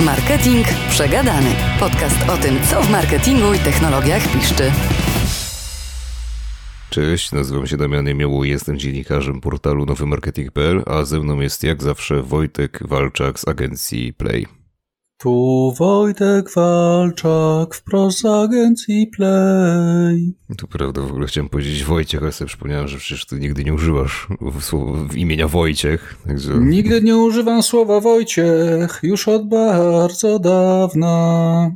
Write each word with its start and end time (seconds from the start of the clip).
Marketing 0.00 0.66
Przegadany. 0.90 1.50
Podcast 1.80 2.28
o 2.28 2.36
tym, 2.36 2.58
co 2.70 2.82
w 2.82 2.90
marketingu 2.90 3.54
i 3.54 3.58
technologiach 3.58 4.32
piszczy. 4.32 4.72
Cześć, 6.90 7.32
nazywam 7.32 7.66
się 7.66 7.76
Damian 7.76 8.06
Jemioło 8.06 8.44
i 8.44 8.48
jestem 8.48 8.78
dziennikarzem 8.78 9.40
portalu 9.40 9.86
nowymarketing.pl, 9.86 10.82
a 10.86 11.04
ze 11.04 11.20
mną 11.20 11.40
jest 11.40 11.64
jak 11.64 11.82
zawsze 11.82 12.22
Wojtek 12.22 12.88
Walczak 12.88 13.40
z 13.40 13.48
agencji 13.48 14.12
Play. 14.12 14.57
Tu 15.18 15.74
Wojtek 15.78 16.50
Walczak 16.50 17.74
wprost 17.74 18.20
z 18.20 18.24
agencji 18.24 19.06
Play. 19.06 20.34
Tu 20.58 20.66
prawda, 20.66 21.00
w 21.00 21.10
ogóle 21.10 21.26
chciałem 21.26 21.48
powiedzieć 21.48 21.84
Wojciech, 21.84 22.22
ale 22.22 22.32
sobie 22.32 22.48
przypomniałem, 22.48 22.88
że 22.88 22.98
przecież 22.98 23.26
ty 23.26 23.40
nigdy 23.40 23.64
nie 23.64 23.74
używasz 23.74 24.28
w, 24.40 24.72
w 25.08 25.16
imienia 25.16 25.48
Wojciech. 25.48 26.16
Także... 26.26 26.54
Nigdy 26.54 27.02
nie 27.02 27.16
używam 27.16 27.62
słowa 27.62 28.00
Wojciech, 28.00 29.00
już 29.02 29.28
od 29.28 29.48
bardzo 29.48 30.38
dawna. 30.38 31.70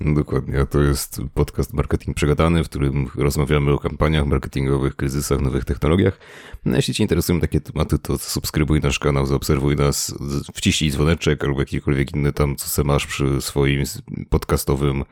Dokładnie, 0.00 0.66
to 0.70 0.80
jest 0.80 1.20
podcast 1.34 1.72
Marketing 1.72 2.16
Przegadany, 2.16 2.64
w 2.64 2.68
którym 2.68 3.08
rozmawiamy 3.14 3.72
o 3.72 3.78
kampaniach 3.78 4.26
marketingowych, 4.26 4.96
kryzysach, 4.96 5.40
nowych 5.40 5.64
technologiach. 5.64 6.18
No, 6.64 6.76
jeśli 6.76 6.94
Cię 6.94 7.04
interesują 7.04 7.40
takie 7.40 7.60
tematy, 7.60 7.98
to 7.98 8.18
subskrybuj 8.18 8.80
nasz 8.80 8.98
kanał, 8.98 9.26
zaobserwuj 9.26 9.76
nas, 9.76 10.14
wciśnij 10.54 10.90
dzwoneczek 10.90 11.44
albo 11.44 11.60
jakikolwiek 11.60 12.12
inny 12.14 12.32
tam, 12.32 12.56
co 12.56 12.68
se 12.68 12.84
masz 12.84 13.06
przy 13.06 13.40
swoim 13.40 13.84
podcastowym 14.28 15.04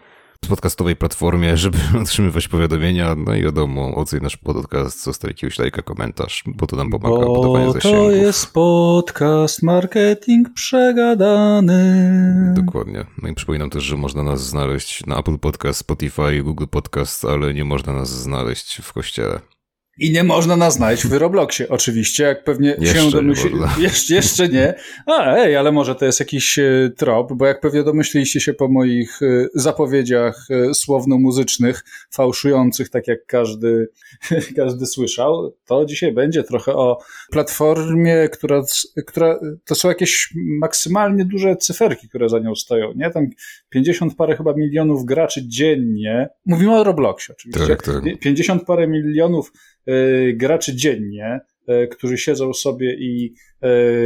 podcastowej 0.49 0.97
platformie, 0.97 1.57
żeby 1.57 1.79
otrzymywać 2.03 2.49
powiadomienia. 2.49 3.15
No 3.15 3.35
i 3.35 3.43
wiadomo, 3.43 3.95
oceń 3.95 4.21
nasz 4.23 4.37
podcast, 4.37 5.05
zostaw 5.05 5.31
jakiegoś 5.31 5.59
lajka, 5.59 5.83
komentarz, 5.83 6.45
bo 6.47 6.67
to 6.67 6.77
nam 6.77 6.91
pomaga 6.91 7.25
bo 7.27 7.35
budowanie 7.35 7.73
zasięgów. 7.73 8.01
to 8.01 8.11
jest 8.11 8.53
podcast 8.53 9.63
marketing 9.63 10.49
przegadany. 10.55 12.53
Dokładnie. 12.57 13.05
No 13.23 13.29
i 13.29 13.35
przypominam 13.35 13.71
też, 13.71 13.85
że 13.85 13.97
można 13.97 14.23
nas 14.23 14.47
znaleźć 14.47 15.07
na 15.07 15.19
Apple 15.19 15.39
Podcast, 15.39 15.79
Spotify, 15.79 16.43
Google 16.43 16.67
Podcast, 16.71 17.25
ale 17.25 17.55
nie 17.55 17.65
można 17.65 17.93
nas 17.93 18.09
znaleźć 18.09 18.81
w 18.83 18.93
kościele. 18.93 19.54
I 19.99 20.13
nie 20.13 20.25
można 20.25 20.57
nas 20.57 20.75
znaleźć 20.75 21.07
w 21.07 21.13
Robloxie, 21.13 21.69
oczywiście, 21.69 22.25
jak 22.25 22.45
pewnie 22.45 22.77
jeszcze 22.79 23.01
się 23.01 23.11
domyśli... 23.11 23.51
Jeszcze, 23.79 24.15
jeszcze 24.15 24.49
nie. 24.49 24.75
A, 25.07 25.37
ej, 25.37 25.57
ale 25.57 25.73
może 25.73 25.95
to 25.95 26.05
jest 26.05 26.21
jakiś 26.21 26.59
e, 26.59 26.91
trop, 26.97 27.33
bo 27.33 27.47
jak 27.47 27.61
pewnie 27.61 27.83
domyśliliście 27.83 28.41
się 28.41 28.55
po 28.55 28.69
moich 28.69 29.23
e, 29.23 29.47
zapowiedziach 29.55 30.47
e, 30.51 30.75
słowno-muzycznych, 30.75 31.85
fałszujących, 32.11 32.91
tak 32.91 33.09
jak 33.09 33.27
każdy, 33.27 33.89
każdy 34.57 34.87
słyszał, 34.87 35.55
to 35.67 35.85
dzisiaj 35.85 36.13
będzie 36.13 36.45
trochę 36.45 36.75
o 36.75 36.99
platformie, 37.31 38.29
która, 38.33 38.63
która 39.07 39.41
to 39.65 39.75
są 39.75 39.89
jakieś 39.89 40.33
maksymalnie 40.61 41.25
duże 41.25 41.57
cyferki, 41.57 42.09
które 42.09 42.29
za 42.29 42.39
nią 42.39 42.55
stoją, 42.55 42.93
nie? 42.97 43.11
Tam 43.11 43.27
50 43.75 44.15
parę 44.17 44.37
chyba 44.37 44.53
milionów 44.53 45.05
graczy 45.05 45.49
dziennie. 45.49 46.29
Mówimy 46.47 46.79
o 46.79 46.85
Robloxie 46.85 47.35
oczywiście. 47.35 47.67
Tak, 47.67 47.83
tak. 47.83 48.19
50 48.21 48.65
parę 48.65 48.89
milionów 48.89 49.53
Y, 49.89 50.35
graczy 50.37 50.77
dziennie, 50.77 51.41
y, 51.69 51.89
którzy 51.89 52.19
siedzą 52.19 52.53
sobie 52.53 52.95
i 52.95 53.35
E, 53.54 53.54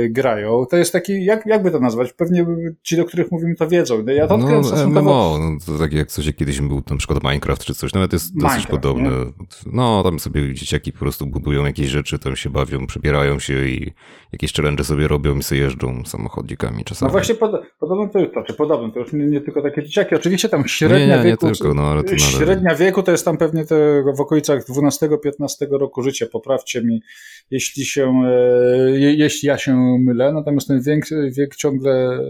grają. 0.08 0.66
To 0.70 0.76
jest 0.76 0.92
taki, 0.92 1.24
jak, 1.24 1.46
jakby 1.46 1.70
to 1.70 1.80
nazwać? 1.80 2.12
Pewnie 2.12 2.46
ci, 2.82 2.96
do 2.96 3.04
których 3.04 3.32
mówimy, 3.32 3.54
to 3.54 3.68
wiedzą. 3.68 4.04
Ja 4.06 4.26
to 4.26 4.36
no, 4.36 4.64
stosunkowo... 4.64 5.38
no, 5.40 5.58
to 5.66 5.78
tak 5.78 5.92
jak 5.92 6.08
coś, 6.08 6.26
jak 6.26 6.36
kiedyś 6.36 6.60
był 6.60 6.82
na 6.90 6.96
przykład 6.96 7.22
Minecraft 7.22 7.64
czy 7.64 7.74
coś, 7.74 7.94
nawet 7.94 8.12
jest 8.12 8.34
Minecraft, 8.34 8.56
dosyć 8.56 8.70
podobne. 8.70 9.10
Nie? 9.10 9.72
No, 9.72 10.02
tam 10.02 10.18
sobie 10.18 10.54
dzieciaki 10.54 10.92
po 10.92 10.98
prostu 10.98 11.26
budują 11.26 11.64
jakieś 11.64 11.88
rzeczy, 11.88 12.18
tam 12.18 12.36
się 12.36 12.50
bawią, 12.50 12.86
przebierają 12.86 13.38
się 13.38 13.66
i 13.66 13.92
jakieś 14.32 14.52
challenge 14.52 14.84
sobie 14.84 15.08
robią 15.08 15.36
i 15.36 15.42
sobie 15.42 15.60
jeżdżą 15.60 16.02
samochodzikami 16.06 16.84
czasami. 16.84 17.08
No 17.08 17.12
właśnie 17.12 17.34
pod, 17.34 17.52
podobno 17.80 18.08
to, 18.08 18.26
to, 18.26 18.42
czy 18.42 18.54
podobno, 18.54 18.90
to 18.90 19.00
już 19.00 19.12
nie, 19.12 19.26
nie, 19.26 19.40
tylko 19.40 19.62
takie 19.62 19.82
dzieciaki. 19.82 20.14
Oczywiście 20.14 20.48
tam 20.48 20.68
średnia 20.68 20.98
nie, 20.98 21.16
nie, 21.16 21.30
wieku... 21.30 21.46
Tylko, 21.46 21.74
no, 21.74 21.82
ale 21.82 22.04
to 22.04 22.18
średnia 22.18 22.74
wieku 22.74 23.02
to 23.02 23.10
jest 23.10 23.24
tam 23.24 23.36
pewnie 23.36 23.64
te 23.64 24.02
w 24.16 24.20
okolicach 24.20 24.64
12-15 24.64 25.16
roku 25.70 26.02
życia. 26.02 26.26
Poprawcie 26.32 26.82
mi, 26.82 27.02
jeśli 27.50 27.84
się, 27.84 28.22
e, 28.26 28.90
jeśli 28.98 29.47
ja 29.48 29.58
się 29.58 29.98
mylę, 29.98 30.32
natomiast 30.32 30.68
ten 30.68 30.82
wiek, 30.82 31.04
wiek 31.32 31.56
ciągle 31.56 32.20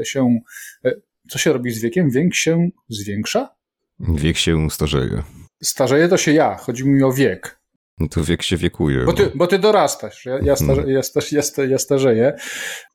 e, 0.00 0.04
się. 0.04 0.38
E, 0.84 0.92
co 1.28 1.38
się 1.38 1.52
robi 1.52 1.70
z 1.70 1.82
wiekiem? 1.82 2.10
Wiek 2.10 2.34
się 2.34 2.68
zwiększa? 2.88 3.54
Wiek 4.00 4.36
się 4.36 4.70
starzeje. 4.70 5.22
Starzeje 5.62 6.08
to 6.08 6.16
się 6.16 6.32
ja, 6.32 6.56
chodzi 6.56 6.88
mi 6.88 7.02
o 7.02 7.12
wiek. 7.12 7.58
No 7.98 8.08
to 8.08 8.24
wiek 8.24 8.42
się 8.42 8.56
wiekuje. 8.56 9.04
Bo 9.04 9.12
ty, 9.12 9.30
bo 9.34 9.46
ty 9.46 9.58
dorastasz, 9.58 10.26
ja, 10.26 10.38
ja, 10.42 10.56
starze, 10.56 10.82
ja, 10.86 11.00
ja, 11.32 11.64
ja 11.64 11.78
starzeję. 11.78 12.36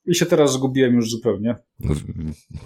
I 0.06 0.16
się 0.16 0.26
teraz 0.26 0.54
zgubiłem 0.54 0.96
już 0.96 1.10
zupełnie. 1.10 1.56
No, 1.80 1.96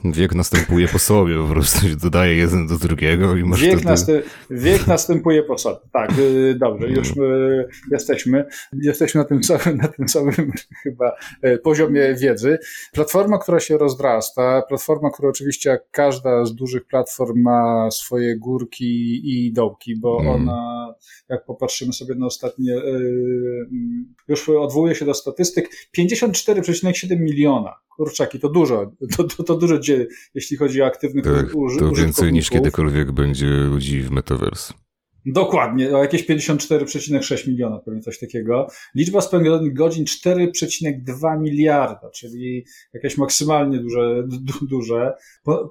wiek 0.03 0.35
następuje 0.35 0.87
po 0.87 0.99
sobie, 0.99 1.35
po 1.35 1.47
prostu 1.47 1.87
się 1.87 1.95
dodaje 1.95 2.35
jeden 2.35 2.67
do 2.67 2.77
drugiego 2.77 3.35
i 3.35 3.43
masz 3.43 3.61
wiek, 3.61 3.71
wtedy... 3.71 3.85
następ, 3.85 4.25
wiek 4.49 4.87
następuje 4.87 5.43
po 5.43 5.57
sobie. 5.57 5.79
Tak, 5.93 6.19
y, 6.19 6.55
dobrze, 6.59 6.89
już 6.89 7.11
y, 7.11 7.67
jesteśmy. 7.91 8.45
Jesteśmy 8.73 9.21
na 9.21 9.27
tym 9.27 9.43
samym, 9.43 9.77
na 9.77 9.87
tym 9.87 10.09
samym 10.09 10.51
chyba 10.83 11.15
y, 11.45 11.57
poziomie 11.57 12.15
wiedzy. 12.15 12.57
Platforma, 12.93 13.37
która 13.37 13.59
się 13.59 13.77
rozrasta, 13.77 14.61
platforma, 14.69 15.09
która 15.11 15.29
oczywiście 15.29 15.69
jak 15.69 15.81
każda 15.91 16.45
z 16.45 16.55
dużych 16.55 16.85
platform 16.85 17.41
ma 17.41 17.91
swoje 17.91 18.37
górki 18.37 19.21
i 19.23 19.53
dołki, 19.53 19.99
bo 19.99 20.21
mm. 20.21 20.31
ona, 20.33 20.93
jak 21.29 21.45
popatrzymy 21.45 21.93
sobie 21.93 22.15
na 22.15 22.22
ostatnie, 22.25 22.81
już 24.27 24.49
odwołuje 24.49 24.95
się 24.95 25.05
do 25.05 25.13
statystyk, 25.13 25.69
54,7 25.97 27.19
miliona. 27.19 27.75
Kurczaki, 27.97 28.39
to 28.39 28.49
dużo. 28.49 28.91
To, 29.17 29.23
to, 29.23 29.43
to 29.43 29.55
dużo, 29.55 29.79
jeśli 30.33 30.57
chodzi 30.57 30.81
o 30.81 30.85
aktywnych 30.85 31.23
tak, 31.23 31.51
To 31.79 31.91
więcej 31.91 32.33
niż 32.33 32.49
kiedykolwiek 32.49 33.11
będzie 33.11 33.47
ludzi 33.47 34.01
w 34.01 34.11
Metaverse. 34.11 34.73
Dokładnie, 35.25 35.97
o 35.97 36.01
jakieś 36.01 36.29
54,6 36.29 37.47
miliona, 37.47 37.79
pewnie 37.79 38.01
coś 38.01 38.19
takiego. 38.19 38.67
Liczba 38.95 39.21
spędzonych 39.21 39.73
godzin 39.73 40.05
4,2 40.05 41.41
miliarda, 41.41 42.09
czyli 42.09 42.65
jakieś 42.93 43.17
maksymalnie 43.17 43.79
duże, 43.79 44.23
du, 44.27 44.67
duże. 44.67 45.13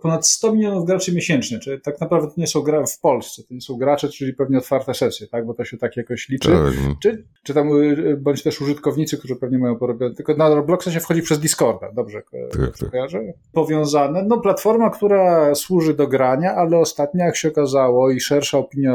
Ponad 0.02 0.26
100 0.26 0.54
milionów 0.54 0.86
graczy 0.86 1.14
miesięcznie, 1.14 1.58
czyli 1.58 1.80
tak 1.80 2.00
naprawdę 2.00 2.28
to 2.28 2.34
nie 2.36 2.46
są 2.46 2.60
gra 2.60 2.86
w 2.86 3.00
Polsce, 3.00 3.42
to 3.42 3.54
nie 3.54 3.60
są 3.60 3.76
gracze, 3.76 4.08
czyli 4.08 4.34
pewnie 4.34 4.58
otwarte 4.58 4.94
sesje, 4.94 5.26
tak, 5.26 5.46
bo 5.46 5.54
to 5.54 5.64
się 5.64 5.76
tak 5.78 5.96
jakoś 5.96 6.28
liczy. 6.28 6.48
Tak. 6.48 6.74
Czy, 7.02 7.24
czy 7.42 7.54
tam, 7.54 7.82
y, 7.82 8.16
bądź 8.20 8.42
też 8.42 8.60
użytkownicy, 8.60 9.18
którzy 9.18 9.36
pewnie 9.36 9.58
mają 9.58 9.76
porobione, 9.76 10.14
tylko 10.14 10.36
na 10.36 10.54
Robloxa 10.54 10.90
się 10.90 11.00
wchodzi 11.00 11.22
przez 11.22 11.40
Discorda, 11.40 11.92
dobrze 11.92 12.22
tak, 12.52 12.78
tak. 12.78 12.90
kojarzę? 12.90 13.20
Powiązane, 13.52 14.24
no 14.28 14.40
platforma, 14.40 14.90
która 14.90 15.54
służy 15.54 15.94
do 15.94 16.06
grania, 16.06 16.54
ale 16.54 16.78
ostatnio 16.78 17.24
jak 17.24 17.36
się 17.36 17.48
okazało 17.48 18.10
i 18.10 18.20
szersza 18.20 18.58
opinia 18.58 18.94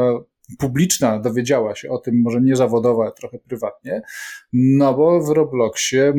publiczna 0.58 1.18
dowiedziała 1.18 1.74
się 1.74 1.90
o 1.90 1.98
tym, 1.98 2.22
może 2.22 2.40
nie 2.40 2.56
zawodowo, 2.56 3.02
ale 3.02 3.12
trochę 3.12 3.38
prywatnie, 3.38 4.02
no 4.52 4.94
bo 4.94 5.20
w 5.20 5.28
Robloxie 5.28 6.12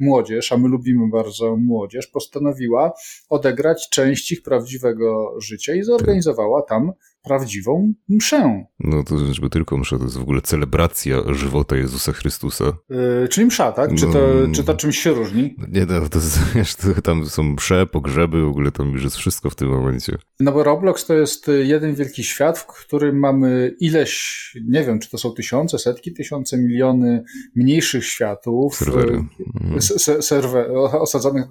młodzież, 0.00 0.52
a 0.52 0.56
my 0.56 0.68
lubimy 0.68 1.10
bardzo 1.10 1.56
młodzież, 1.56 2.06
postanowiła 2.06 2.92
odegrać 3.28 3.88
część 3.90 4.32
ich 4.32 4.42
prawdziwego 4.42 5.34
życia 5.40 5.74
i 5.74 5.82
zorganizowała 5.82 6.62
tam 6.62 6.92
prawdziwą 7.26 7.92
mszę. 8.08 8.64
No 8.80 9.04
to 9.04 9.34
żeby 9.34 9.50
tylko 9.50 9.78
msza, 9.78 9.98
to 9.98 10.04
jest 10.04 10.16
w 10.16 10.22
ogóle 10.22 10.40
celebracja 10.40 11.16
żywota 11.34 11.76
Jezusa 11.76 12.12
Chrystusa. 12.12 12.64
Yy, 12.64 13.28
czyli 13.28 13.46
msza, 13.46 13.72
tak? 13.72 13.94
Czy 13.94 14.06
to, 14.06 14.18
no, 14.48 14.54
czy 14.54 14.64
to 14.64 14.74
czymś 14.74 14.98
się 14.98 15.10
różni? 15.10 15.56
Nie, 15.68 15.86
no, 15.86 16.08
to, 16.08 16.18
jest, 16.58 16.86
tam 17.04 17.26
są 17.26 17.42
msze, 17.42 17.86
pogrzeby, 17.86 18.42
w 18.42 18.48
ogóle 18.48 18.72
tam 18.72 18.92
już 18.92 19.04
jest 19.04 19.16
wszystko 19.16 19.50
w 19.50 19.54
tym 19.54 19.68
momencie. 19.68 20.18
No 20.40 20.52
bo 20.52 20.62
Roblox 20.62 21.06
to 21.06 21.14
jest 21.14 21.50
jeden 21.62 21.94
wielki 21.94 22.24
świat, 22.24 22.58
w 22.58 22.66
którym 22.66 23.18
mamy 23.18 23.74
ileś, 23.80 24.36
nie 24.68 24.84
wiem, 24.84 24.98
czy 24.98 25.10
to 25.10 25.18
są 25.18 25.32
tysiące, 25.32 25.78
setki, 25.78 26.12
tysiące, 26.12 26.58
miliony 26.58 27.24
mniejszych 27.54 28.06
światów. 28.06 28.74
Serwery. 28.74 29.24
Mhm. 29.60 29.80
Serwer, 30.22 30.70
osadzonych, 30.76 31.44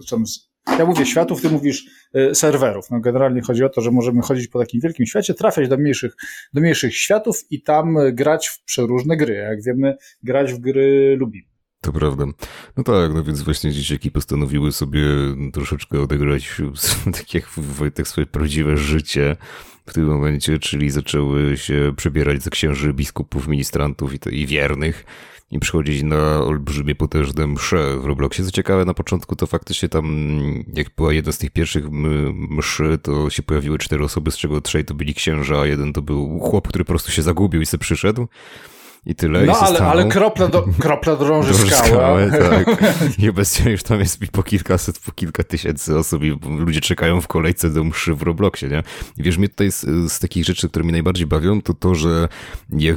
ja 0.79 0.85
mówię 0.85 1.05
światów, 1.05 1.41
ty 1.41 1.49
mówisz 1.49 1.85
y, 2.15 2.35
serwerów. 2.35 2.91
No 2.91 2.99
generalnie 2.99 3.41
chodzi 3.41 3.63
o 3.63 3.69
to, 3.69 3.81
że 3.81 3.91
możemy 3.91 4.21
chodzić 4.21 4.47
po 4.47 4.59
takim 4.59 4.81
wielkim 4.81 5.05
świecie, 5.05 5.33
trafiać 5.33 5.69
do 5.69 5.77
mniejszych, 5.77 6.15
do 6.53 6.61
mniejszych 6.61 6.97
światów 6.97 7.41
i 7.49 7.61
tam 7.61 7.97
grać 8.13 8.47
w 8.47 8.63
przeróżne 8.63 9.17
gry. 9.17 9.33
Jak 9.33 9.63
wiemy, 9.63 9.95
grać 10.23 10.53
w 10.53 10.59
gry 10.59 11.15
lubimy. 11.19 11.47
To 11.81 11.93
prawda. 11.93 12.25
No 12.77 12.83
tak, 12.83 13.13
no 13.13 13.23
więc 13.23 13.41
właśnie 13.41 13.71
dzieciaki 13.71 14.11
postanowiły 14.11 14.71
sobie 14.71 15.01
troszeczkę 15.53 16.01
odegrać 16.01 16.57
tak 17.17 17.33
jak 17.33 17.49
Wojtek 17.57 18.07
swoje 18.07 18.27
prawdziwe 18.27 18.77
życie 18.77 19.37
w 19.85 19.93
tym 19.93 20.05
momencie, 20.05 20.59
czyli 20.59 20.89
zaczęły 20.89 21.57
się 21.57 21.93
przebierać 21.97 22.43
za 22.43 22.49
księży, 22.49 22.93
biskupów, 22.93 23.47
ministrantów 23.47 24.13
i, 24.13 24.19
to, 24.19 24.29
i 24.29 24.45
wiernych 24.45 25.05
i 25.51 25.59
przychodzić 25.59 26.03
na 26.03 26.43
olbrzymie, 26.43 26.95
potężne 26.95 27.47
msze 27.47 27.99
w 27.99 28.05
Robloxie. 28.05 28.45
Co 28.45 28.51
ciekawe, 28.51 28.85
na 28.85 28.93
początku 28.93 29.35
to 29.35 29.47
faktycznie 29.47 29.89
tam, 29.89 30.35
jak 30.73 30.87
była 30.97 31.13
jedna 31.13 31.31
z 31.31 31.37
tych 31.37 31.51
pierwszych 31.51 31.85
mszy, 32.33 32.99
to 33.03 33.29
się 33.29 33.43
pojawiły 33.43 33.77
cztery 33.77 34.03
osoby, 34.03 34.31
z 34.31 34.37
czego 34.37 34.61
trzej 34.61 34.85
to 34.85 34.93
byli 34.93 35.13
księża, 35.13 35.59
a 35.61 35.65
jeden 35.65 35.93
to 35.93 36.01
był 36.01 36.39
chłop, 36.39 36.67
który 36.67 36.85
po 36.85 36.89
prostu 36.89 37.11
się 37.11 37.21
zagubił 37.21 37.61
i 37.61 37.65
sobie 37.65 37.81
przyszedł. 37.81 38.27
i 39.05 39.15
tyle. 39.15 39.45
No 39.45 39.53
i 39.53 39.55
ale, 39.55 39.79
ale 39.79 40.07
kropla, 40.07 40.47
do, 40.47 40.65
kropla 40.79 41.15
drąży, 41.15 41.53
drąży 41.53 41.75
skałę. 41.75 42.31
tak. 42.31 42.67
I 43.19 43.29
obecnie 43.29 43.71
już 43.71 43.83
tam 43.83 43.99
jest 43.99 44.27
po 44.31 44.43
kilkaset, 44.43 44.99
po 44.99 45.11
kilka 45.11 45.43
tysięcy 45.43 45.97
osób 45.97 46.23
i 46.23 46.37
ludzie 46.57 46.81
czekają 46.81 47.21
w 47.21 47.27
kolejce 47.27 47.69
do 47.69 47.83
mszy 47.83 48.15
w 48.15 48.21
Robloxie, 48.21 48.69
nie? 48.69 48.83
I 49.17 49.23
wiesz, 49.23 49.37
mnie 49.37 49.49
tutaj 49.49 49.71
z, 49.71 49.81
z 50.11 50.19
takich 50.19 50.45
rzeczy, 50.45 50.69
które 50.69 50.83
mnie 50.83 50.91
najbardziej 50.91 51.27
bawią, 51.27 51.61
to 51.61 51.73
to, 51.73 51.95
że 51.95 52.27
jak 52.69 52.95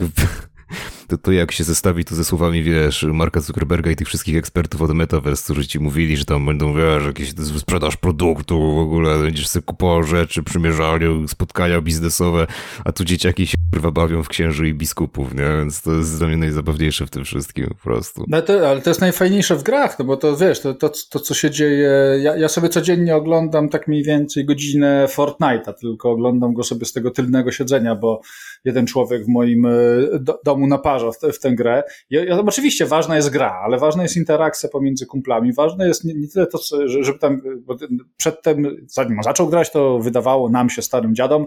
to, 1.08 1.18
to 1.18 1.32
jak 1.32 1.52
się 1.52 1.64
zestawi 1.64 2.04
to 2.04 2.14
ze 2.14 2.24
słowami, 2.24 2.62
wiesz, 2.62 3.06
Marka 3.12 3.40
Zuckerberga 3.40 3.90
i 3.90 3.96
tych 3.96 4.08
wszystkich 4.08 4.36
ekspertów 4.36 4.82
od 4.82 4.94
Metaverse, 4.94 5.44
którzy 5.44 5.66
ci 5.66 5.80
mówili, 5.80 6.16
że 6.16 6.24
tam 6.24 6.46
będą, 6.46 6.74
wiesz, 6.74 7.06
jakieś 7.06 7.34
sprzedaż 7.58 7.96
produktu, 7.96 8.74
w 8.74 8.78
ogóle 8.78 9.18
będziesz 9.18 9.48
sobie 9.48 9.62
kupował 9.62 10.02
rzeczy, 10.02 10.42
przymierzaniu, 10.42 11.28
spotkania 11.28 11.80
biznesowe, 11.80 12.46
a 12.84 12.92
tu 12.92 13.04
dzieciaki 13.04 13.46
się 13.46 13.58
kurwa 13.72 13.90
bawią 13.90 14.22
w 14.22 14.28
księży 14.28 14.68
i 14.68 14.74
biskupów, 14.74 15.34
nie? 15.34 15.56
Więc 15.58 15.82
to 15.82 15.92
jest 15.92 16.18
dla 16.18 16.26
mnie 16.26 16.36
najzabawniejsze 16.36 17.06
w 17.06 17.10
tym 17.10 17.24
wszystkim 17.24 17.66
po 17.66 17.74
prostu. 17.74 18.24
No 18.28 18.42
to, 18.42 18.68
ale 18.70 18.80
to 18.80 18.90
jest 18.90 19.00
najfajniejsze 19.00 19.56
w 19.56 19.62
grach, 19.62 19.98
no 19.98 20.04
bo 20.04 20.16
to 20.16 20.36
wiesz, 20.36 20.60
to, 20.60 20.74
to, 20.74 20.90
to 21.10 21.20
co 21.20 21.34
się 21.34 21.50
dzieje, 21.50 21.90
ja, 22.22 22.36
ja 22.36 22.48
sobie 22.48 22.68
codziennie 22.68 23.16
oglądam 23.16 23.68
tak 23.68 23.88
mniej 23.88 24.02
więcej 24.02 24.44
godzinę 24.44 25.06
Fortnite'a, 25.16 25.74
tylko 25.80 26.10
oglądam 26.10 26.54
go 26.54 26.62
sobie 26.62 26.86
z 26.86 26.92
tego 26.92 27.10
tylnego 27.10 27.52
siedzenia, 27.52 27.94
bo 27.94 28.20
jeden 28.64 28.87
człowiek 28.87 29.25
w 29.25 29.28
moim 29.28 29.66
e, 29.66 29.70
do, 30.20 30.40
domu 30.44 30.66
naparza 30.66 31.10
w, 31.10 31.16
w 31.32 31.40
tę 31.40 31.52
grę. 31.52 31.82
I, 32.10 32.14
i, 32.14 32.31
oczywiście 32.31 32.87
ważna 32.87 33.16
jest 33.16 33.31
gra, 33.31 33.60
ale 33.64 33.78
ważna 33.78 34.02
jest 34.02 34.16
interakcja 34.16 34.69
pomiędzy 34.69 35.06
kumplami. 35.06 35.52
Ważne 35.52 35.88
jest 35.88 36.05
nie, 36.05 36.14
nie 36.14 36.28
tyle 36.28 36.46
to, 36.46 36.58
żeby 36.87 37.19
tam, 37.19 37.40
bo 37.60 37.76
przedtem, 38.16 38.87
zanim 38.87 39.19
on 39.19 39.22
zaczął 39.22 39.49
grać, 39.49 39.72
to 39.72 39.99
wydawało 39.99 40.49
nam 40.49 40.70
się, 40.70 40.82
starym 40.82 41.14
dziadom 41.14 41.46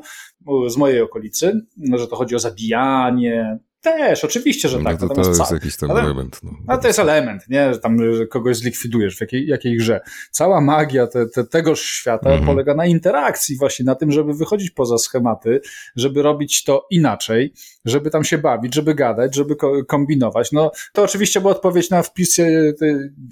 z 0.67 0.77
mojej 0.77 1.01
okolicy, 1.01 1.61
że 1.93 2.07
to 2.07 2.15
chodzi 2.15 2.35
o 2.35 2.39
zabijanie, 2.39 3.59
też, 3.81 4.25
oczywiście, 4.25 4.69
że 4.69 4.79
no 4.79 4.83
tak. 4.83 4.99
To, 4.99 5.09
to 5.09 5.21
jest 5.21 5.41
ca... 5.41 5.53
jakiś 5.53 5.77
tam 5.77 5.91
ale, 5.91 6.01
element. 6.01 6.39
No. 6.43 6.51
Ale 6.67 6.79
to 6.79 6.87
jest 6.87 6.99
element, 6.99 7.49
nie? 7.49 7.73
Że 7.73 7.79
tam 7.79 8.13
że 8.15 8.27
kogoś 8.27 8.57
zlikwidujesz 8.57 9.17
w 9.17 9.21
jakiej, 9.21 9.47
jakiej 9.47 9.77
grze. 9.77 10.01
Cała 10.31 10.61
magia 10.61 11.07
te, 11.07 11.25
te, 11.25 11.43
tegoż 11.43 11.81
świata 11.81 12.29
-hmm. 12.29 12.45
polega 12.45 12.73
na 12.73 12.85
interakcji 12.85 13.57
właśnie, 13.57 13.85
na 13.85 13.95
tym, 13.95 14.11
żeby 14.11 14.33
wychodzić 14.33 14.71
poza 14.71 14.97
schematy, 14.97 15.61
żeby 15.95 16.21
robić 16.21 16.63
to 16.63 16.87
inaczej, 16.89 17.53
żeby 17.85 18.09
tam 18.09 18.23
się 18.23 18.37
bawić, 18.37 18.75
żeby 18.75 18.95
gadać, 18.95 19.35
żeby 19.35 19.55
ko 19.55 19.85
kombinować. 19.85 20.51
No, 20.51 20.71
to 20.93 21.03
oczywiście 21.03 21.41
była 21.41 21.51
odpowiedź 21.51 21.89
na 21.89 22.03
wpis, 22.03 22.37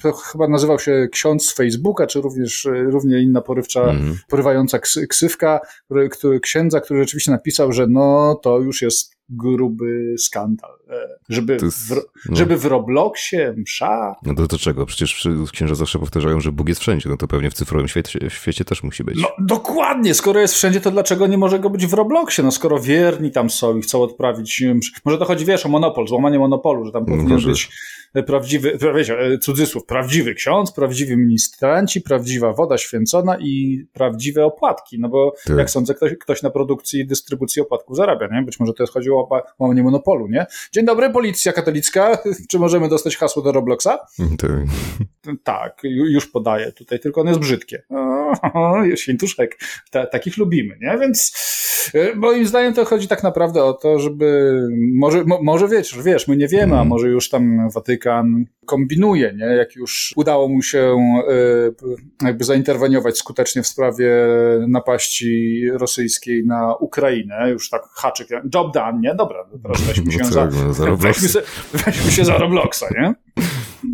to 0.04 0.12
chyba 0.12 0.48
nazywał 0.48 0.80
się 0.80 1.07
ksiądz 1.12 1.46
z 1.46 1.54
Facebooka, 1.54 2.07
czy 2.07 2.22
również 2.22 2.68
równie 2.88 3.19
inna 3.22 3.42
porywcza, 3.42 3.81
-hmm. 3.81 4.13
porywająca 4.30 4.80
ksywka, 5.10 5.60
który, 5.86 6.10
który, 6.10 6.40
księdza, 6.40 6.81
który 6.81 7.00
rzeczywiście 7.00 7.31
napisał, 7.31 7.72
że 7.72 7.88
no, 7.88 8.40
to 8.44 8.60
już 8.60 8.81
jest 8.81 9.19
gruby 9.30 10.18
skandal. 10.18 10.79
Żeby, 11.30 11.57
jest, 11.63 11.89
w, 11.89 11.95
no. 12.30 12.36
żeby 12.36 12.57
w 12.57 12.65
Robloxie 12.65 13.53
msza. 13.57 14.15
No 14.24 14.33
to, 14.33 14.47
to 14.47 14.57
czego? 14.57 14.86
Przecież 14.86 15.27
księża 15.51 15.75
zawsze 15.75 16.00
powtarzają, 16.00 16.39
że 16.39 16.51
Bóg 16.51 16.69
jest 16.69 16.81
wszędzie. 16.81 17.09
No 17.09 17.18
to 17.18 17.27
pewnie 17.27 17.50
w 17.50 17.53
cyfrowym 17.53 17.88
świecie, 17.88 18.30
w 18.30 18.33
świecie 18.33 18.65
też 18.65 18.83
musi 18.83 19.03
być. 19.03 19.21
No 19.21 19.30
dokładnie. 19.39 20.13
Skoro 20.13 20.39
jest 20.39 20.53
wszędzie, 20.53 20.81
to 20.81 20.91
dlaczego 20.91 21.27
nie 21.27 21.38
może 21.38 21.59
go 21.59 21.69
być 21.69 21.86
w 21.86 21.94
Robloxie? 21.94 22.44
No 22.44 22.51
skoro 22.51 22.80
wierni 22.80 23.31
tam 23.31 23.50
są 23.50 23.77
i 23.77 23.81
chcą 23.81 24.01
odprawić 24.01 24.62
msz. 24.62 25.01
Może 25.06 25.18
to 25.18 25.25
chodzi, 25.25 25.45
wiesz, 25.45 25.65
o 25.65 25.69
monopol, 25.69 26.07
złamanie 26.07 26.39
monopolu, 26.39 26.86
że 26.86 26.91
tam 26.91 27.06
no 27.07 27.15
powinien 27.15 27.41
być 27.41 27.69
prawdziwy, 28.27 28.77
wiecie, 28.95 29.19
e, 29.19 29.38
cudzysłów, 29.38 29.86
prawdziwy 29.86 30.33
ksiądz, 30.33 30.71
prawdziwy 30.71 31.18
ministranci, 31.18 32.01
prawdziwa 32.01 32.53
woda 32.53 32.77
święcona 32.77 33.38
i 33.39 33.83
prawdziwe 33.94 34.45
opłatki. 34.45 35.00
No 35.00 35.09
bo 35.09 35.33
tak. 35.45 35.57
jak 35.57 35.69
sądzę, 35.69 35.94
ktoś, 35.94 36.13
ktoś 36.19 36.41
na 36.41 36.50
produkcji 36.50 37.00
i 37.00 37.07
dystrybucji 37.07 37.62
opłatków 37.62 37.95
zarabia, 37.95 38.27
nie? 38.31 38.41
Być 38.41 38.59
może 38.59 38.74
to 38.74 38.83
jest 38.83 38.94
chodziło 38.94 39.30
o 39.30 39.41
łamanie 39.59 39.83
monopolu, 39.83 40.27
nie? 40.27 40.45
Dzień 40.80 40.86
dobry, 40.86 41.10
policja 41.10 41.54
katolicka. 41.54 42.18
Czy 42.50 42.60
możemy 42.60 42.90
dostać 42.90 43.18
hasło 43.18 43.42
do 43.44 43.52
Robloxa? 43.52 43.88
Tak. 44.38 44.50
Tak, 45.44 45.81
już 45.84 46.28
podaję 46.28 46.72
tutaj, 46.72 47.00
tylko 47.00 47.22
ono 47.22 47.30
jest 47.30 47.40
brzydkie. 47.40 47.84
O, 48.54 48.96
świętuszek. 48.96 49.60
Ta, 49.92 50.06
takich 50.06 50.38
lubimy, 50.38 50.78
nie? 50.81 50.98
Więc 50.98 51.34
e, 51.94 52.16
moim 52.16 52.48
zdaniem 52.48 52.74
to 52.74 52.86
chodzi 52.86 53.08
tak 53.08 53.24
naprawdę 53.24 53.64
o 53.64 53.74
to, 53.74 54.00
żeby 54.00 54.60
może, 54.96 55.24
mo, 55.24 55.40
może 55.44 55.68
wiesz, 55.68 55.98
wiesz, 56.04 56.28
my 56.28 56.38
nie 56.38 56.48
wiemy, 56.48 56.74
a 56.74 56.81
mhm. 56.81 56.88
może 56.88 57.08
już 57.08 57.30
tam 57.30 57.70
Watykan 57.70 58.46
kombinuje, 58.66 59.34
nie? 59.38 59.46
Jak 59.46 59.76
już 59.76 60.14
udało 60.16 60.48
mu 60.48 60.62
się 60.62 60.98
e, 62.22 62.26
jakby 62.26 62.44
zainterweniować 62.44 63.18
skutecznie 63.18 63.64
w 63.64 63.68
sprawie 63.68 64.12
napaści 64.68 65.64
rosyjskiej 65.72 66.46
na 66.46 66.75
Ukrainę, 66.75 67.50
już 67.50 67.70
tak 67.70 67.82
haczyk, 67.94 68.30
job 68.54 68.74
done, 68.74 69.00
nie? 69.02 69.16
Dobra, 69.16 69.46
teraz 69.64 69.82
weźmy 69.88 70.06
no 70.06 70.12
się 70.12 70.20
no 70.20 70.32
za, 70.32 70.50
no, 70.86 70.98
weźmy, 71.08 71.42
weźmy 71.74 72.12
się 72.12 72.25
za 72.25 72.38
Robloxa, 72.38 72.86
nie? 72.92 73.14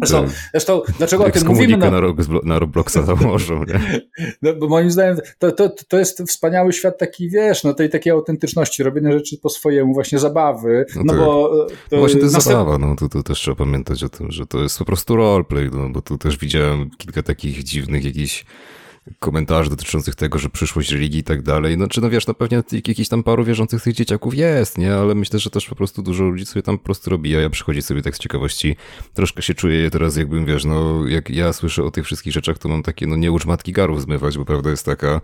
Zresztą, 0.04 0.28
zresztą 0.52 0.82
dlaczego 0.98 1.26
o 1.26 1.32
tym 1.32 1.48
mówimy? 1.48 1.78
Na, 1.78 1.92
na, 1.92 2.02
na 2.44 2.60
Robloxa 2.60 3.02
założą, 3.06 3.64
nie? 3.70 4.02
No, 4.42 4.54
bo 4.54 4.68
moim 4.68 4.92
zdaniem 4.92 5.18
to, 5.40 5.52
to, 5.52 5.70
to 5.88 6.00
jest 6.00 6.24
wspaniały 6.28 6.74
świat 6.74 6.98
taki, 6.98 7.30
wiesz, 7.30 7.64
no 7.64 7.74
tej 7.74 7.90
takiej 7.90 8.14
autentyczności, 8.14 8.84
robienia 8.84 9.12
rzeczy 9.12 9.38
po 9.38 9.50
swojemu, 9.50 9.94
właśnie 9.94 10.20
zabawy, 10.20 10.86
no, 10.96 11.02
no 11.06 11.14
tak. 11.14 11.22
bo... 11.22 11.50
To, 11.68 11.76
no 11.92 11.98
właśnie 11.98 12.20
to 12.20 12.26
jest 12.26 12.36
następ... 12.36 12.58
zabawa, 12.58 12.78
no 12.78 12.96
to, 12.96 13.10
to 13.10 13.24
też 13.24 13.40
trzeba 13.40 13.56
pamiętać 13.56 14.04
o 14.04 14.10
tym, 14.10 14.32
że 14.32 14.46
to 14.46 14.60
jest 14.60 14.80
po 14.80 14.86
prostu 14.86 15.16
roleplay, 15.16 15.70
no 15.74 15.90
bo 15.90 16.02
tu 16.02 16.18
też 16.18 16.38
widziałem 16.38 16.90
kilka 16.98 17.24
takich 17.24 17.64
dziwnych 17.64 18.06
jakichś 18.06 18.46
komentarzy 19.19 19.69
dotyczących 19.69 20.16
tego, 20.16 20.40
że 20.40 20.50
przyszłość 20.50 20.92
religii 20.92 21.19
i 21.19 21.24
tak 21.24 21.42
dalej. 21.42 21.78
No 21.78 21.88
czy 21.88 22.02
no 22.02 22.10
wiesz, 22.10 22.28
no 22.28 22.34
pewnie 22.34 22.63
jakiś 22.72 23.10
tam 23.10 23.24
paru 23.24 23.44
wierzących 23.44 23.84
tych 23.84 23.94
dzieciaków 23.94 24.36
jest, 24.36 24.78
nie? 24.78 24.96
Ale 24.96 25.16
myślę, 25.16 25.40
że 25.40 25.50
też 25.50 25.66
po 25.66 25.75
prostu 25.75 26.04
dużo 26.04 26.24
ludzi 26.24 26.46
sobie 26.46 26.63
tam 26.63 26.78
po 26.78 26.84
prostu 26.84 27.10
robi, 27.10 27.36
a 27.36 27.42
ja 27.42 27.50
przychodzi 27.50 27.81
sobie 27.81 28.02
tak 28.02 28.16
z 28.16 28.19
ciekawości. 28.19 28.75
Troszkę 29.13 29.42
się 29.42 29.54
czuję 29.54 29.92
teraz 29.92 30.18
jakbym, 30.18 30.46
wiesz, 30.46 30.66
no 30.66 31.07
jak 31.07 31.30
ja 31.30 31.54
słyszę 31.54 31.84
o 31.84 31.92
tych 31.92 32.06
wszystkich 32.06 32.34
rzeczach, 32.34 32.57
to 32.57 32.69
mam 32.69 32.84
takie, 32.84 33.07
no 33.07 33.16
nie 33.16 33.31
ucz 33.31 33.46
matki 33.46 33.72
garów 33.72 34.02
zmywać, 34.02 34.38
bo 34.38 34.46
prawda 34.46 34.69
jest 34.69 34.86
taka, 34.86 35.22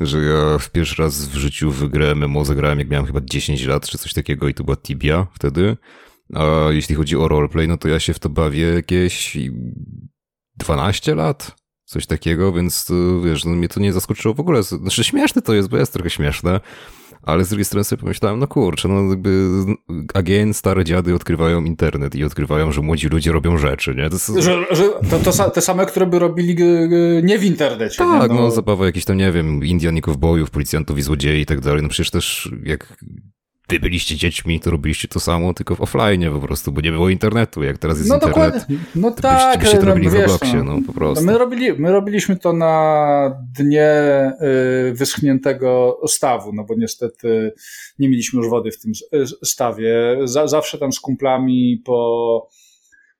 że 0.00 0.22
ja 0.22 0.58
w 0.58 0.70
pierwszy 0.70 1.02
raz 1.02 1.28
w 1.28 1.34
życiu 1.34 1.70
w 1.70 1.88
grę 1.88 2.14
MMO 2.14 2.44
zagrałem 2.44 2.78
jak 2.78 2.88
miałem 2.88 3.06
chyba 3.06 3.20
10 3.20 3.64
lat 3.64 3.88
czy 3.88 3.98
coś 3.98 4.12
takiego 4.12 4.48
i 4.48 4.54
to 4.54 4.64
była 4.64 4.76
Tibia 4.76 5.26
wtedy. 5.34 5.76
A 6.34 6.44
jeśli 6.70 6.94
chodzi 6.94 7.16
o 7.16 7.28
roleplay, 7.28 7.68
no 7.68 7.76
to 7.76 7.88
ja 7.88 8.00
się 8.00 8.14
w 8.14 8.18
to 8.18 8.28
bawię 8.28 8.62
jakieś 8.62 9.38
12 10.56 11.14
lat 11.14 11.61
coś 11.92 12.06
takiego, 12.06 12.52
więc 12.52 12.84
to, 12.84 13.20
wiesz, 13.20 13.44
no 13.44 13.50
mnie 13.50 13.68
to 13.68 13.80
nie 13.80 13.92
zaskoczyło 13.92 14.34
w 14.34 14.40
ogóle. 14.40 14.62
Znaczy 14.62 15.04
śmieszne 15.04 15.42
to 15.42 15.54
jest, 15.54 15.68
bo 15.68 15.76
jest 15.76 15.92
trochę 15.92 16.10
śmieszne, 16.10 16.60
ale 17.22 17.44
z 17.44 17.48
drugiej 17.48 17.64
strony 17.64 17.84
sobie 17.84 18.00
pomyślałem, 18.00 18.40
no 18.40 18.46
kurczę, 18.46 18.88
no 18.88 19.10
jakby 19.10 19.48
again 20.14 20.54
stare 20.54 20.84
dziady 20.84 21.14
odkrywają 21.14 21.64
internet 21.64 22.14
i 22.14 22.24
odkrywają, 22.24 22.72
że 22.72 22.80
młodzi 22.80 23.08
ludzie 23.08 23.32
robią 23.32 23.58
rzeczy, 23.58 23.94
nie? 23.94 24.10
To, 24.10 24.14
jest... 24.14 24.26
że, 24.26 24.66
że 24.70 24.88
to, 25.10 25.32
to, 25.32 25.50
te 25.50 25.60
same, 25.60 25.86
które 25.86 26.06
by 26.06 26.18
robili 26.18 26.56
nie 27.22 27.38
w 27.38 27.44
internecie. 27.44 27.98
Tak, 27.98 28.30
nie? 28.30 28.36
No... 28.36 28.42
no 28.42 28.50
zabawa 28.50 28.86
jakichś 28.86 29.04
tam, 29.04 29.16
nie 29.16 29.32
wiem, 29.32 29.64
Indian 29.64 29.96
i 29.96 30.00
kowbojów, 30.00 30.50
policjantów 30.50 30.98
i 30.98 31.02
złodziei 31.02 31.40
i 31.40 31.46
tak 31.46 31.60
dalej. 31.60 31.82
No 31.82 31.88
przecież 31.88 32.10
też 32.10 32.52
jak 32.64 32.96
wy 33.72 33.80
byliście 33.80 34.16
dziećmi, 34.16 34.60
to 34.60 34.70
robiliście 34.70 35.08
to 35.08 35.20
samo, 35.20 35.54
tylko 35.54 35.76
w 35.76 35.80
offline 35.80 36.30
po 36.32 36.40
prostu, 36.40 36.72
bo 36.72 36.80
nie 36.80 36.92
było 36.92 37.08
internetu. 37.08 37.62
Jak 37.62 37.78
teraz 37.78 37.98
jest 37.98 38.08
no 38.08 38.14
internet, 38.14 38.52
dokładnie. 38.52 38.78
no 38.94 39.10
to 39.10 39.22
tak, 39.22 39.60
byście, 39.60 39.60
byście 39.60 39.78
to 39.78 39.86
robili 39.86 40.06
no, 40.06 40.12
w 40.12 40.14
Robloxie, 40.14 40.62
no, 40.62 40.76
no 40.76 40.86
po 40.86 40.92
prostu. 40.92 41.24
My, 41.24 41.38
robili, 41.38 41.72
my 41.72 41.92
robiliśmy 41.92 42.36
to 42.36 42.52
na 42.52 43.44
dnie 43.58 43.90
y, 44.90 44.92
wyschniętego 44.94 46.00
stawu, 46.06 46.52
no 46.52 46.64
bo 46.64 46.74
niestety 46.74 47.52
nie 47.98 48.08
mieliśmy 48.08 48.40
już 48.40 48.48
wody 48.48 48.70
w 48.70 48.78
tym 48.78 48.92
stawie. 49.44 50.18
Za, 50.24 50.46
zawsze 50.46 50.78
tam 50.78 50.92
z 50.92 51.00
kumplami 51.00 51.82
po 51.84 52.48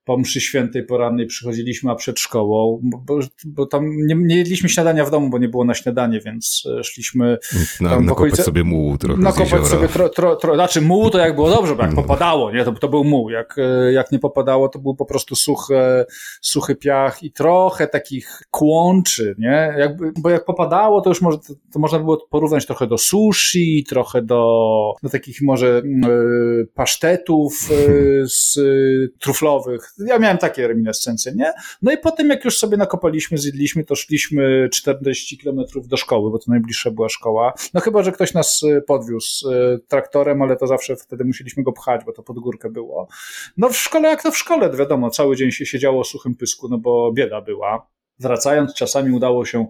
po 0.04 0.18
mszy 0.18 0.40
świętej 0.40 0.86
porannej 0.86 1.26
przychodziliśmy, 1.26 1.90
a 1.90 1.94
przed 1.94 2.20
szkołą, 2.20 2.80
bo, 2.82 3.18
bo 3.44 3.66
tam 3.66 3.96
nie, 4.06 4.14
nie, 4.14 4.36
jedliśmy 4.36 4.68
śniadania 4.68 5.04
w 5.04 5.10
domu, 5.10 5.30
bo 5.30 5.38
nie 5.38 5.48
było 5.48 5.64
na 5.64 5.74
śniadanie, 5.74 6.20
więc 6.20 6.62
e, 6.78 6.84
szliśmy 6.84 7.38
na, 7.80 7.90
tam 7.90 8.04
nakopać 8.04 8.10
okolice, 8.10 8.42
sobie 8.42 8.64
mułu 8.64 8.98
trochę 8.98 9.22
Nakopać 9.22 9.66
sobie 9.66 9.88
tro, 9.88 10.08
tro, 10.08 10.36
tro, 10.36 10.54
znaczy 10.54 10.80
mułu 10.80 11.10
to 11.10 11.18
jak 11.18 11.34
było 11.34 11.50
dobrze, 11.50 11.76
bo 11.76 11.82
jak 11.82 11.94
no. 11.94 12.02
popadało, 12.02 12.52
nie, 12.52 12.64
to, 12.64 12.72
to 12.72 12.88
był 12.88 13.04
muł, 13.04 13.30
jak, 13.30 13.56
e, 13.58 13.92
jak 13.92 14.12
nie 14.12 14.18
popadało, 14.18 14.68
to 14.68 14.78
był 14.78 14.94
po 14.94 15.04
prostu 15.04 15.36
suchy, 15.36 16.04
suchy 16.40 16.76
piach 16.76 17.22
i 17.22 17.32
trochę 17.32 17.86
takich 17.86 18.42
kłączy, 18.50 19.34
nie, 19.38 19.72
Jakby, 19.78 20.12
bo 20.18 20.30
jak 20.30 20.44
popadało, 20.44 21.00
to 21.00 21.10
już 21.10 21.20
może, 21.20 21.38
to, 21.72 21.78
można 21.78 21.98
było 21.98 22.26
porównać 22.30 22.66
trochę 22.66 22.86
do 22.86 22.98
sushi, 22.98 23.84
trochę 23.88 24.22
do, 24.22 24.92
do 25.02 25.08
takich 25.08 25.42
może 25.42 25.82
y, 25.84 26.66
pasztetów 26.74 27.70
y, 27.70 28.22
z 28.40 28.56
y, 28.56 29.12
truflowych, 29.18 29.91
ja 29.98 30.18
miałem 30.18 30.38
takie 30.38 30.68
reminiscencje, 30.68 31.32
nie? 31.36 31.52
No 31.82 31.92
i 31.92 31.98
potem, 31.98 32.28
jak 32.28 32.44
już 32.44 32.58
sobie 32.58 32.76
nakopaliśmy, 32.76 33.38
zjedliśmy, 33.38 33.84
to 33.84 33.94
szliśmy 33.94 34.68
40 34.72 35.38
kilometrów 35.38 35.88
do 35.88 35.96
szkoły, 35.96 36.30
bo 36.30 36.38
to 36.38 36.44
najbliższa 36.48 36.90
była 36.90 37.08
szkoła. 37.08 37.54
No 37.74 37.80
chyba, 37.80 38.02
że 38.02 38.12
ktoś 38.12 38.34
nas 38.34 38.62
e, 38.62 38.80
podwiózł 38.80 39.50
e, 39.50 39.78
traktorem, 39.88 40.42
ale 40.42 40.56
to 40.56 40.66
zawsze 40.66 40.96
wtedy 40.96 41.24
musieliśmy 41.24 41.62
go 41.62 41.72
pchać, 41.72 42.04
bo 42.06 42.12
to 42.12 42.22
pod 42.22 42.38
górkę 42.38 42.70
było. 42.70 43.08
No 43.56 43.68
w 43.68 43.76
szkole, 43.76 44.08
jak 44.08 44.22
to 44.22 44.30
w 44.30 44.38
szkole, 44.38 44.76
wiadomo, 44.76 45.10
cały 45.10 45.36
dzień 45.36 45.50
się 45.50 45.66
siedziało 45.66 46.00
o 46.00 46.04
suchym 46.04 46.34
pysku, 46.34 46.68
no 46.68 46.78
bo 46.78 47.12
bieda 47.12 47.40
była. 47.40 47.86
Wracając, 48.18 48.74
czasami 48.74 49.12
udało 49.12 49.44
się 49.44 49.66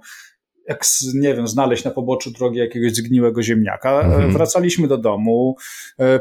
jak, 0.68 0.84
nie 1.14 1.34
wiem, 1.34 1.48
znaleźć 1.48 1.84
na 1.84 1.90
poboczu 1.90 2.30
drogi 2.30 2.58
jakiegoś 2.58 2.94
zgniłego 2.94 3.42
ziemniaka. 3.42 4.00
Mhm. 4.00 4.32
Wracaliśmy 4.32 4.88
do 4.88 4.98
domu, 4.98 5.56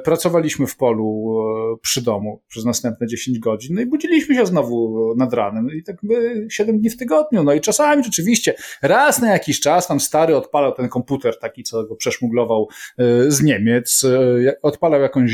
pracowaliśmy 0.03 0.67
w 0.67 0.77
polu 0.77 1.35
przy 1.81 2.01
domu 2.01 2.41
przez 2.47 2.65
następne 2.65 3.07
10 3.07 3.39
godzin, 3.39 3.75
no 3.75 3.81
i 3.81 3.85
budziliśmy 3.85 4.35
się 4.35 4.45
znowu 4.45 5.13
nad 5.17 5.33
ranem 5.33 5.67
i 5.79 5.83
tak 5.83 5.95
by 6.03 6.47
7 6.49 6.79
dni 6.79 6.89
w 6.89 6.97
tygodniu. 6.97 7.43
No 7.43 7.53
i 7.53 7.61
czasami 7.61 8.03
rzeczywiście 8.03 8.53
raz 8.81 9.21
na 9.21 9.31
jakiś 9.31 9.59
czas 9.59 9.87
tam 9.87 9.99
stary 9.99 10.35
odpalał 10.35 10.73
ten 10.73 10.89
komputer 10.89 11.39
taki, 11.39 11.63
co 11.63 11.83
go 11.83 11.95
przeszmuglował 11.95 12.67
z 13.27 13.43
Niemiec, 13.43 14.05
odpalał 14.61 15.01
jakąś 15.01 15.31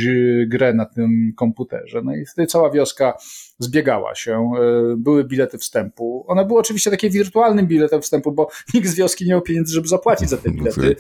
grę 0.47 0.73
na 0.73 0.85
tym 0.85 1.33
komputerze. 1.35 2.01
No 2.03 2.15
i 2.15 2.25
wtedy 2.25 2.47
cała 2.47 2.71
wioska 2.71 3.17
zbiegała 3.59 4.15
się, 4.15 4.51
e, 4.59 4.95
były 4.97 5.23
bilety 5.23 5.57
wstępu. 5.57 6.25
One 6.27 6.45
były 6.45 6.59
oczywiście 6.59 6.91
takie 6.91 7.09
wirtualnym 7.09 7.67
biletem 7.67 8.01
wstępu, 8.01 8.31
bo 8.31 8.47
nikt 8.73 8.87
z 8.87 8.96
wioski 8.97 9.25
nie 9.25 9.31
miał 9.31 9.41
pieniędzy, 9.41 9.73
żeby 9.73 9.87
zapłacić 9.87 10.29
za 10.29 10.37
te 10.37 10.49
bilety. 10.49 10.95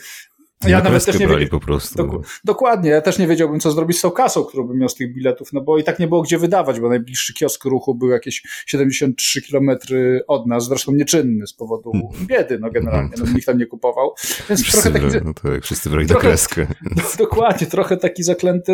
Ja 0.65 0.81
nawet 0.81 1.05
też 1.05 1.19
nie 1.19 1.27
wiedziałem. 1.27 1.49
po 1.49 1.59
prostu. 1.59 2.07
Dok 2.07 2.27
dokładnie, 2.43 2.89
ja 2.89 3.01
też 3.01 3.19
nie 3.19 3.27
wiedziałbym, 3.27 3.59
co 3.59 3.71
zrobić 3.71 3.97
z 3.97 4.01
tą 4.01 4.11
kasą, 4.11 4.43
którą 4.43 4.67
bym 4.67 4.77
miał 4.77 4.89
z 4.89 4.95
tych 4.95 5.13
biletów, 5.13 5.53
no 5.53 5.61
bo 5.61 5.77
i 5.77 5.83
tak 5.83 5.99
nie 5.99 6.07
było 6.07 6.21
gdzie 6.21 6.37
wydawać, 6.37 6.79
bo 6.79 6.89
najbliższy 6.89 7.33
kiosk 7.33 7.65
ruchu 7.65 7.95
był 7.95 8.09
jakieś 8.09 8.43
73 8.65 9.41
kilometry 9.41 10.23
od 10.27 10.47
nas, 10.47 10.65
zresztą 10.65 10.91
nieczynny 10.91 11.47
z 11.47 11.53
powodu 11.53 11.91
hmm. 11.91 12.27
biedy, 12.27 12.59
no 12.59 12.71
generalnie, 12.71 13.09
no 13.17 13.25
nikt 13.33 13.45
tam 13.45 13.57
nie 13.57 13.65
kupował. 13.65 14.13
Więc 14.49 14.63
wszyscy 14.63 14.91
trochę 14.91 15.11
taki, 15.11 15.25
no 15.25 15.33
tak, 15.33 15.63
wszyscy 15.63 15.89
brali 15.89 16.07
trochę, 16.07 16.23
na 16.23 16.29
kreskę. 16.29 16.67
No, 16.95 17.03
dokładnie, 17.17 17.67
trochę 17.67 17.97
taki 17.97 18.23
zaklęty, 18.23 18.73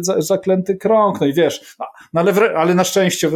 za, 0.00 0.20
zaklęty 0.20 0.76
krąg, 0.76 1.20
no 1.20 1.26
i 1.26 1.34
wiesz, 1.34 1.76
no, 2.12 2.20
ale, 2.20 2.32
ale 2.56 2.74
na 2.74 2.84
szczęście 2.84 3.30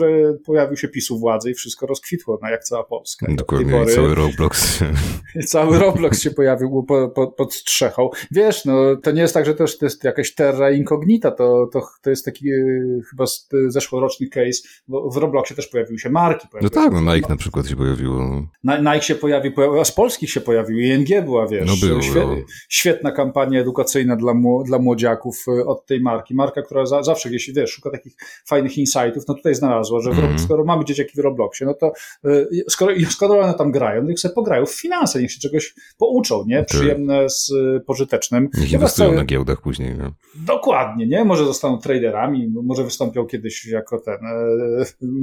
pojawił 0.47 0.77
się 0.77 0.89
PiSu 0.89 1.19
władzy 1.19 1.51
i 1.51 1.55
wszystko 1.55 1.87
rozkwitło, 1.87 2.39
no 2.43 2.49
jak 2.49 2.65
cała 2.65 2.85
Polska. 2.85 3.27
Dokładnie, 3.29 3.73
pory, 3.73 3.95
cały 3.95 4.15
Roblox. 4.15 4.79
Cały 5.47 5.79
Roblox 5.79 6.21
się 6.21 6.31
pojawił 6.31 6.83
pod, 6.83 7.15
pod, 7.15 7.37
pod 7.37 7.60
strzechą. 7.61 8.11
Wiesz, 8.31 8.65
no 8.65 8.97
to 8.97 9.11
nie 9.11 9.23
jest 9.23 9.35
tak, 9.35 9.47
że 9.47 9.55
to 9.55 9.65
jest 9.83 10.05
jakaś 10.05 10.35
terra 10.35 10.71
incognita, 10.71 11.31
to, 11.31 11.67
to, 11.73 11.83
to 12.03 12.11
jest 12.11 12.25
taki 12.25 12.51
y, 12.53 13.01
chyba 13.11 13.25
zeszłoroczny 13.69 14.29
case, 14.29 14.63
bo 14.89 15.11
w 15.11 15.17
Robloxie 15.17 15.57
też 15.57 15.67
pojawiły 15.67 15.99
się 15.99 16.11
marki. 16.11 16.49
no 16.63 16.71
tak, 16.71 16.93
no 16.93 17.15
Nike 17.15 17.29
na 17.29 17.37
przykład 17.37 17.67
się 17.67 17.77
pojawiło. 17.77 18.43
Nike 18.65 19.03
się 19.03 19.15
pojawił, 19.15 19.53
a 19.81 19.85
z 19.85 19.93
polskich 19.93 20.31
się 20.31 20.41
pojawił, 20.41 20.79
ING 20.79 21.25
była, 21.25 21.47
wiesz, 21.47 21.67
no 21.67 21.89
było, 21.89 22.03
świe, 22.03 22.27
no. 22.27 22.37
świetna 22.69 23.13
kampania 23.13 23.61
edukacyjna 23.61 24.17
dla, 24.17 24.35
dla 24.65 24.79
młodziaków 24.79 25.45
y, 25.49 25.67
od 25.67 25.87
tej 25.87 26.01
marki. 26.01 26.35
Marka, 26.35 26.63
która 26.63 26.87
za, 26.87 27.03
zawsze 27.03 27.29
gdzieś, 27.29 27.51
wiesz, 27.53 27.71
szuka 27.71 27.91
takich 27.91 28.13
fajnych 28.47 28.79
insightów, 28.79 29.25
no 29.29 29.35
tutaj 29.35 29.55
znalazła, 29.55 30.01
że 30.01 30.11
mm. 30.11 30.39
skoro 30.39 30.65
mamy 30.65 30.85
dzieciaki 30.85 31.13
w 31.17 31.19
Robloxie, 31.19 31.67
no 31.67 31.75
to 31.75 31.93
y, 32.25 32.49
skoro, 32.69 32.95
skoro 33.11 33.41
one 33.41 33.55
tam 33.55 33.73
grają, 33.73 34.03
niech 34.03 34.21
sobie 34.21 34.35
pograją 34.35 34.67
w 34.67 34.75
finanse, 34.75 35.23
niech 35.23 35.33
się 35.33 35.41
czegoś 35.41 35.75
pouczą, 35.99 36.45
nie? 36.47 36.59
Tak. 36.59 36.67
Przyjemne 36.67 37.31
z 37.31 37.50
pożytecznym. 37.87 38.49
Niech 38.59 38.73
inwestują 38.73 39.13
na 39.13 39.25
giełdach 39.25 39.61
później. 39.61 39.95
No. 39.99 40.13
Dokładnie, 40.35 41.07
nie? 41.07 41.25
Może 41.25 41.45
zostaną 41.45 41.79
traderami, 41.79 42.53
może 42.63 42.85
wystąpią 42.85 43.27
kiedyś 43.27 43.67
jako 43.67 43.99
ten, 43.99 44.19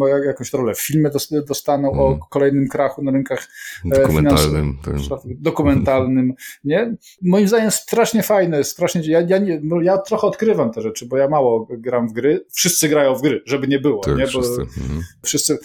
e, 0.10 0.26
jakąś 0.26 0.54
rolę 0.54 0.74
w 0.74 0.82
filmie 0.82 1.10
dostaną 1.48 1.88
mm. 1.88 2.00
o 2.00 2.04
mhm. 2.04 2.22
kolejnym 2.30 2.68
krachu 2.68 3.04
na 3.04 3.12
rynkach 3.12 3.48
e, 3.86 3.90
dokumentalnym. 3.90 4.78
Dokumentalnym, 5.26 6.34
nie? 6.64 6.96
Moim 7.22 7.48
zdaniem 7.48 7.72
strasznie 7.72 8.24
fajne, 8.24 8.64
strasznie, 8.64 9.02
ja, 9.06 9.22
ja, 9.22 9.38
nie, 9.38 9.60
no 9.64 9.82
ja 9.82 9.98
trochę 9.98 10.28
odkrywam 10.28 10.72
te 10.72 10.82
rzeczy, 10.82 11.06
bo 11.06 11.18
ja 11.18 11.30
mało 11.30 11.68
gram 11.72 12.10
w 12.10 12.14
gry, 12.14 12.46
wszyscy 12.52 12.90
grają 12.90 13.16
w 13.16 13.22
gry, 13.22 13.42
żeby 13.46 13.68
nie 13.68 13.80
było, 13.80 14.04
tak, 14.04 14.18
nie? 14.18 14.24
Bo 14.24 14.30
wszyscy. 14.30 14.62
Mhm. 14.62 15.02
wszyscy, 15.24 15.58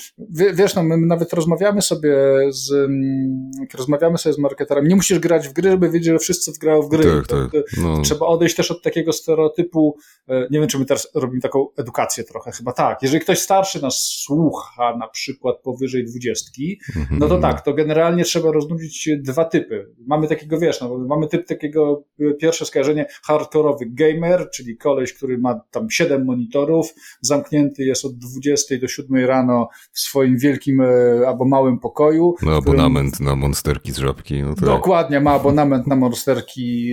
wiesz, 0.55 0.75
no 0.75 0.83
my 0.83 0.97
nawet 0.97 1.33
rozmawiamy 1.33 1.83
sobie 1.83 2.15
z, 2.49 2.73
mm, 2.73 3.51
rozmawiamy 3.75 4.19
sobie 4.19 4.33
z 4.33 4.39
marketerami, 4.39 4.89
nie 4.89 4.97
musisz 4.97 5.19
grać 5.19 5.49
w 5.49 5.53
gry, 5.53 5.71
żeby 5.71 5.91
wiedzieć, 5.91 6.13
że 6.13 6.19
wszyscy 6.19 6.52
grają 6.59 6.83
w 6.83 6.89
gry. 6.89 7.05
Tak, 7.05 7.27
tak. 7.27 7.51
No. 7.83 8.03
Trzeba 8.03 8.27
odejść 8.27 8.57
też 8.57 8.71
od 8.71 8.83
takiego 8.83 9.13
stereotypu, 9.13 9.97
e, 10.29 10.47
nie 10.51 10.61
wiem, 10.61 10.69
czy 10.69 10.79
my 10.79 10.85
teraz 10.85 11.09
robimy 11.15 11.41
taką 11.41 11.67
edukację 11.77 12.25
trochę, 12.25 12.53
chyba 12.53 12.73
tak. 12.73 13.03
Jeżeli 13.03 13.21
ktoś 13.21 13.39
starszy 13.39 13.83
nas 13.83 13.95
słucha, 13.97 14.97
na 14.97 15.09
przykład 15.09 15.57
powyżej 15.63 16.05
dwudziestki, 16.05 16.81
mhm. 16.97 17.21
no 17.21 17.29
to 17.29 17.39
tak, 17.39 17.61
to 17.61 17.75
generalnie 17.75 18.25
trzeba 18.25 18.53
rozróżnić 18.53 19.09
dwa 19.19 19.45
typy. 19.45 19.89
Mamy 20.07 20.29
takiego, 20.29 20.59
wiesz, 20.59 20.81
no, 20.81 20.99
mamy 20.99 21.29
typ 21.29 21.47
takiego, 21.47 22.05
e, 22.21 22.35
pierwsze 22.35 22.67
skojarzenie, 22.67 23.07
hardkorowy 23.23 23.85
gamer, 23.87 24.51
czyli 24.55 24.77
koleś, 24.77 25.13
który 25.13 25.39
ma 25.39 25.61
tam 25.71 25.91
siedem 25.91 26.25
monitorów, 26.25 26.95
zamknięty 27.21 27.85
jest 27.85 28.05
od 28.05 28.19
20 28.19 28.79
do 28.79 28.89
7 28.89 29.27
rano 29.27 29.69
w 29.93 30.01
swoim 30.01 30.39
wielkim 30.39 30.81
e, 30.81 30.87
albo 31.29 31.45
małym 31.45 31.79
pokoju. 31.79 32.35
Ma 32.43 32.57
abonament 32.57 33.15
którym... 33.15 33.29
na 33.29 33.37
monsterki 33.37 33.93
z 33.93 33.99
żabki. 33.99 34.43
No 34.43 34.55
tak. 34.55 34.65
Dokładnie, 34.65 35.21
ma 35.21 35.33
abonament 35.33 35.87
na 35.87 35.97
monsterki 35.97 36.42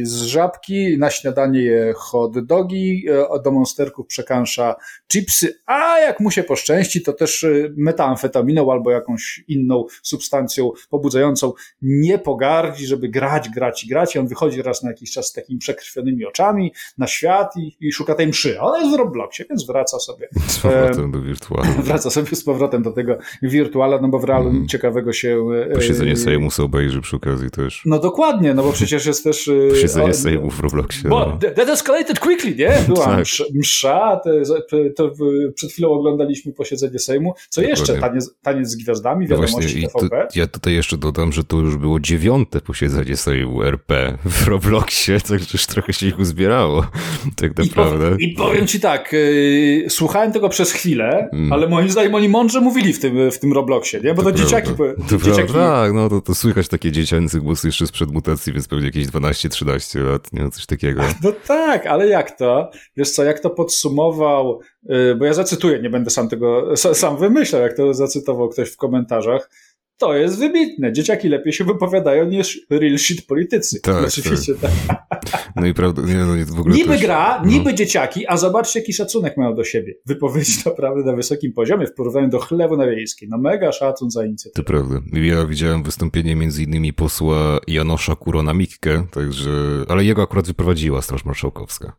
z 0.03 0.21
żabki, 0.21 0.97
na 0.97 1.09
śniadanie 1.09 1.61
je 1.61 1.93
hot 1.95 2.45
dogi, 2.45 3.05
e, 3.09 3.41
do 3.43 3.51
monsterków 3.51 4.07
przekansza 4.07 4.75
chipsy, 5.11 5.59
a 5.65 5.99
jak 5.99 6.19
mu 6.19 6.31
się 6.31 6.43
poszczęści, 6.43 7.01
to 7.01 7.13
też 7.13 7.43
e, 7.43 7.49
metamfetaminą 7.77 8.71
albo 8.71 8.91
jakąś 8.91 9.43
inną 9.47 9.85
substancją 10.03 10.71
pobudzającą 10.89 11.53
nie 11.81 12.19
pogardzi, 12.19 12.87
żeby 12.87 13.09
grać, 13.09 13.49
grać 13.49 13.83
i 13.83 13.87
grać 13.87 14.15
i 14.15 14.19
on 14.19 14.27
wychodzi 14.27 14.61
raz 14.61 14.83
na 14.83 14.89
jakiś 14.89 15.11
czas 15.11 15.27
z 15.27 15.33
takimi 15.33 15.59
przekrwionymi 15.59 16.25
oczami 16.25 16.73
na 16.97 17.07
świat 17.07 17.57
i, 17.57 17.77
i 17.79 17.91
szuka 17.91 18.15
tej 18.15 18.27
mszy. 18.27 18.59
A 18.59 18.63
ona 18.63 18.77
jest 18.77 18.91
w 18.91 18.97
Robloxie, 18.97 19.45
więc 19.49 19.65
wraca 19.65 19.99
sobie. 19.99 20.29
Z 20.47 20.59
powrotem 20.59 21.09
e, 21.09 21.11
do 21.11 21.21
wirtuala. 21.21 21.69
Wraca 21.89 22.09
sobie 22.09 22.35
z 22.35 22.43
powrotem 22.43 22.83
do 22.83 22.91
tego 22.91 23.17
wirtuala, 23.41 24.01
no 24.01 24.07
bo 24.07 24.19
w 24.19 24.23
realu 24.23 24.49
mm. 24.49 24.67
ciekawego 24.67 25.13
się... 25.13 25.45
Posiedzenie 25.73 26.15
Sejmu 26.15 26.51
sobie 26.51 26.65
obejrzy 26.65 27.01
przy 27.01 27.15
okazji 27.15 27.51
też. 27.51 27.81
No 27.85 27.99
dokładnie, 27.99 28.53
no 28.53 28.63
bo 28.63 28.71
przecież 28.71 29.05
jest 29.05 29.23
też... 29.23 29.38
Posiedzenie 29.69 30.13
Sejmu 30.13 30.50
w 30.50 30.60
Robloxie. 30.60 31.10
Bo 31.10 31.19
no. 31.19 31.51
that 31.51 31.69
escalated 31.69 32.19
quickly, 32.19 32.55
nie? 32.55 32.74
Była 32.88 33.05
tak. 33.05 33.25
msza, 33.53 34.22
te, 34.24 34.89
to 34.96 35.12
przed 35.55 35.72
chwilą 35.72 35.91
oglądaliśmy 35.91 36.53
posiedzenie 36.53 37.00
Sejmu. 37.00 37.34
Co 37.50 37.62
Dokładnie. 37.62 37.81
jeszcze? 37.81 38.01
Taniec, 38.01 38.36
taniec 38.41 38.69
z 38.69 38.75
gwiazdami, 38.75 39.27
no 39.29 39.38
wiadomości 39.38 39.81
no 39.93 40.00
TVP? 40.00 40.27
To, 40.34 40.39
ja 40.39 40.48
tutaj 40.48 40.74
jeszcze 40.74 40.98
dodam, 40.98 41.31
że 41.31 41.43
to 41.43 41.58
już 41.58 41.77
było 41.77 42.00
dziewiąte 42.00 42.62
posiedzenie 42.62 43.17
Sejmu 43.17 43.63
RP 43.63 44.17
w 44.25 44.48
Robloxie, 44.48 45.22
także 45.29 45.48
już 45.53 45.65
trochę 45.65 45.93
się 45.93 46.08
ich 46.08 46.19
uzbierało, 46.19 46.86
tak 47.41 47.58
naprawdę. 47.58 48.15
I, 48.19 48.31
i 48.31 48.36
powiem 48.36 48.67
ci 48.67 48.79
tak, 48.79 49.13
yy, 49.13 49.89
słuchałem 49.89 50.31
tego 50.31 50.50
przez 50.50 50.72
chwilę, 50.72 51.29
mm. 51.34 51.53
ale 51.53 51.67
moim 51.67 51.89
zdaniem 51.89 52.15
oni 52.15 52.29
mądrze 52.29 52.62
mówili 52.62 52.93
w 52.93 53.00
tym, 53.00 53.31
w 53.31 53.39
tym 53.39 53.53
Robloxie, 53.53 54.00
nie? 54.01 54.13
Bo 54.13 54.24
to, 54.24 54.31
to 54.31 54.38
dzieciaki... 54.38 54.72
To 55.10 55.17
dzieciaki... 55.17 55.53
Tak, 55.53 55.93
no 55.93 56.10
to, 56.10 56.22
to 56.22 56.36
słychać 56.36 56.67
takie 56.67 56.91
dziecięce 56.91 57.39
głosy 57.39 57.67
jeszcze 57.67 57.88
sprzed 57.88 58.12
mutacji, 58.12 58.53
więc 58.53 58.67
pewnie 58.67 58.86
jakieś 58.86 59.08
12-13 59.31 60.03
lat, 60.03 60.33
nie? 60.33 60.50
Coś 60.50 60.65
takiego. 60.65 61.01
No 61.24 61.31
tak, 61.48 61.86
ale 61.86 62.07
jak 62.07 62.38
to? 62.38 62.71
Wiesz 62.98 63.12
co, 63.12 63.24
jak 63.24 63.39
to 63.39 63.50
podsumował, 63.50 64.59
y, 64.91 65.15
bo 65.15 65.25
ja 65.25 65.33
zacytuję, 65.33 65.81
nie 65.81 65.89
będę 65.89 66.09
sam 66.09 66.29
tego 66.29 66.74
sam 66.75 67.17
wymyślał, 67.17 67.62
jak 67.62 67.77
to 67.77 67.93
zacytował 67.93 68.50
ktoś 68.50 68.69
w 68.69 68.77
komentarzach. 68.77 69.50
To 69.98 70.15
jest 70.15 70.39
wybitne. 70.39 70.93
Dzieciaki 70.93 71.29
lepiej 71.29 71.53
się 71.53 71.63
wypowiadają 71.63 72.25
niż 72.25 72.62
real 72.69 72.98
shit 72.98 73.25
politycy. 73.27 73.81
Tak, 73.81 74.05
Oczywiście 74.07 74.55
tak. 74.55 74.71
tak. 74.88 75.08
No 75.55 75.67
i 75.67 75.74
prawda, 75.74 76.01
nie, 76.01 76.15
no, 76.15 76.55
w 76.55 76.59
ogóle 76.59 76.75
Niby 76.75 76.89
też, 76.89 77.01
gra, 77.01 77.41
no. 77.43 77.51
niby 77.51 77.74
dzieciaki, 77.74 78.27
a 78.27 78.38
zobaczcie 78.38 78.79
jaki 78.79 78.93
szacunek 78.93 79.38
mają 79.38 79.55
do 79.55 79.63
siebie. 79.63 79.93
Wypowiedzi 80.05 80.53
naprawdę 80.65 81.03
na 81.03 81.15
wysokim 81.15 81.53
poziomie 81.53 81.88
w 81.88 81.93
porównaniu 81.93 82.29
do 82.29 82.39
chlewu 82.39 82.77
na 82.77 82.88
wiejskiej. 82.88 83.29
No 83.29 83.38
mega 83.38 83.71
szacun 83.71 84.12
za 84.12 84.25
inicjatywę. 84.25 84.63
To 84.63 84.67
prawda. 84.67 84.95
Ja 85.13 85.45
widziałem 85.45 85.83
wystąpienie 85.83 86.36
między 86.36 86.63
innymi 86.63 86.93
posła 86.93 87.59
Janosza 87.67 88.13
Kurona-Mikke, 88.13 89.07
także, 89.12 89.51
ale 89.88 90.03
jego 90.03 90.21
akurat 90.21 90.48
wyprowadziła 90.48 91.01
Straż 91.01 91.25
Marszałkowska. 91.25 91.93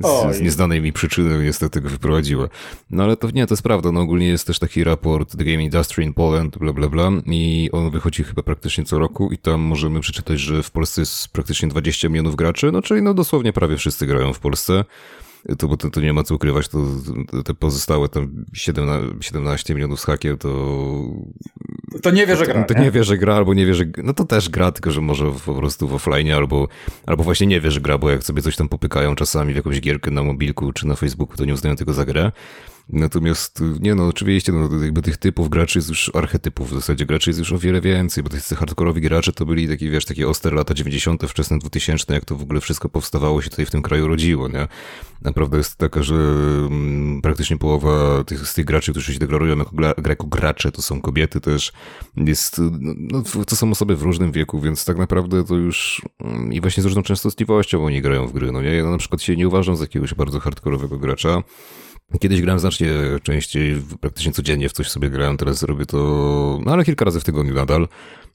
Z, 0.00 0.36
z, 0.36 0.40
nieznanej 0.40 0.80
mi 0.80 0.92
przyczyny 0.92 1.44
niestety 1.44 1.80
go 1.80 1.88
wyprowadziła. 1.88 2.48
No 2.90 3.04
ale 3.04 3.16
to 3.16 3.30
nie, 3.30 3.46
to 3.46 3.52
jest 3.52 3.62
prawda. 3.62 3.92
No 3.92 4.00
ogólnie 4.00 4.28
jest 4.28 4.46
też 4.46 4.58
taki 4.58 4.84
raport 4.84 5.36
The 5.36 5.44
Game 5.44 5.64
Industry 5.64 6.04
in 6.04 6.14
Poland, 6.14 6.58
bla 6.58 6.72
bla 6.72 6.88
bla 6.88 7.10
i 7.26 7.68
on 7.72 7.90
wychodzi 7.90 8.24
chyba 8.24 8.42
praktycznie 8.42 8.84
co 8.84 8.98
roku 8.98 9.32
i 9.32 9.38
tam 9.38 9.60
możemy 9.60 10.00
przeczytać, 10.00 10.40
że 10.40 10.62
w 10.62 10.70
Polsce 10.70 11.00
jest 11.00 11.28
praktycznie 11.28 11.68
20 11.68 12.08
milionów 12.08 12.36
graczy, 12.36 12.72
no 12.72 12.82
czyli 12.82 13.02
no 13.02 13.14
dosłownie 13.14 13.52
prawie 13.52 13.76
wszyscy 13.76 14.06
grają 14.06 14.32
w 14.32 14.38
Polsce 14.38 14.84
to, 15.58 15.68
bo 15.68 15.76
to, 15.76 15.90
to 15.90 16.00
nie 16.00 16.12
ma 16.12 16.22
co 16.22 16.34
ukrywać, 16.34 16.68
to, 16.68 16.78
te 17.44 17.54
pozostałe 17.54 18.08
tam 18.08 18.44
17, 18.52 19.16
17 19.20 19.74
milionów 19.74 20.00
z 20.00 20.04
hakiem, 20.04 20.38
to... 20.38 20.48
To 22.02 22.10
nie 22.10 22.26
wie, 22.26 22.36
że 22.36 22.46
gra. 22.46 22.64
To, 22.64 22.74
to 22.74 22.80
nie? 22.80 22.90
wie, 22.90 23.04
że 23.04 23.18
gra, 23.18 23.34
albo 23.34 23.54
nie 23.54 23.66
wie, 23.66 23.74
że... 23.74 23.84
No 24.04 24.14
to 24.14 24.24
też 24.24 24.48
gra, 24.48 24.72
tylko 24.72 24.90
że 24.90 25.00
może 25.00 25.32
po 25.46 25.54
prostu 25.54 25.88
w 25.88 25.94
offline, 25.94 26.32
albo, 26.32 26.68
albo 27.06 27.24
właśnie 27.24 27.46
nie 27.46 27.60
wie, 27.60 27.70
że 27.70 27.80
gra, 27.80 27.98
bo 27.98 28.10
jak 28.10 28.24
sobie 28.24 28.42
coś 28.42 28.56
tam 28.56 28.68
popykają 28.68 29.14
czasami 29.14 29.52
w 29.52 29.56
jakąś 29.56 29.80
gierkę 29.80 30.10
na 30.10 30.22
mobilku 30.22 30.72
czy 30.72 30.86
na 30.86 30.94
Facebooku, 30.96 31.36
to 31.36 31.44
nie 31.44 31.54
uznają 31.54 31.76
tego 31.76 31.92
za 31.92 32.04
grę. 32.04 32.32
Natomiast, 32.92 33.62
nie 33.80 33.94
no, 33.94 34.06
oczywiście, 34.06 34.52
no, 34.52 34.84
jakby 34.84 35.02
tych 35.02 35.16
typów 35.16 35.48
graczy 35.48 35.78
jest 35.78 35.88
już, 35.88 36.10
archetypów 36.14 36.70
w 36.70 36.74
zasadzie 36.74 37.06
graczy 37.06 37.30
jest 37.30 37.38
już 37.38 37.52
o 37.52 37.58
wiele 37.58 37.80
więcej, 37.80 38.24
bo 38.24 38.30
tych 38.30 38.44
hardkorowi 38.44 39.00
gracze 39.00 39.32
to 39.32 39.46
byli 39.46 39.68
takie, 39.68 39.90
wiesz, 39.90 40.04
takie 40.04 40.28
ostre 40.28 40.56
lata 40.56 40.74
90., 40.74 41.22
wczesne 41.28 41.58
2000, 41.58 42.14
jak 42.14 42.24
to 42.24 42.36
w 42.36 42.42
ogóle 42.42 42.60
wszystko 42.60 42.88
powstawało 42.88 43.42
się 43.42 43.50
tutaj 43.50 43.66
w 43.66 43.70
tym 43.70 43.82
kraju 43.82 44.08
rodziło, 44.08 44.48
nie? 44.48 44.68
Naprawdę 45.22 45.56
jest 45.56 45.76
taka, 45.76 46.02
że 46.02 46.14
mm, 46.14 47.22
praktycznie 47.22 47.56
połowa 47.56 48.24
tych, 48.24 48.46
z 48.46 48.54
tych 48.54 48.64
graczy, 48.64 48.90
którzy 48.90 49.12
się 49.12 49.18
deklarują 49.18 49.58
jako, 49.58 49.70
gra, 49.76 49.94
jako 50.08 50.26
gracze, 50.26 50.72
to 50.72 50.82
są 50.82 51.00
kobiety 51.00 51.40
też, 51.40 51.72
jest, 52.16 52.58
no, 52.58 52.94
no, 53.34 53.44
to 53.44 53.56
są 53.56 53.70
osoby 53.70 53.96
w 53.96 54.02
różnym 54.02 54.32
wieku, 54.32 54.60
więc 54.60 54.84
tak 54.84 54.98
naprawdę 54.98 55.44
to 55.44 55.54
już 55.54 56.02
mm, 56.20 56.52
i 56.52 56.60
właśnie 56.60 56.82
z 56.82 56.86
różną 56.86 57.02
częstotliwością 57.02 57.84
oni 57.84 58.02
grają 58.02 58.26
w 58.26 58.32
gry, 58.32 58.52
no 58.52 58.62
nie? 58.62 58.74
Ja 58.74 58.84
na 58.84 58.98
przykład 58.98 59.22
się 59.22 59.36
nie 59.36 59.48
uważam 59.48 59.76
za 59.76 59.84
jakiegoś 59.84 60.14
bardzo 60.14 60.40
hardkorowego 60.40 60.98
gracza, 60.98 61.42
Kiedyś 62.20 62.42
grałem 62.42 62.60
znacznie 62.60 62.90
częściej, 63.22 63.82
praktycznie 64.00 64.32
codziennie 64.32 64.68
w 64.68 64.72
coś 64.72 64.90
sobie 64.90 65.10
grałem, 65.10 65.36
teraz 65.36 65.62
robię 65.62 65.86
to, 65.86 65.98
no 66.64 66.72
ale 66.72 66.84
kilka 66.84 67.04
razy 67.04 67.20
w 67.20 67.24
tygodniu 67.24 67.54
nadal. 67.54 67.88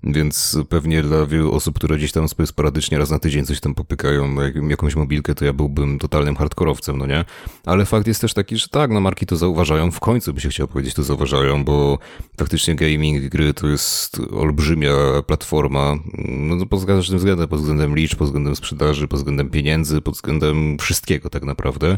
Więc 0.03 0.57
pewnie 0.69 1.03
dla 1.03 1.25
wielu 1.25 1.53
osób, 1.53 1.75
które 1.75 1.97
gdzieś 1.97 2.11
tam 2.11 2.29
sobie 2.29 2.47
sporadycznie 2.47 2.97
raz 2.97 3.09
na 3.09 3.19
tydzień 3.19 3.45
coś 3.45 3.59
tam 3.59 3.75
popykają 3.75 4.27
na 4.27 4.41
jakąś 4.69 4.95
mobilkę, 4.95 5.35
to 5.35 5.45
ja 5.45 5.53
byłbym 5.53 5.99
totalnym 5.99 6.35
hardkorowcem, 6.35 6.97
no 6.97 7.05
nie? 7.05 7.25
Ale 7.65 7.85
fakt 7.85 8.07
jest 8.07 8.21
też 8.21 8.33
taki, 8.33 8.57
że 8.57 8.67
tak, 8.67 8.91
no 8.91 8.99
marki 8.99 9.25
to 9.25 9.35
zauważają, 9.35 9.91
w 9.91 9.99
końcu 9.99 10.33
by 10.33 10.41
się 10.41 10.49
chciał 10.49 10.67
powiedzieć, 10.67 10.93
to 10.93 11.03
zauważają, 11.03 11.63
bo 11.63 11.99
faktycznie 12.37 12.75
gaming, 12.75 13.25
gry 13.25 13.53
to 13.53 13.67
jest 13.67 14.19
olbrzymia 14.31 14.93
platforma, 15.27 15.95
no 16.27 16.65
pod 16.65 16.85
każdym 16.85 17.17
względem, 17.17 17.47
pod 17.47 17.59
względem 17.59 17.95
liczb, 17.95 18.17
pod 18.17 18.27
względem 18.27 18.55
sprzedaży, 18.55 19.07
pod 19.07 19.19
względem 19.19 19.49
pieniędzy, 19.49 20.01
pod 20.01 20.13
względem 20.13 20.77
wszystkiego 20.77 21.29
tak 21.29 21.43
naprawdę. 21.43 21.97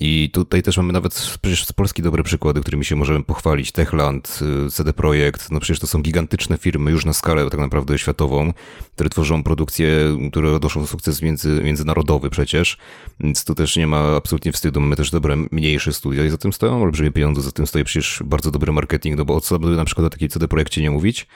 I 0.00 0.30
tutaj 0.32 0.62
też 0.62 0.76
mamy 0.76 0.92
nawet 0.92 1.38
przecież 1.42 1.66
z 1.66 1.72
Polski 1.72 2.02
dobre 2.02 2.22
przykłady, 2.22 2.60
którymi 2.60 2.84
się 2.84 2.96
możemy 2.96 3.22
pochwalić. 3.22 3.72
Techland, 3.72 4.38
y, 4.66 4.70
CD 4.70 4.92
Projekt, 4.92 5.50
no 5.50 5.60
przecież 5.60 5.80
to 5.80 5.86
są 5.86 6.02
gigantyczne 6.02 6.58
firmy 6.58 6.90
już 6.90 7.04
na 7.04 7.12
skalę 7.12 7.41
tak 7.50 7.60
naprawdę 7.60 7.98
światową, 7.98 8.52
które 8.94 9.10
tworzą 9.10 9.42
produkcje, 9.42 9.88
które 10.30 10.52
odnoszą 10.52 10.86
sukces 10.86 11.22
między, 11.22 11.60
międzynarodowy 11.64 12.30
przecież, 12.30 12.78
więc 13.20 13.44
tu 13.44 13.54
też 13.54 13.76
nie 13.76 13.86
ma 13.86 14.16
absolutnie 14.16 14.52
wstydu. 14.52 14.80
Mamy 14.80 14.96
też 14.96 15.10
dobre, 15.10 15.36
mniejsze 15.52 15.92
studia 15.92 16.24
i 16.24 16.30
za 16.30 16.38
tym 16.38 16.52
stoją 16.52 16.82
olbrzymie 16.82 17.10
pieniądze, 17.10 17.42
za 17.42 17.52
tym 17.52 17.66
stoi 17.66 17.84
przecież 17.84 18.22
bardzo 18.26 18.50
dobry 18.50 18.72
marketing, 18.72 19.16
no 19.16 19.24
bo 19.24 19.34
o 19.34 19.40
co 19.40 19.58
by 19.58 19.68
na 19.68 19.84
przykład 19.84 20.06
o 20.06 20.10
takiej 20.10 20.28
CD 20.28 20.48
Projekcie 20.48 20.82
nie 20.82 20.90
mówić, 20.90 21.26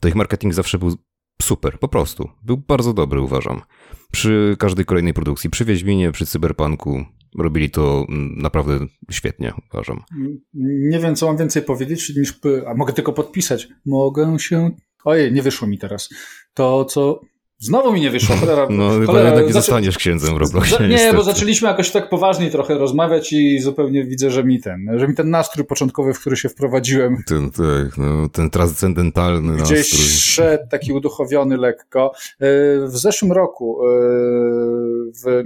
to 0.00 0.08
ich 0.08 0.14
marketing 0.14 0.54
zawsze 0.54 0.78
był 0.78 0.96
super, 1.42 1.78
po 1.78 1.88
prostu. 1.88 2.28
Był 2.42 2.56
bardzo 2.56 2.92
dobry, 2.92 3.20
uważam. 3.20 3.60
Przy 4.12 4.56
każdej 4.58 4.84
kolejnej 4.84 5.14
produkcji, 5.14 5.50
przy 5.50 5.64
Wiedźminie, 5.64 6.12
przy 6.12 6.26
Cyberpunku, 6.26 7.04
robili 7.38 7.70
to 7.70 8.06
naprawdę 8.36 8.78
świetnie, 9.10 9.52
uważam. 9.72 10.02
Nie 10.54 10.98
wiem, 10.98 11.16
co 11.16 11.26
mam 11.26 11.36
więcej 11.36 11.62
powiedzieć, 11.62 12.16
niż, 12.16 12.40
a 12.66 12.74
mogę 12.74 12.92
tylko 12.92 13.12
podpisać. 13.12 13.68
Mogę 13.86 14.38
się 14.38 14.70
Ojej, 15.04 15.32
nie 15.32 15.42
wyszło 15.42 15.68
mi 15.68 15.78
teraz. 15.78 16.08
To, 16.54 16.84
co 16.84 17.20
Znowu 17.62 17.92
mi 17.92 18.00
nie 18.00 18.10
wyszło. 18.10 18.36
Cholera, 18.36 18.66
no, 18.70 19.06
cholera, 19.06 19.32
tak 19.32 19.46
nie 19.46 19.52
zostaniesz 19.52 19.98
księdzem 19.98 20.34
w 20.34 20.38
Robloxie. 20.38 20.78
nie, 20.80 20.88
niestety. 20.88 21.16
bo 21.16 21.22
zaczęliśmy 21.22 21.68
jakoś 21.68 21.90
tak 21.90 22.08
poważniej 22.08 22.50
trochę 22.50 22.78
rozmawiać 22.78 23.32
i 23.32 23.60
zupełnie 23.60 24.04
widzę, 24.04 24.30
że 24.30 24.44
mi 24.44 24.60
ten, 24.60 24.90
że 24.96 25.08
mi 25.08 25.14
ten 25.14 25.30
nastrój 25.30 25.66
początkowy, 25.66 26.14
w 26.14 26.20
który 26.20 26.36
się 26.36 26.48
wprowadziłem. 26.48 27.16
Ten, 27.26 27.50
tak, 27.50 27.98
no, 27.98 28.28
ten 28.28 28.50
transcendentalny 28.50 29.56
gdzieś 29.56 29.78
nastrój. 29.78 30.00
Gdzieś 30.00 30.22
szedł 30.22 30.64
taki 30.70 30.92
uduchowiony 30.92 31.56
lekko. 31.56 32.12
E, 32.40 32.46
w 32.86 32.96
zeszłym 32.96 33.32
roku 33.32 33.80
e, 33.86 33.90
w 35.22 35.42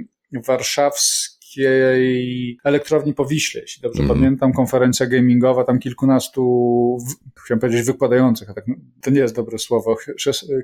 warszawskim 0.47 1.36
Warszawskiej 1.57 2.59
Elektrowni 2.65 3.15
Powiśle, 3.15 3.61
jeśli 3.61 3.83
dobrze 3.83 4.03
mm. 4.03 4.17
pamiętam, 4.17 4.53
konferencja 4.53 5.07
gamingowa, 5.07 5.65
tam 5.65 5.79
kilkunastu, 5.79 6.99
chciałem 7.45 7.61
powiedzieć 7.61 7.87
wykładających, 7.87 8.51
a 8.51 8.55
tak 8.55 8.65
to 9.03 9.11
nie 9.11 9.21
jest 9.21 9.35
dobre 9.35 9.59
słowo, 9.59 9.97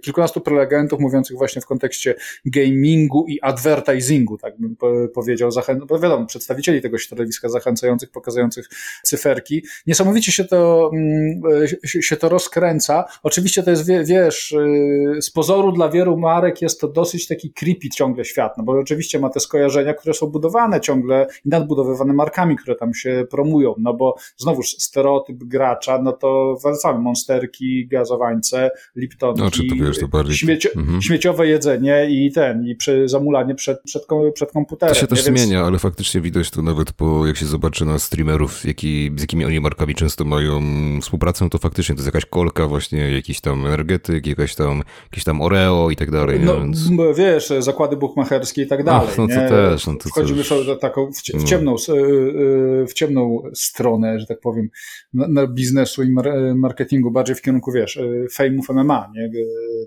kilkunastu 0.03 0.41
prelegentów 0.41 1.01
mówiących 1.01 1.37
właśnie 1.37 1.63
w 1.63 1.67
kontekście 1.67 2.15
gamingu 2.45 3.27
i 3.29 3.41
advertisingu, 3.41 4.39
tak 4.39 4.55
bym 4.59 4.77
powiedział, 5.15 5.51
zachę- 5.51 5.87
bo 5.87 5.99
wiadomo, 5.99 6.27
przedstawicieli 6.27 6.81
tego 6.81 6.99
środowiska 6.99 7.49
zachęcających, 7.49 8.11
pokazujących 8.11 8.69
cyferki. 9.03 9.65
Niesamowicie 9.87 10.33
się 10.33 10.45
to, 10.45 10.91
mm, 10.95 11.43
się 11.85 12.17
to 12.17 12.29
rozkręca. 12.29 13.05
Oczywiście 13.23 13.63
to 13.63 13.71
jest, 13.71 13.87
wiesz, 14.07 14.53
y, 14.53 15.23
z 15.23 15.31
pozoru 15.31 15.73
dla 15.73 15.89
wielu 15.89 16.19
marek 16.19 16.63
jest 16.63 16.81
to 16.81 16.89
dosyć 16.89 17.29
taki 17.29 17.53
creepy 17.53 17.89
ciągle 17.89 18.25
świat, 18.25 18.59
no 18.59 18.65
bo 18.65 18.73
oczywiście 18.73 19.19
ma 19.19 19.29
te 19.31 19.41
skojarzenia, 19.41 19.95
które 19.95 20.15
są 20.15 20.27
budowane 20.27 20.81
ciągle 20.83 21.27
i 21.45 21.49
nadbudowywane 21.49 22.13
markami, 22.13 22.57
które 22.57 22.77
tam 22.77 22.95
się 22.95 23.25
promują, 23.31 23.75
no 23.79 23.95
bo 23.95 24.17
znowuż 24.37 24.69
stereotyp 24.69 25.45
gracza, 25.45 26.03
no 26.03 26.13
to 26.13 26.57
wracamy, 26.65 26.99
monsterki, 26.99 27.87
gazowańce, 27.89 28.71
liptonki, 28.97 29.43
no, 29.43 29.51
czy 29.51 29.67
to 29.67 29.75
wiesz, 29.75 29.99
to 29.99 30.09
bardziej... 30.09 30.59
mhm. 30.77 31.03
śmieciowe 31.03 31.47
jedzenie 31.47 32.07
i 32.11 32.33
ten, 32.33 32.67
i 32.67 32.77
przy, 32.77 33.09
zamulanie 33.09 33.55
przed, 33.55 33.83
przed, 33.83 34.07
przed 34.35 34.53
komputerem. 34.53 34.95
To 34.95 35.01
się 35.01 35.07
też 35.07 35.25
zmienia, 35.25 35.65
ale 35.65 35.79
faktycznie 35.79 36.21
widać 36.21 36.51
to 36.51 36.63
nawet 36.63 36.93
po, 36.93 37.27
jak 37.27 37.37
się 37.37 37.47
zobaczy 37.47 37.85
na 37.85 37.99
streamerów, 37.99 38.65
jaki, 38.65 39.11
z 39.17 39.21
jakimi 39.21 39.45
oni 39.45 39.61
markami 39.61 39.95
często 39.95 40.25
mają 40.25 40.61
współpracę, 41.01 41.49
to 41.49 41.59
faktycznie 41.59 41.95
to 41.95 41.99
jest 41.99 42.07
jakaś 42.07 42.27
kolka 42.27 42.67
właśnie, 42.67 43.11
jakiś 43.11 43.41
tam 43.41 43.67
energetyk, 43.67 44.27
jakaś 44.27 44.55
tam, 44.55 44.83
jakiś 45.05 45.25
tam 45.25 45.43
Oreo 45.43 45.91
i 45.91 45.97
tak 45.97 46.11
dalej. 46.11 46.41
No, 46.41 46.61
Więc... 46.61 46.91
wiesz, 47.17 47.53
zakłady 47.59 47.97
buchmacherskie 47.97 48.63
i 48.63 48.67
tak 48.67 48.85
dalej. 48.85 49.09
no 49.19 49.27
to 49.27 49.35
nie? 49.35 49.49
też. 49.49 49.87
No 49.87 49.95
to 49.95 50.09
Wchodzimy 50.09 50.45
coś 50.73 50.81
taką 50.81 51.13
w, 51.13 51.17
w, 51.43 51.45
ciemną, 51.45 51.73
e, 51.89 51.93
e, 51.93 52.87
w 52.87 52.93
ciemną 52.93 53.43
stronę, 53.55 54.21
że 54.21 54.27
tak 54.27 54.41
powiem, 54.41 54.69
na, 55.13 55.47
biznesu 55.47 56.03
i 56.03 56.15
marketingu, 56.55 57.11
bardziej 57.11 57.37
w 57.37 57.43
kierunku, 57.43 57.73
wiesz, 57.73 57.97
e, 57.97 58.03
fejmów 58.33 58.69
MMA, 58.69 59.13
nie? 59.15 59.31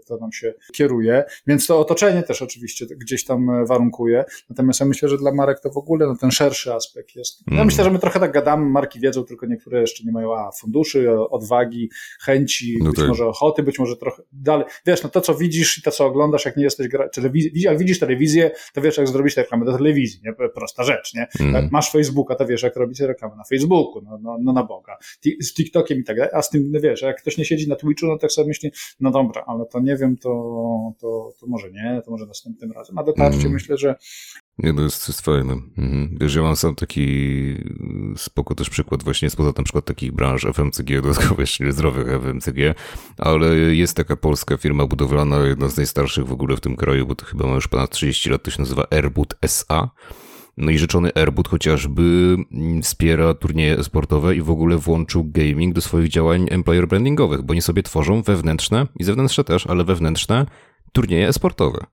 To 0.08 0.18
nam 0.18 0.32
się 0.32 0.54
kieruje, 0.74 1.24
więc 1.48 1.68
to 1.68 1.80
otoczenie 1.80 2.24
też 2.24 2.42
oczywiście 2.42 2.86
gdzieś 2.98 3.26
tam 3.26 3.66
warunkuje, 3.66 4.26
natomiast 4.50 4.80
ja 4.80 4.86
myślę, 4.86 5.10
że 5.10 5.18
dla 5.18 5.34
marek 5.34 5.60
to 5.60 5.70
w 5.70 5.78
ogóle 5.78 6.08
no, 6.08 6.16
ten 6.16 6.32
szerszy 6.32 6.74
aspekt 6.74 7.16
jest. 7.16 7.40
Ja 7.48 7.54
mm. 7.54 7.66
myślę, 7.66 7.84
że 7.84 7.92
my 7.92 8.00
trochę 8.00 8.20
tak 8.20 8.32
gadamy, 8.32 8.66
marki 8.66 9.00
wiedzą, 9.00 9.24
tylko 9.24 9.46
niektóre 9.46 9.82
jeszcze 9.82 10.04
nie 10.04 10.12
mają 10.12 10.36
a, 10.36 10.52
funduszy, 10.52 11.20
odwagi, 11.20 11.90
chęci, 12.22 12.78
no 12.80 12.90
być 12.90 12.96
tak. 13.00 13.08
może 13.08 13.28
ochoty, 13.28 13.64
być 13.64 13.80
może 13.80 13.98
trochę 13.98 14.24
dalej. 14.32 14.66
Wiesz, 14.86 15.04
no 15.04 15.10
to 15.10 15.22
co 15.22 15.36
widzisz 15.36 15.78
i 15.78 15.82
to 15.82 15.92
co 15.92 16.06
oglądasz, 16.06 16.46
jak 16.46 16.58
nie 16.58 16.64
jesteś 16.64 16.88
gra... 16.88 17.10
jak 17.54 17.78
widzisz 17.78 18.00
telewizję, 18.00 18.52
to 18.74 18.82
wiesz 18.82 18.98
jak 18.98 19.08
zrobić 19.08 19.38
reklamę 19.38 19.66
do 19.66 19.78
telewizji, 19.78 20.20
nie? 20.24 20.34
Prosta 20.66 20.84
rzecz, 20.84 21.14
nie? 21.14 21.28
Mm. 21.40 21.70
Masz 21.72 21.92
Facebooka, 21.92 22.36
to 22.36 22.46
wiesz, 22.46 22.64
jak 22.64 22.76
robić 22.76 23.00
reklamę 23.00 23.36
na 23.36 23.44
Facebooku, 23.44 24.02
no, 24.02 24.20
no, 24.22 24.38
no 24.42 24.54
na 24.54 24.64
Boga. 24.64 24.98
Z 25.42 25.54
TikTokiem 25.54 26.00
i 26.00 26.04
tak 26.04 26.18
dalej, 26.18 26.32
a 26.34 26.42
z 26.42 26.50
tym, 26.50 26.72
no 26.72 26.80
wiesz, 26.80 27.02
jak 27.02 27.22
ktoś 27.22 27.38
nie 27.38 27.46
siedzi 27.46 27.70
na 27.70 27.76
Twitchu, 27.76 28.08
no 28.08 28.18
tak 28.18 28.32
sobie 28.32 28.48
myśli, 28.48 28.72
no 29.00 29.12
dobra, 29.12 29.44
ale 29.48 29.66
to 29.66 29.80
nie 29.80 29.98
wiem, 29.98 30.18
to, 30.18 30.30
to, 31.00 31.34
to 31.40 31.48
może 31.48 31.72
nie, 31.72 32.02
to 32.06 32.12
może 32.12 32.26
następnym 32.26 32.72
razem. 32.72 32.98
A 32.98 33.04
dotarcie 33.04 33.40
mm. 33.40 33.52
myślę, 33.52 33.78
że 33.78 33.96
nie, 34.58 34.74
to 34.74 34.82
jest, 34.82 35.08
jest 35.08 35.22
fajne. 35.22 35.54
Mhm. 35.78 36.18
Wiesz, 36.22 36.36
ja 36.36 36.42
mam 36.42 36.56
sam 36.56 36.76
taki 36.76 37.06
spoko 38.18 38.56
też 38.56 38.70
przykład 38.70 39.04
właśnie 39.04 39.30
spoza 39.30 39.52
na 39.58 39.64
przykład 39.64 39.86
takich 39.86 40.12
branż 40.12 40.46
FMCG, 40.46 40.90
dodatkowo 41.02 41.42
jeszcze 41.42 41.72
zdrowych 41.72 42.08
FMCG, 42.08 42.76
ale 43.18 43.56
jest 43.56 43.98
taka 43.98 44.16
polska 44.16 44.58
firma 44.58 44.88
budowlana, 44.88 45.38
jedna 45.38 45.68
z 45.68 45.78
najstarszych 45.78 46.26
w 46.26 46.32
ogóle 46.32 46.58
w 46.58 46.62
tym 46.62 46.76
kraju, 46.76 47.08
bo 47.08 47.16
to 47.16 47.26
chyba 47.26 47.48
ma 47.48 47.56
już 47.56 47.68
ponad 47.68 47.90
30 47.90 48.30
lat, 48.30 48.44
to 48.44 48.52
się 48.52 48.62
nazywa 48.62 48.88
Airbud 48.92 49.36
SA 49.42 49.90
no 50.58 50.72
i 50.72 50.78
rzeczony 50.78 51.12
Airbud 51.16 51.48
chociażby 51.48 52.36
wspiera 52.84 53.34
turnieje 53.34 53.84
sportowe 53.84 54.36
i 54.36 54.42
w 54.42 54.50
ogóle 54.50 54.78
włączył 54.78 55.24
gaming 55.24 55.76
do 55.76 55.82
swoich 55.82 56.10
działań 56.10 56.48
employer 56.52 56.88
brandingowych, 56.88 57.42
bo 57.42 57.52
oni 57.52 57.62
sobie 57.62 57.84
tworzą 57.84 58.22
wewnętrzne 58.22 58.88
i 59.00 59.04
zewnętrzne 59.04 59.44
też, 59.44 59.68
ale 59.68 59.84
wewnętrzne 59.84 60.46
turnieje 60.94 61.34
sportowe 61.34 61.86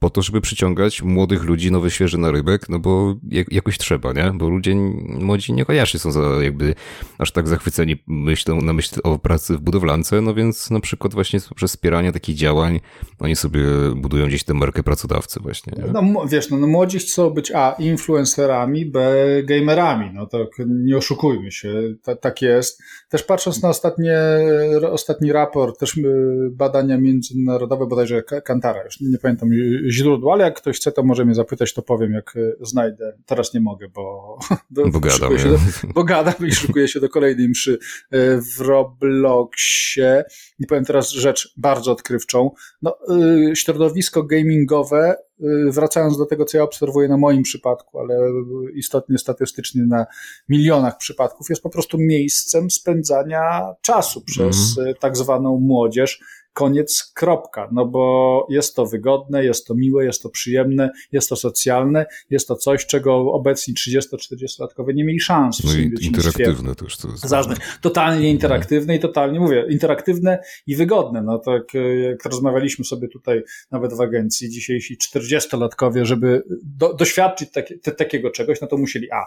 po 0.00 0.10
to, 0.10 0.22
żeby 0.22 0.40
przyciągać 0.40 1.02
młodych 1.02 1.44
ludzi, 1.44 1.72
nowy, 1.72 1.90
świeży 1.90 2.18
narybek, 2.18 2.68
no 2.68 2.78
bo 2.78 3.14
jakoś 3.50 3.78
trzeba, 3.78 4.12
nie? 4.12 4.32
Bo 4.34 4.48
ludzie 4.48 4.74
młodzi 4.74 5.52
niekoniecznie 5.52 6.00
są 6.00 6.12
za, 6.12 6.20
jakby 6.20 6.74
aż 7.18 7.32
tak 7.32 7.48
zachwyceni 7.48 7.96
myślą, 8.06 8.60
na 8.60 8.72
myśl 8.72 9.00
o 9.04 9.18
pracy 9.18 9.56
w 9.56 9.60
budowlance, 9.60 10.20
no 10.20 10.34
więc 10.34 10.70
na 10.70 10.80
przykład 10.80 11.14
właśnie 11.14 11.40
przez 11.54 11.70
wspieranie 11.70 12.12
takich 12.12 12.36
działań 12.36 12.80
oni 13.18 13.36
sobie 13.36 13.60
budują 13.96 14.26
gdzieś 14.26 14.44
tę 14.44 14.54
markę 14.54 14.82
pracodawcy 14.82 15.40
właśnie, 15.40 15.72
nie? 15.76 15.92
No 15.92 16.26
wiesz, 16.26 16.50
no, 16.50 16.56
no 16.56 16.66
młodzi 16.66 16.98
chcą 16.98 17.30
być 17.30 17.52
a, 17.52 17.76
influencerami, 17.78 18.86
b, 18.86 19.16
gamerami, 19.42 20.10
no 20.14 20.26
tak 20.26 20.48
nie 20.66 20.96
oszukujmy 20.96 21.52
się, 21.52 21.82
tak 22.20 22.42
jest. 22.42 22.82
Też 23.08 23.22
patrząc 23.22 23.62
na 23.62 23.68
ostatnie, 23.68 24.18
ostatni 24.90 25.32
raport, 25.32 25.78
też 25.78 25.96
y, 25.96 26.50
badania 26.52 26.98
międzynarodowe, 26.98 27.86
bodajże 27.86 28.22
Kantara, 28.22 28.84
już 28.84 29.00
nie 29.00 29.18
pamiętam 29.18 29.50
źródło, 29.90 30.32
ale 30.32 30.44
jak 30.44 30.56
ktoś 30.56 30.76
chce, 30.76 30.92
to 30.92 31.02
może 31.02 31.24
mnie 31.24 31.34
zapytać, 31.34 31.74
to 31.74 31.82
powiem, 31.82 32.12
jak 32.12 32.36
e, 32.36 32.66
znajdę. 32.66 33.16
Teraz 33.26 33.54
nie 33.54 33.60
mogę, 33.60 33.88
bo, 33.88 34.38
do, 34.70 34.88
bo 34.88 35.00
gadam, 35.00 35.38
się 35.38 35.48
do, 35.48 35.58
bo 35.94 36.04
gadam 36.04 36.46
i 36.46 36.52
szukuję 36.52 36.88
się 36.88 37.00
do 37.00 37.08
kolejnej 37.08 37.48
mszy 37.48 37.78
e, 38.10 38.40
w 38.56 38.60
Robloxie. 38.60 40.24
I 40.58 40.66
powiem 40.66 40.84
teraz 40.84 41.10
rzecz 41.10 41.54
bardzo 41.56 41.92
odkrywczą. 41.92 42.50
No, 42.82 42.96
e, 43.50 43.56
środowisko 43.56 44.22
gamingowe 44.22 45.16
wracając 45.70 46.18
do 46.18 46.26
tego, 46.26 46.44
co 46.44 46.58
ja 46.58 46.64
obserwuję 46.64 47.08
na 47.08 47.16
moim 47.16 47.42
przypadku, 47.42 47.98
ale 47.98 48.14
istotnie 48.74 49.18
statystycznie 49.18 49.86
na 49.86 50.06
milionach 50.48 50.96
przypadków, 50.98 51.50
jest 51.50 51.62
po 51.62 51.70
prostu 51.70 51.98
miejscem 51.98 52.70
spędzania 52.70 53.74
czasu 53.82 54.20
przez 54.20 54.78
mm. 54.78 54.94
tak 55.00 55.16
zwaną 55.16 55.60
młodzież, 55.60 56.20
koniec, 56.52 57.12
kropka. 57.14 57.68
No 57.72 57.86
bo 57.86 58.46
jest 58.50 58.76
to 58.76 58.86
wygodne, 58.86 59.44
jest 59.44 59.66
to 59.66 59.74
miłe, 59.74 60.04
jest 60.04 60.22
to 60.22 60.28
przyjemne, 60.28 60.90
jest 61.12 61.28
to 61.28 61.36
socjalne, 61.36 62.06
jest 62.30 62.48
to 62.48 62.56
coś, 62.56 62.86
czego 62.86 63.32
obecni 63.32 63.74
30-40-latkowie 63.74 64.94
nie 64.94 65.04
mieli 65.04 65.20
szans. 65.20 65.64
No 65.64 65.72
i 65.74 66.06
interaktywne 66.06 66.74
też 66.74 66.96
to 66.96 67.08
jest. 67.08 67.28
Zażne. 67.28 67.56
Totalnie 67.80 68.30
interaktywne 68.30 68.96
i 68.96 69.00
totalnie, 69.00 69.40
mówię, 69.40 69.66
interaktywne 69.70 70.38
i 70.66 70.76
wygodne. 70.76 71.22
No 71.22 71.38
tak 71.38 71.62
jak 72.02 72.24
rozmawialiśmy 72.24 72.84
sobie 72.84 73.08
tutaj 73.08 73.42
nawet 73.70 73.94
w 73.94 74.00
agencji, 74.00 74.50
dzisiejsi 74.50 74.96
40-latkowie, 75.14 76.04
żeby 76.04 76.42
do, 76.62 76.94
doświadczyć 76.94 77.50
takie, 77.52 77.78
te, 77.78 77.92
takiego 77.92 78.30
czegoś, 78.30 78.60
no 78.60 78.66
to 78.66 78.76
musieli 78.76 79.12
a 79.12 79.26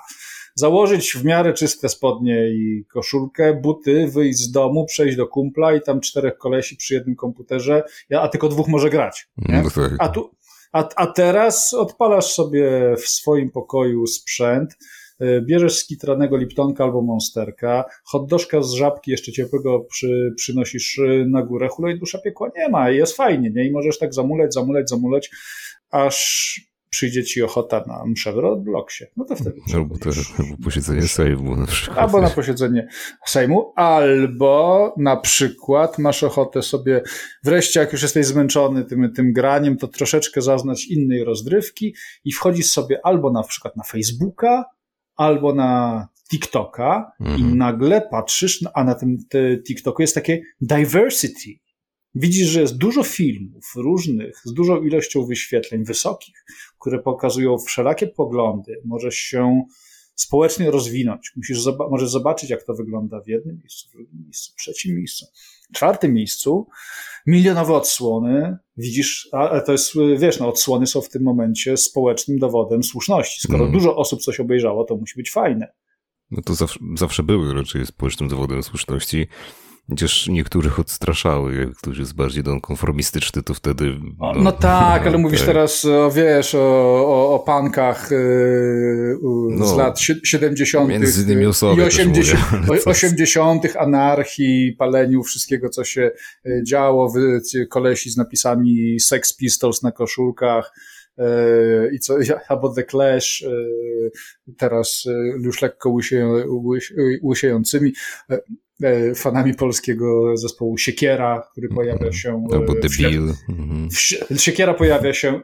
założyć 0.55 1.13
w 1.13 1.25
miarę 1.25 1.53
czyste 1.53 1.89
spodnie 1.89 2.49
i 2.49 2.85
koszulkę, 2.93 3.53
buty, 3.53 4.07
wyjść 4.07 4.39
z 4.39 4.51
domu, 4.51 4.85
przejść 4.85 5.17
do 5.17 5.27
kumpla 5.27 5.73
i 5.73 5.81
tam 5.81 6.01
czterech 6.01 6.37
kolesi 6.37 6.77
przy 6.77 6.93
jednym 6.93 7.15
komputerze, 7.15 7.83
a 8.19 8.27
tylko 8.27 8.49
dwóch 8.49 8.67
może 8.67 8.89
grać. 8.89 9.27
No 9.37 9.69
tak. 9.75 9.95
A, 9.99 10.09
tu, 10.09 10.31
a, 10.71 10.89
a 10.95 11.07
teraz 11.07 11.73
odpalasz 11.73 12.33
sobie 12.33 12.95
w 12.97 13.07
swoim 13.09 13.51
pokoju 13.51 14.07
sprzęt, 14.07 14.77
y, 15.21 15.41
bierzesz 15.41 15.77
skitranego 15.77 16.37
Liptonka 16.37 16.83
albo 16.83 17.01
Monsterka, 17.01 17.85
hotdożka 18.05 18.61
z 18.61 18.71
żabki 18.71 19.11
jeszcze 19.11 19.31
ciepłego 19.31 19.79
przy, 19.79 20.33
przynosisz 20.37 20.97
y, 20.97 21.25
na 21.29 21.43
górę, 21.43 21.67
hulaj 21.67 21.99
dusza 21.99 22.17
piekła 22.17 22.49
nie 22.57 22.69
ma 22.69 22.91
i 22.91 22.97
jest 22.97 23.15
fajnie, 23.15 23.49
nie? 23.49 23.67
I 23.67 23.71
możesz 23.71 23.99
tak 23.99 24.13
zamuleć, 24.13 24.53
zamuleć, 24.53 24.89
zamuleć, 24.89 25.29
aż 25.91 26.72
przyjdzie 26.93 27.23
ci 27.23 27.41
ochota 27.41 27.83
na 27.87 28.05
mszę 28.05 28.33
w 28.33 28.37
Robloxie, 28.37 29.07
no 29.17 29.25
to 29.25 29.35
wtedy 29.35 29.61
Albo 29.73 29.97
to 29.97 30.09
albo 30.39 30.63
posiedzenie 30.63 31.01
Sejmu 31.01 31.55
na 31.55 31.65
przykład. 31.65 31.97
Albo 31.97 32.21
na 32.21 32.29
posiedzenie 32.29 32.87
Sejmu, 33.25 33.73
albo 33.75 34.93
na 34.97 35.17
przykład 35.17 35.99
masz 35.99 36.23
ochotę 36.23 36.61
sobie 36.61 37.01
wreszcie, 37.43 37.79
jak 37.79 37.91
już 37.91 38.01
jesteś 38.01 38.25
zmęczony 38.25 38.85
tym, 38.85 39.13
tym 39.13 39.33
graniem, 39.33 39.77
to 39.77 39.87
troszeczkę 39.87 40.41
zaznać 40.41 40.85
innej 40.85 41.23
rozrywki 41.23 41.95
i 42.25 42.31
wchodzisz 42.31 42.69
sobie 42.69 42.99
albo 43.03 43.31
na 43.31 43.43
przykład 43.43 43.75
na 43.75 43.83
Facebooka, 43.83 44.65
albo 45.15 45.55
na 45.55 46.07
TikToka 46.31 47.11
mhm. 47.19 47.39
i 47.39 47.43
nagle 47.43 48.01
patrzysz, 48.11 48.65
a 48.73 48.83
na 48.83 48.95
tym 48.95 49.17
TikToku 49.67 50.01
jest 50.01 50.15
takie 50.15 50.41
diversity 50.61 51.62
Widzisz, 52.15 52.47
że 52.47 52.61
jest 52.61 52.77
dużo 52.77 53.03
filmów 53.03 53.73
różnych, 53.75 54.41
z 54.45 54.53
dużą 54.53 54.83
ilością 54.83 55.25
wyświetleń 55.25 55.83
wysokich, 55.85 56.45
które 56.79 56.99
pokazują 56.99 57.57
wszelakie 57.57 58.07
poglądy. 58.07 58.81
Możesz 58.85 59.15
się 59.15 59.63
społecznie 60.15 60.71
rozwinąć. 60.71 61.31
Musisz 61.35 61.61
zoba 61.61 61.89
możesz 61.89 62.09
zobaczyć, 62.09 62.49
jak 62.49 62.63
to 62.63 62.73
wygląda 62.73 63.21
w 63.21 63.27
jednym 63.27 63.57
miejscu, 63.57 63.89
w 63.89 63.91
drugim 63.91 64.23
miejscu, 64.23 64.51
w 64.53 64.55
trzecim 64.55 64.95
miejscu, 64.95 65.25
w 65.69 65.73
czwartym 65.75 66.13
miejscu. 66.13 66.67
Milionowe 67.27 67.73
odsłony. 67.73 68.57
Widzisz, 68.77 69.29
a 69.31 69.61
to 69.61 69.71
jest, 69.71 69.93
wiesz, 70.17 70.39
no, 70.39 70.49
odsłony 70.49 70.87
są 70.87 71.01
w 71.01 71.09
tym 71.09 71.23
momencie 71.23 71.77
społecznym 71.77 72.39
dowodem 72.39 72.83
słuszności. 72.83 73.41
Skoro 73.41 73.63
mm. 73.63 73.71
dużo 73.71 73.95
osób 73.95 74.21
coś 74.21 74.39
obejrzało, 74.39 74.83
to 74.83 74.95
musi 74.95 75.15
być 75.15 75.31
fajne. 75.31 75.73
No 76.31 76.41
to 76.41 76.55
zawsze, 76.55 76.79
zawsze 76.97 77.23
były 77.23 77.53
raczej 77.53 77.85
społecznym 77.85 78.29
dowodem 78.29 78.63
słuszności. 78.63 79.27
Chociaż 79.89 80.27
niektórych 80.27 80.79
odstraszały, 80.79 81.55
jak 81.55 81.75
ktoś 81.77 81.97
jest 81.97 82.15
bardziej 82.15 82.43
konformistyczny, 82.61 83.43
to 83.43 83.53
wtedy... 83.53 83.99
No, 84.19 84.33
no 84.33 84.51
tak, 84.51 85.07
ale 85.07 85.17
mówisz 85.17 85.39
tak. 85.39 85.47
teraz, 85.47 85.85
o, 85.85 86.11
wiesz, 86.11 86.55
o, 86.55 86.59
o, 87.07 87.33
o 87.35 87.39
pankach 87.39 88.11
yy, 88.11 89.17
no, 89.49 89.65
z 89.65 89.77
lat 89.77 89.99
70. 90.23 90.89
Między 90.89 91.23
innymi 91.23 91.43
i 91.43 91.81
80, 91.81 92.67
mówię, 92.67 92.81
80. 92.85 93.63
anarchii, 93.75 94.75
paleniu 94.79 95.23
wszystkiego, 95.23 95.69
co 95.69 95.83
się 95.83 96.11
y, 96.45 96.63
działo, 96.67 97.13
kolesi 97.69 98.09
z 98.09 98.17
napisami 98.17 98.99
Sex 98.99 99.35
Pistols 99.35 99.81
na 99.81 99.91
koszulkach, 99.91 100.73
y, 101.19 101.23
i 101.93 101.99
co, 101.99 102.15
albo 102.49 102.73
The 102.73 102.83
Clash, 102.83 103.41
y, 103.41 104.11
teraz 104.57 105.03
już 105.39 105.61
lekko 105.61 105.95
łysiejącymi. 107.23 107.93
E, 108.83 109.15
fanami 109.15 109.53
polskiego 109.53 110.37
zespołu 110.37 110.77
Siekiera, 110.77 111.43
który 111.51 111.69
pojawia 111.69 112.11
się. 112.11 112.47
E, 112.51 112.55
Albo 112.55 112.73
Debil. 112.73 113.33
Mhm. 113.49 113.87
Siekiera 114.37 114.73
pojawia 114.73 115.13
się 115.13 115.29
e, 115.29 115.41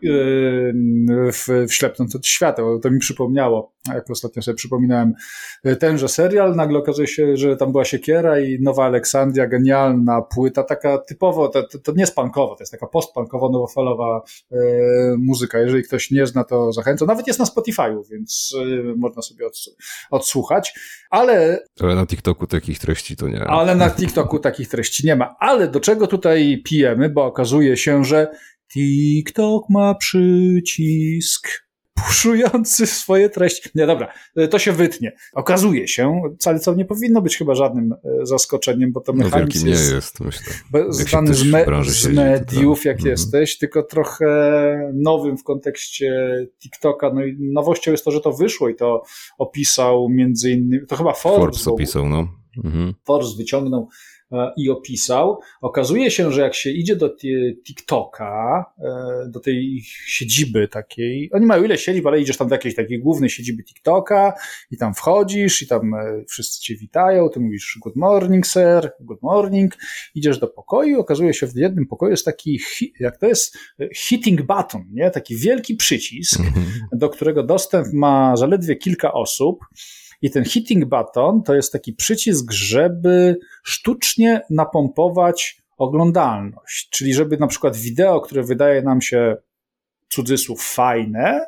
w, 1.32 1.48
w 1.70 1.74
Ślepnąc 1.74 2.16
od 2.16 2.28
świateł. 2.28 2.80
To 2.80 2.92
mi 2.92 3.00
przypomniało, 3.00 3.74
jak 3.94 4.10
ostatnio 4.10 4.42
sobie 4.42 4.56
przypominałem 4.56 5.14
tenże 5.80 6.08
serial, 6.08 6.56
nagle 6.56 6.80
okazuje 6.80 7.08
się, 7.08 7.38
że 7.38 7.58
tam 7.58 7.72
była 7.72 7.86
Siekiera 7.86 8.40
i 8.40 8.62
Nowa 8.62 8.86
Aleksandria, 8.86 9.48
genialna 9.48 10.22
płyta, 10.22 10.64
taka 10.64 10.98
typowo, 10.98 11.48
to, 11.48 11.64
to, 11.84 11.92
nie 11.92 12.02
jest 12.02 12.16
punkowo, 12.16 12.56
to 12.56 12.62
jest 12.62 12.72
taka 12.72 12.88
postpunkowa, 12.88 13.50
nowofalowa 13.50 14.22
e, 14.52 14.58
muzyka. 15.18 15.60
Jeżeli 15.60 15.84
ktoś 15.84 16.12
nie 16.12 16.28
zna, 16.28 16.44
to 16.44 16.72
zachęcam. 16.72 17.08
Nawet 17.08 17.28
jest 17.28 17.40
na 17.40 17.46
Spotify'u, 17.46 18.02
więc 18.12 18.54
e, 18.62 18.96
można 18.98 19.22
sobie 19.22 19.46
odsłuchać, 20.12 20.74
ale... 21.10 21.64
Ale 21.80 21.96
na 21.96 22.06
TikToku 22.06 22.48
takich 22.48 22.80
treści 22.80 23.16
to 23.16 23.28
nie. 23.28 23.44
Ale 23.44 23.76
na 23.76 23.90
TikToku 23.90 24.40
takich 24.40 24.70
treści 24.70 25.08
nie 25.08 25.16
ma. 25.16 25.36
Ale 25.40 25.68
do 25.68 25.80
czego 25.80 26.08
tutaj 26.08 26.62
pijemy? 26.66 27.10
Bo 27.10 27.26
okazuje 27.26 27.78
się, 27.78 28.04
że 28.06 28.28
TikTok 28.74 29.70
ma 29.70 29.96
przycisk 29.96 31.69
puszujący 32.08 32.88
swoje 32.88 33.30
treści. 33.30 33.70
Nie, 33.76 33.88
dobra, 33.88 34.14
to 34.50 34.60
się 34.60 34.72
wytnie. 34.72 35.12
Okazuje 35.34 35.88
się, 35.88 36.22
wcale 36.40 36.60
co 36.60 36.76
nie 36.76 36.86
powinno 36.86 37.22
być 37.22 37.38
chyba 37.38 37.56
żadnym 37.56 37.94
e, 37.94 38.26
zaskoczeniem, 38.26 38.92
bo 38.92 39.02
to 39.02 39.14
no, 39.14 39.24
mechanizm 39.24 39.66
no, 39.66 39.72
jest, 39.72 39.90
nie 39.90 39.96
jest 39.96 40.20
myślę. 40.20 40.54
znany 40.90 41.34
z, 41.34 41.44
me 41.44 41.66
z 41.84 42.08
mediów, 42.08 42.86
jak 42.86 42.96
mhm. 42.96 43.12
jesteś, 43.12 43.58
tylko 43.58 43.84
trochę 43.84 44.92
nowym 44.94 45.38
w 45.38 45.44
kontekście 45.44 46.12
TikToka. 46.62 47.14
No 47.14 47.26
i 47.26 47.38
nowością 47.40 47.92
jest 47.92 48.06
to, 48.06 48.12
że 48.12 48.22
to 48.22 48.34
wyszło 48.34 48.70
i 48.70 48.76
to 48.76 49.04
opisał 49.38 50.10
między 50.10 50.52
innymi, 50.52 50.88
to 50.88 50.96
chyba 50.96 51.14
Forbes. 51.14 51.40
Forbes 51.40 51.68
opisał, 51.68 52.10
no. 52.10 52.28
Mhm. 52.64 52.94
Forbes 53.06 53.38
wyciągnął 53.38 53.82
e, 53.82 53.88
i 54.58 54.70
opisał. 54.70 55.40
Okazuje 55.62 56.12
się, 56.12 56.32
że 56.32 56.42
jak 56.42 56.56
się 56.56 56.70
idzie 56.70 56.96
do 56.96 57.16
TikToka, 57.66 58.66
e, 58.80 59.30
do 59.30 59.40
tej 59.40 59.82
siedziby 60.06 60.68
takiej, 60.68 61.30
oni 61.34 61.46
mają 61.46 61.64
ile 61.64 61.78
siedzib, 61.78 62.06
ale 62.06 62.22
idziesz 62.22 62.38
tam 62.38 62.48
do 62.48 62.56
jakiejś 62.56 62.76
takiej 62.76 63.00
głównej 63.00 63.30
siedziby 63.30 63.64
TikToka 63.64 64.34
i 64.72 64.78
tam 64.78 64.94
wchodzisz 64.94 65.62
i 65.62 65.68
tam 65.68 65.94
e, 65.94 66.24
wszyscy 66.28 66.62
cię 66.62 66.76
witają, 66.76 67.30
ty 67.30 67.40
mówisz 67.40 67.78
good 67.82 67.96
morning 67.96 68.48
sir, 68.48 68.92
good 69.00 69.22
morning, 69.22 69.78
idziesz 70.16 70.40
do 70.40 70.48
pokoju, 70.48 71.00
okazuje 71.00 71.34
się, 71.34 71.48
w 71.48 71.56
jednym 71.56 71.88
pokoju 71.88 72.12
jest 72.12 72.26
taki, 72.26 72.60
jak 73.00 73.18
to 73.18 73.28
jest, 73.28 73.58
hitting 73.96 74.42
button, 74.42 74.86
nie? 74.92 75.12
Taki 75.12 75.36
wielki 75.36 75.76
przycisk, 75.76 76.40
mhm. 76.40 76.66
do 76.92 77.10
którego 77.10 77.44
dostęp 77.44 77.88
ma 77.94 78.38
zaledwie 78.38 78.76
kilka 78.76 79.14
osób, 79.14 79.60
i 80.22 80.32
ten 80.32 80.46
hitting 80.46 80.86
button 80.86 81.44
to 81.44 81.56
jest 81.56 81.74
taki 81.74 81.94
przycisk, 81.94 82.52
żeby 82.52 83.38
sztucznie 83.64 84.42
napompować 84.50 85.62
oglądalność. 85.78 86.90
Czyli 86.90 87.14
żeby 87.14 87.38
na 87.38 87.48
przykład 87.48 87.78
wideo, 87.78 88.22
które 88.22 88.44
wydaje 88.44 88.82
nam 88.82 89.02
się 89.02 89.38
cudzysłów 90.10 90.64
fajne, 90.64 91.46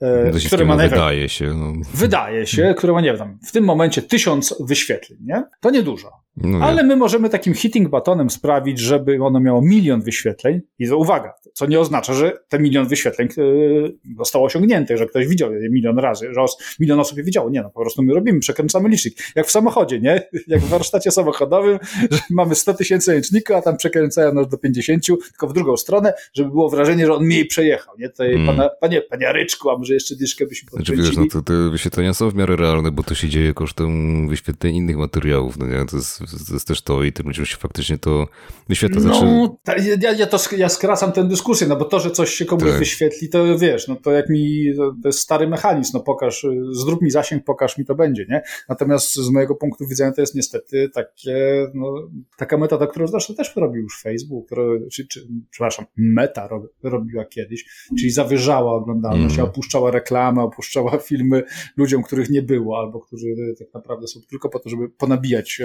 E, 0.00 0.46
które 0.46 0.64
ma 0.64 0.76
wydaje 0.76 1.28
się. 1.28 1.54
No. 1.54 1.72
Wydaje 1.94 2.46
się, 2.46 2.74
które 2.78 2.92
ma, 2.92 3.00
nie 3.00 3.14
wiem, 3.14 3.38
w 3.46 3.52
tym 3.52 3.64
momencie 3.64 4.02
tysiąc 4.02 4.54
wyświetleń, 4.60 5.18
nie? 5.22 5.44
To 5.60 5.70
niedużo. 5.70 6.10
No 6.36 6.58
Ale 6.58 6.82
my 6.82 6.96
możemy 6.96 7.28
takim 7.28 7.54
hitting 7.54 7.88
buttonem 7.88 8.30
sprawić, 8.30 8.78
żeby 8.78 9.18
ono 9.22 9.40
miało 9.40 9.62
milion 9.62 10.02
wyświetleń 10.02 10.60
i 10.78 10.88
to 10.88 10.96
uwaga, 10.96 11.32
co 11.54 11.66
nie 11.66 11.80
oznacza, 11.80 12.14
że 12.14 12.38
te 12.48 12.58
milion 12.58 12.88
wyświetleń 12.88 13.28
yy, 13.36 13.98
zostało 14.18 14.44
osiągnięte, 14.44 14.96
że 14.96 15.06
ktoś 15.06 15.26
widział 15.26 15.52
je 15.52 15.70
milion 15.70 15.98
razy, 15.98 16.28
że 16.34 16.44
milion 16.80 17.00
osób 17.00 17.18
je 17.18 17.24
widziało. 17.24 17.50
Nie, 17.50 17.62
no 17.62 17.70
po 17.70 17.80
prostu 17.80 18.02
my 18.02 18.14
robimy, 18.14 18.40
przekręcamy 18.40 18.88
licznik. 18.88 19.14
Jak 19.34 19.46
w 19.46 19.50
samochodzie, 19.50 20.00
nie? 20.00 20.22
Jak 20.46 20.60
w 20.60 20.68
warsztacie 20.68 21.10
samochodowym, 21.10 21.78
że 22.10 22.18
mamy 22.30 22.54
100 22.54 22.74
tysięcy 22.74 23.16
liczników, 23.16 23.56
a 23.56 23.62
tam 23.62 23.76
przekręcają 23.76 24.34
nas 24.34 24.48
do 24.48 24.58
50, 24.58 25.06
tylko 25.06 25.48
w 25.48 25.52
drugą 25.52 25.76
stronę, 25.76 26.12
żeby 26.34 26.50
było 26.50 26.68
wrażenie, 26.68 27.06
że 27.06 27.14
on 27.14 27.24
mniej 27.24 27.46
przejechał, 27.46 27.94
nie? 27.98 28.08
Tutaj, 28.08 28.34
mm. 28.34 28.46
pana, 28.46 28.70
panie, 28.80 29.00
panie 29.00 29.32
Ryczku, 29.32 29.70
a 29.70 29.78
może 29.78 29.94
jeszcze 29.94 30.16
dyszkę 30.16 30.46
byśmy 30.46 30.70
podkręcili. 30.70 31.02
Znaczy, 31.02 31.20
wiesz, 31.20 31.30
no 31.34 31.40
to 31.40 31.52
te 31.52 31.70
wyświetlenia 31.70 32.14
są 32.14 32.30
w 32.30 32.34
miarę 32.34 32.56
realne, 32.56 32.90
bo 32.90 33.02
to 33.02 33.14
się 33.14 33.28
dzieje 33.28 33.54
kosztem 33.54 34.28
wyświetleń 34.28 34.76
innych 34.76 34.96
materiałów, 34.96 35.58
no 35.58 35.66
nie? 35.66 35.86
To 35.86 35.96
jest 35.96 36.19
to 36.26 36.54
jest 36.54 36.68
też 36.68 36.82
to 36.82 37.04
i 37.04 37.12
tym 37.12 37.26
ludziom 37.26 37.46
się 37.46 37.56
faktycznie 37.56 37.98
to 37.98 38.28
wyświetla. 38.68 39.00
Znaczy... 39.00 39.24
No, 39.24 39.58
ja, 40.00 40.12
ja, 40.12 40.26
to, 40.26 40.38
ja 40.56 40.68
skracam 40.68 41.12
tę 41.12 41.28
dyskusję, 41.28 41.66
no 41.66 41.76
bo 41.76 41.84
to, 41.84 42.00
że 42.00 42.10
coś 42.10 42.34
się 42.34 42.44
komuś 42.44 42.68
tak. 42.68 42.78
wyświetli, 42.78 43.28
to 43.28 43.58
wiesz, 43.58 43.88
no 43.88 43.96
to 43.96 44.10
jak 44.12 44.28
mi, 44.28 44.64
to 44.76 45.08
jest 45.08 45.18
stary 45.18 45.48
mechanizm, 45.48 45.90
no 45.94 46.00
pokaż, 46.00 46.46
zrób 46.72 47.02
mi 47.02 47.10
zasięg, 47.10 47.44
pokaż 47.44 47.78
mi 47.78 47.84
to 47.84 47.94
będzie, 47.94 48.26
nie? 48.28 48.42
Natomiast 48.68 49.14
z 49.14 49.30
mojego 49.30 49.54
punktu 49.54 49.86
widzenia 49.86 50.12
to 50.12 50.20
jest 50.20 50.34
niestety 50.34 50.90
takie, 50.94 51.66
no, 51.74 51.94
taka 52.36 52.58
metoda, 52.58 52.86
którą 52.86 53.06
zresztą 53.06 53.34
też 53.34 53.56
robił 53.56 53.82
już 53.82 54.00
Facebook, 54.02 54.48
czy, 54.92 55.06
czy, 55.06 55.28
przepraszam, 55.50 55.84
Meta 55.96 56.48
robiła 56.82 57.24
kiedyś, 57.24 57.64
czyli 57.98 58.10
zawyżała 58.10 58.72
oglądalność, 58.72 59.34
mm. 59.34 59.46
opuszczała 59.46 59.90
reklamę, 59.90 60.42
opuszczała 60.42 60.98
filmy 60.98 61.42
ludziom, 61.76 62.02
których 62.02 62.30
nie 62.30 62.42
było, 62.42 62.78
albo 62.78 63.00
którzy 63.00 63.26
tak 63.58 63.68
naprawdę 63.74 64.06
są 64.06 64.20
tylko 64.30 64.48
po 64.48 64.58
to, 64.58 64.68
żeby 64.68 64.88
ponabijać 64.88 65.62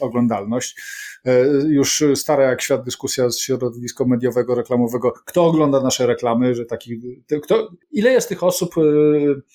oglądalność. 0.00 0.76
E, 1.24 1.44
już 1.68 2.04
stara 2.14 2.44
jak 2.44 2.62
świat 2.62 2.84
dyskusja 2.84 3.30
z 3.30 3.38
środowiska 3.38 4.04
mediowego, 4.04 4.54
reklamowego, 4.54 5.12
kto 5.26 5.44
ogląda 5.44 5.80
nasze 5.80 6.06
reklamy, 6.06 6.54
że 6.54 6.64
taki, 6.64 7.00
kto, 7.42 7.70
ile 7.92 8.10
jest 8.10 8.28
tych 8.28 8.42
osób 8.42 8.74
e, 8.78 8.82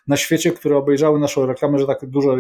na 0.08 0.18
świecie, 0.18 0.52
które 0.52 0.78
obejrzały 0.78 1.20
naszą 1.20 1.46
reklamę, 1.46 1.80
że 1.80 1.88
tak 1.88 2.06
dużo 2.06 2.38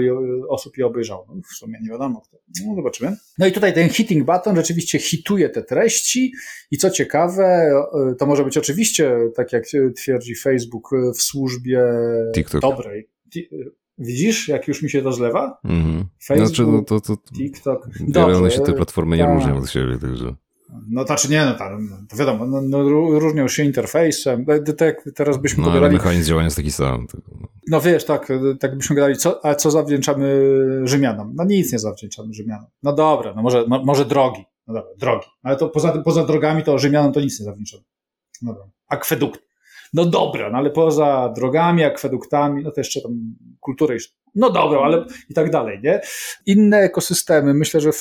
osób 0.49 0.77
je 0.77 0.85
obejrzało. 0.85 1.25
No, 1.29 1.41
w 1.51 1.57
sumie 1.57 1.79
nie 1.81 1.89
wiadomo 1.89 2.21
kto. 2.21 2.37
No, 2.65 2.75
zobaczymy. 2.75 3.17
No 3.37 3.47
i 3.47 3.51
tutaj 3.51 3.73
ten 3.73 3.89
hitting 3.89 4.25
button 4.25 4.55
rzeczywiście 4.55 4.99
hituje 4.99 5.49
te 5.49 5.63
treści 5.63 6.33
i 6.71 6.77
co 6.77 6.89
ciekawe, 6.89 7.43
e, 7.43 8.15
to 8.15 8.25
może 8.25 8.43
być 8.43 8.57
oczywiście, 8.57 9.17
tak 9.35 9.53
jak 9.53 9.63
twierdzi 9.95 10.35
Facebook, 10.35 10.89
w 11.15 11.21
służbie 11.21 11.83
TikTok. 12.35 12.61
dobrej. 12.61 13.09
Widzisz, 13.97 14.47
jak 14.47 14.67
już 14.67 14.81
mi 14.81 14.89
się 14.89 15.01
to 15.01 15.13
zlewa? 15.13 15.59
Mhm. 15.63 16.05
Facebook, 16.23 16.47
znaczy, 16.47 16.71
no 16.71 16.81
to, 16.81 17.01
to, 17.01 17.17
TikTok. 17.37 17.89
Dobrze, 17.99 18.37
one 18.37 18.51
się 18.51 18.61
te 18.61 18.73
platformy 18.73 19.17
nie 19.17 19.23
tak. 19.23 19.33
różnią 19.33 19.57
od 19.57 19.69
siebie, 19.69 19.97
także... 20.01 20.35
No 20.89 21.05
znaczy 21.05 21.29
nie, 21.29 21.45
no, 21.45 21.53
tam, 21.53 21.89
no, 21.89 21.95
to 22.09 22.17
wiadomo, 22.17 22.45
no, 22.45 22.61
no, 22.61 22.83
różnią 23.19 23.47
się 23.47 23.63
interfejsem. 23.63 24.45
Tak, 24.77 25.09
teraz 25.15 25.37
byśmy 25.37 25.63
no, 25.63 25.67
pogadali... 25.69 25.93
mechanizm 25.93 26.29
działania 26.29 26.45
jest 26.45 26.57
taki 26.57 26.71
sam. 26.71 27.07
No. 27.13 27.47
no 27.67 27.81
wiesz, 27.81 28.05
tak, 28.05 28.27
tak 28.59 28.77
byśmy 28.77 28.95
gadali, 28.95 29.17
co, 29.17 29.45
a 29.45 29.55
co 29.55 29.71
zawdzięczamy 29.71 30.41
Rzymianom? 30.83 31.33
No 31.35 31.43
nic 31.43 31.73
nie 31.73 31.79
zawdzięczamy 31.79 32.33
Rzymianom. 32.33 32.67
No 32.83 32.93
dobra, 32.93 33.33
no 33.35 33.41
może, 33.41 33.65
może 33.67 34.05
drogi. 34.05 34.45
No 34.67 34.73
dobra, 34.73 34.91
drogi. 34.97 35.27
Ale 35.43 35.55
to 35.55 35.69
poza, 35.69 35.91
poza 35.91 36.25
drogami 36.25 36.63
to 36.63 36.79
Rzymianom 36.79 37.13
to 37.13 37.21
nic 37.21 37.39
nie 37.39 37.45
zawdzięczamy. 37.45 37.83
No 38.41 38.53
dobra. 38.53 38.69
Akwedukt. 38.87 39.46
No 39.93 40.05
dobra, 40.05 40.49
no 40.49 40.57
ale 40.57 40.69
poza 40.69 41.33
drogami, 41.35 41.83
akweduktami, 41.83 42.63
no 42.63 42.71
to 42.71 42.81
jeszcze 42.81 43.01
tam 43.01 43.35
kulturę 43.59 43.95
no 44.37 44.49
dobra, 44.49 44.79
ale 44.79 45.05
i 45.29 45.33
tak 45.33 45.51
dalej, 45.51 45.79
nie? 45.83 46.01
Inne 46.45 46.77
ekosystemy, 46.77 47.53
myślę, 47.53 47.79
że 47.81 47.91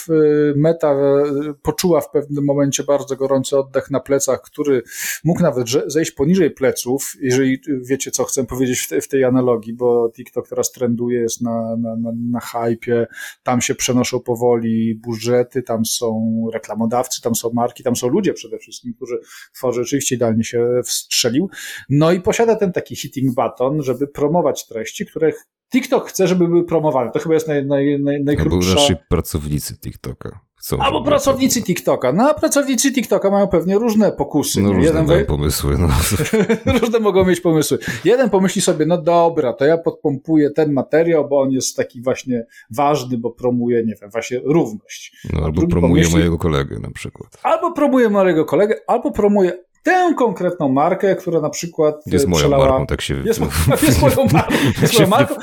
Meta 0.56 0.92
e, 0.92 1.24
poczuła 1.62 2.00
w 2.00 2.10
pewnym 2.10 2.44
momencie 2.44 2.84
bardzo 2.84 3.16
gorący 3.16 3.58
oddech 3.58 3.90
na 3.90 4.00
plecach, 4.00 4.42
który 4.42 4.82
mógł 5.24 5.42
nawet 5.42 5.66
zejść 5.86 6.10
poniżej 6.10 6.50
pleców, 6.50 7.12
jeżeli 7.20 7.60
wiecie, 7.82 8.10
co 8.10 8.24
chcę 8.24 8.46
powiedzieć 8.46 8.80
w, 8.80 8.88
te, 8.88 9.00
w 9.00 9.08
tej 9.08 9.24
analogii, 9.24 9.72
bo 9.72 10.10
TikTok 10.16 10.48
teraz 10.48 10.72
trenduje, 10.72 11.20
jest 11.20 11.42
na, 11.42 11.76
na, 11.76 11.96
na, 11.96 12.12
na 12.30 12.40
hypie, 12.40 13.06
tam 13.42 13.60
się 13.60 13.74
przenoszą 13.74 14.20
powoli 14.20 14.94
budżety, 14.94 15.62
tam 15.62 15.84
są 15.84 16.26
reklamodawcy, 16.52 17.22
tam 17.22 17.34
są 17.34 17.50
marki, 17.52 17.82
tam 17.82 17.96
są 17.96 18.08
ludzie 18.08 18.32
przede 18.32 18.58
wszystkim, 18.58 18.94
którzy 18.94 19.18
tworzą, 19.54 19.82
rzeczywiście 19.82 20.14
idealnie 20.14 20.44
się 20.44 20.80
wstrzelił. 20.84 21.50
No 21.88 22.12
i 22.12 22.20
posiada 22.20 22.56
ten 22.56 22.72
taki 22.72 22.96
hitting 22.96 23.34
button, 23.34 23.82
żeby 23.82 24.08
promować 24.08 24.66
treści, 24.66 25.06
których 25.06 25.46
TikTok 25.72 26.08
chce, 26.08 26.28
żeby 26.28 26.48
były 26.48 26.64
promowane. 26.64 27.10
To 27.10 27.18
chyba 27.18 27.34
jest 27.34 27.48
naj, 27.48 27.66
naj, 27.66 28.00
naj, 28.00 28.24
najkrótsza... 28.24 28.70
Albo 28.70 28.80
raczej 28.80 28.96
pracownicy 29.08 29.78
TikToka. 29.78 30.40
Chcą, 30.66 30.78
Albo 30.78 31.02
pracownicy 31.02 31.62
TikToka. 31.62 32.12
No 32.12 32.30
a 32.30 32.34
pracownicy 32.34 32.92
TikToka 32.92 33.30
mają 33.30 33.48
pewnie 33.48 33.78
różne 33.78 34.12
pokusy. 34.12 34.62
No, 34.62 34.68
różne 34.72 34.84
Jeden 34.84 35.06
we... 35.06 35.24
pomysły. 35.24 35.78
No. 35.78 35.88
różne 36.80 36.98
mogą 37.00 37.24
mieć 37.24 37.40
pomysły. 37.40 37.78
Jeden 38.04 38.30
pomyśli 38.30 38.62
sobie, 38.62 38.86
no 38.86 39.02
dobra, 39.02 39.52
to 39.52 39.64
ja 39.64 39.78
podpompuję 39.78 40.50
ten 40.50 40.72
materiał, 40.72 41.28
bo 41.28 41.40
on 41.40 41.50
jest 41.50 41.76
taki 41.76 42.02
właśnie 42.02 42.46
ważny, 42.70 43.18
bo 43.18 43.30
promuje, 43.30 43.84
nie 43.84 43.94
wiem, 44.00 44.10
właśnie 44.10 44.40
równość. 44.44 45.16
No, 45.32 45.44
albo 45.44 45.66
promuje 45.66 45.80
pomyśli... 45.80 46.14
mojego 46.18 46.38
kolegę 46.38 46.78
na 46.78 46.90
przykład. 46.90 47.38
Albo 47.42 47.72
promuje 47.72 48.10
mojego 48.10 48.44
kolegę, 48.44 48.74
albo 48.86 49.10
promuje 49.10 49.52
tę 49.86 50.14
konkretną 50.16 50.68
markę, 50.68 51.16
która 51.16 51.40
na 51.40 51.50
przykład 51.50 52.06
jest 52.06 52.26
moją 52.26 52.40
przelała... 52.40 52.68
marką, 52.68 52.86
tak 52.86 53.00
się... 53.00 53.14
Jest, 53.24 53.40
jest 53.82 54.02
moją 54.02 54.28
marką. 54.32 54.54
Jest 54.82 54.94
moją 54.94 55.08
marką. 55.08 55.34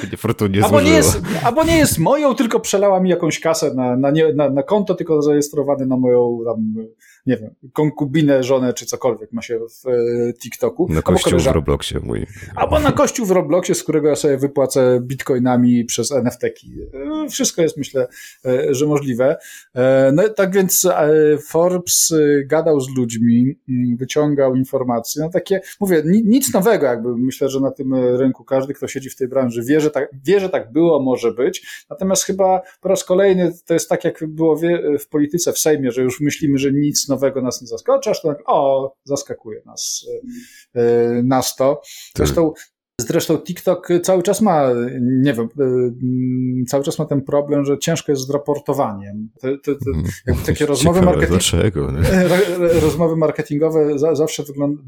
Nie, 0.49 0.65
albo, 0.65 0.81
nie 0.81 0.91
jest, 0.91 1.21
albo 1.43 1.63
nie 1.63 1.77
jest 1.77 1.99
moją, 1.99 2.35
tylko 2.35 2.59
przelała 2.59 2.99
mi 2.99 3.09
jakąś 3.09 3.39
kasę 3.39 3.73
na, 3.73 3.95
na, 3.95 4.11
nie, 4.11 4.33
na, 4.33 4.49
na 4.49 4.63
konto, 4.63 4.95
tylko 4.95 5.21
zarejestrowany 5.21 5.85
na 5.85 5.97
moją 5.97 6.39
tam, 6.45 6.73
nie 7.25 7.37
wiem, 7.37 7.55
konkubinę, 7.73 8.43
żonę 8.43 8.73
czy 8.73 8.85
cokolwiek 8.85 9.31
ma 9.31 9.41
się 9.41 9.59
w 9.59 9.87
e, 9.87 10.33
TikToku. 10.33 10.87
Na 10.89 11.01
kościół 11.01 11.39
w 11.39 11.47
Robloxie 11.47 11.99
mój. 11.99 12.25
Albo 12.55 12.79
na 12.79 12.91
kościół 12.91 13.25
w 13.25 13.31
Robloxie, 13.31 13.75
z 13.75 13.83
którego 13.83 14.07
ja 14.07 14.15
sobie 14.15 14.37
wypłacę 14.37 14.99
bitcoinami 15.01 15.85
przez 15.85 16.11
NFT-ki. 16.11 16.71
E, 17.25 17.29
wszystko 17.29 17.61
jest, 17.61 17.77
myślę, 17.77 18.07
e, 18.45 18.73
że 18.73 18.85
możliwe. 18.85 19.37
No 20.13 20.29
tak 20.29 20.53
więc 20.53 20.87
Forbes 21.47 22.13
gadał 22.45 22.79
z 22.79 22.97
ludźmi, 22.97 23.55
wyciągał 23.97 24.33
wyciągał 24.33 24.55
informacje. 24.55 25.23
No 25.23 25.29
takie, 25.29 25.61
mówię, 25.79 26.03
nic 26.05 26.53
nowego 26.53 26.85
jakby. 26.85 27.17
Myślę, 27.17 27.49
że 27.49 27.59
na 27.59 27.71
tym 27.71 27.93
rynku 27.93 28.43
każdy, 28.43 28.73
kto 28.73 28.87
siedzi 28.87 29.09
w 29.09 29.15
tej 29.15 29.27
branży 29.27 29.63
wie, 29.63 29.81
że 29.81 29.91
tak, 29.91 30.09
wie, 30.25 30.39
że 30.39 30.49
tak 30.49 30.71
było, 30.71 30.99
może 30.99 31.31
być. 31.31 31.85
Natomiast 31.89 32.23
chyba 32.23 32.61
po 32.81 32.89
raz 32.89 33.03
kolejny 33.03 33.53
to 33.65 33.73
jest 33.73 33.89
tak, 33.89 34.03
jak 34.03 34.23
było 34.27 34.59
w 34.99 35.07
polityce 35.07 35.53
w 35.53 35.59
Sejmie, 35.59 35.91
że 35.91 36.01
już 36.01 36.21
myślimy, 36.21 36.57
że 36.57 36.71
nic 36.71 37.09
nowego 37.13 37.41
nas 37.41 37.61
nie 37.61 37.67
zaskoczy, 37.67 38.09
aż 38.09 38.21
to 38.21 38.27
tak, 38.27 38.43
o, 38.45 38.93
zaskakuje 39.03 39.61
nas, 39.65 40.05
e, 40.75 40.81
e, 40.81 41.23
nas 41.23 41.55
to. 41.55 41.81
Zresztą 42.17 42.53
Zresztą 43.01 43.37
TikTok 43.37 43.87
cały 44.03 44.23
czas 44.23 44.41
ma, 44.41 44.69
nie 45.01 45.33
wiem, 45.33 45.49
y, 46.61 46.65
cały 46.67 46.83
czas 46.83 46.99
ma 46.99 47.05
ten 47.05 47.21
problem, 47.21 47.65
że 47.65 47.79
ciężko 47.79 48.11
jest 48.11 48.27
z 48.27 48.29
raportowaniem. 48.29 49.29
To, 49.41 49.47
to, 49.57 49.75
to 49.75 49.89
mhm. 49.95 50.05
jakby 50.27 50.45
takie 50.45 50.65
rozmowy, 50.65 51.01
rozmowy 52.81 53.15
marketingowe 53.15 53.99
zawsze 54.13 54.43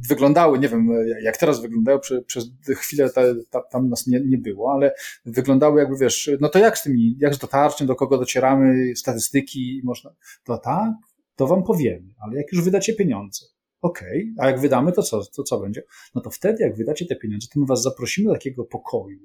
wyglądały, 0.09 0.59
nie 0.59 0.69
wiem 0.69 0.89
jak 1.23 1.37
teraz 1.37 1.61
wyglądają, 1.61 1.99
przez 2.27 2.51
chwilę 2.69 3.09
ta, 3.09 3.21
ta, 3.49 3.61
tam 3.61 3.89
nas 3.89 4.07
nie, 4.07 4.19
nie 4.19 4.37
było, 4.37 4.71
ale 4.71 4.93
wyglądały 5.25 5.79
jakby 5.79 5.97
wiesz, 5.97 6.31
no 6.39 6.49
to 6.49 6.59
jak 6.59 6.77
z 6.77 6.83
tymi, 6.83 7.15
jak 7.19 7.35
z 7.35 7.37
dotarciem, 7.37 7.87
do 7.87 7.95
kogo 7.95 8.17
docieramy, 8.17 8.95
statystyki, 8.95 9.81
można, 9.83 10.11
to 10.43 10.57
tak, 10.57 10.93
to 11.35 11.47
wam 11.47 11.63
powiemy, 11.63 12.13
ale 12.19 12.37
jak 12.37 12.51
już 12.51 12.63
wydacie 12.63 12.93
pieniądze, 12.93 13.45
Okej, 13.85 14.31
okay, 14.33 14.45
a 14.45 14.51
jak 14.51 14.59
wydamy, 14.59 14.91
to 14.91 15.03
co, 15.03 15.25
to 15.35 15.43
co 15.43 15.59
będzie? 15.59 15.83
No 16.15 16.21
to 16.21 16.29
wtedy, 16.29 16.63
jak 16.63 16.75
wydacie 16.75 17.05
te 17.05 17.15
pieniądze, 17.15 17.47
to 17.53 17.59
my 17.59 17.65
was 17.65 17.81
zaprosimy 17.81 18.27
do 18.27 18.33
takiego 18.33 18.63
pokoju 18.63 19.19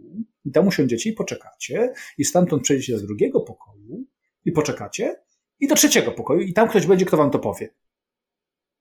i 0.44 0.51
tam 0.51 0.68
usiądziecie 0.68 1.11
i 1.11 1.12
poczekacie 1.12 1.92
i 2.18 2.25
stamtąd 2.25 2.62
przejdziecie 2.62 2.92
do 2.92 3.07
drugiego 3.07 3.40
pokoju 3.40 4.05
i 4.44 4.53
poczekacie 4.53 5.16
i 5.61 5.68
do 5.68 5.75
trzeciego 5.75 6.12
pokoju 6.12 6.40
i 6.40 6.53
tam 6.53 6.68
ktoś 6.68 6.87
będzie, 6.87 7.05
kto 7.05 7.16
wam 7.16 7.31
to 7.31 7.38
powie. 7.38 7.75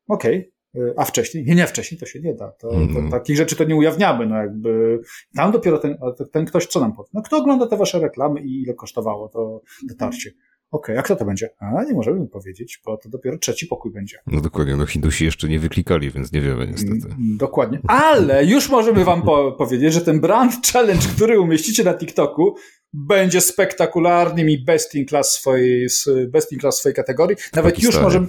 Okej, 0.07 0.51
okay. 0.73 0.93
a 0.97 1.05
wcześniej? 1.05 1.45
Nie, 1.45 1.55
nie, 1.55 1.67
wcześniej 1.67 1.99
to 1.99 2.05
się 2.05 2.19
nie 2.19 2.33
da. 2.33 2.51
To, 2.51 2.69
to, 2.69 2.75
mhm. 2.75 3.11
takich 3.11 3.37
rzeczy 3.37 3.55
to 3.55 3.63
nie 3.63 3.75
ujawniamy. 3.75 4.25
No 4.25 4.37
jakby 4.37 4.99
tam 5.35 5.51
dopiero 5.51 5.77
ten, 5.77 5.97
ten 6.31 6.45
ktoś 6.45 6.67
co 6.67 6.79
nam 6.79 6.95
powie. 6.95 7.09
No 7.13 7.21
kto 7.21 7.37
ogląda 7.37 7.67
te 7.67 7.77
wasze 7.77 7.99
reklamy 7.99 8.41
i 8.41 8.61
ile 8.61 8.73
kosztowało 8.73 9.29
to 9.29 9.61
dotarcie? 9.89 10.31
Okej, 10.71 10.95
okay, 10.95 10.99
a 10.99 11.03
kto 11.03 11.15
to 11.15 11.25
będzie? 11.25 11.49
A, 11.59 11.83
nie 11.83 11.93
możemy 11.93 12.27
powiedzieć, 12.27 12.81
bo 12.85 12.97
to 12.97 13.09
dopiero 13.09 13.37
trzeci 13.37 13.67
pokój 13.67 13.91
będzie. 13.91 14.17
No 14.27 14.41
dokładnie, 14.41 14.75
no 14.75 14.85
Hindusi 14.85 15.25
jeszcze 15.25 15.49
nie 15.49 15.59
wyklikali, 15.59 16.11
więc 16.11 16.31
nie 16.31 16.41
wiemy 16.41 16.67
niestety. 16.67 17.07
Mm, 17.07 17.37
dokładnie. 17.37 17.79
Ale 17.87 18.45
już 18.45 18.69
możemy 18.69 19.05
wam 19.05 19.21
po 19.21 19.51
powiedzieć, 19.57 19.93
że 19.93 20.01
ten 20.01 20.19
brand 20.19 20.67
challenge, 20.73 21.07
który 21.15 21.39
umieścicie 21.39 21.83
na 21.83 21.93
TikToku, 21.93 22.55
będzie 22.93 23.41
spektakularnym 23.41 24.49
i 24.49 24.63
best 24.63 24.95
in 24.95 25.05
class 25.05 25.31
swojej, 25.31 25.87
best 26.27 26.51
in 26.51 26.59
class 26.59 26.77
swojej 26.77 26.95
kategorii. 26.95 27.37
Nawet 27.55 27.83
już 27.83 28.01
możemy, 28.01 28.27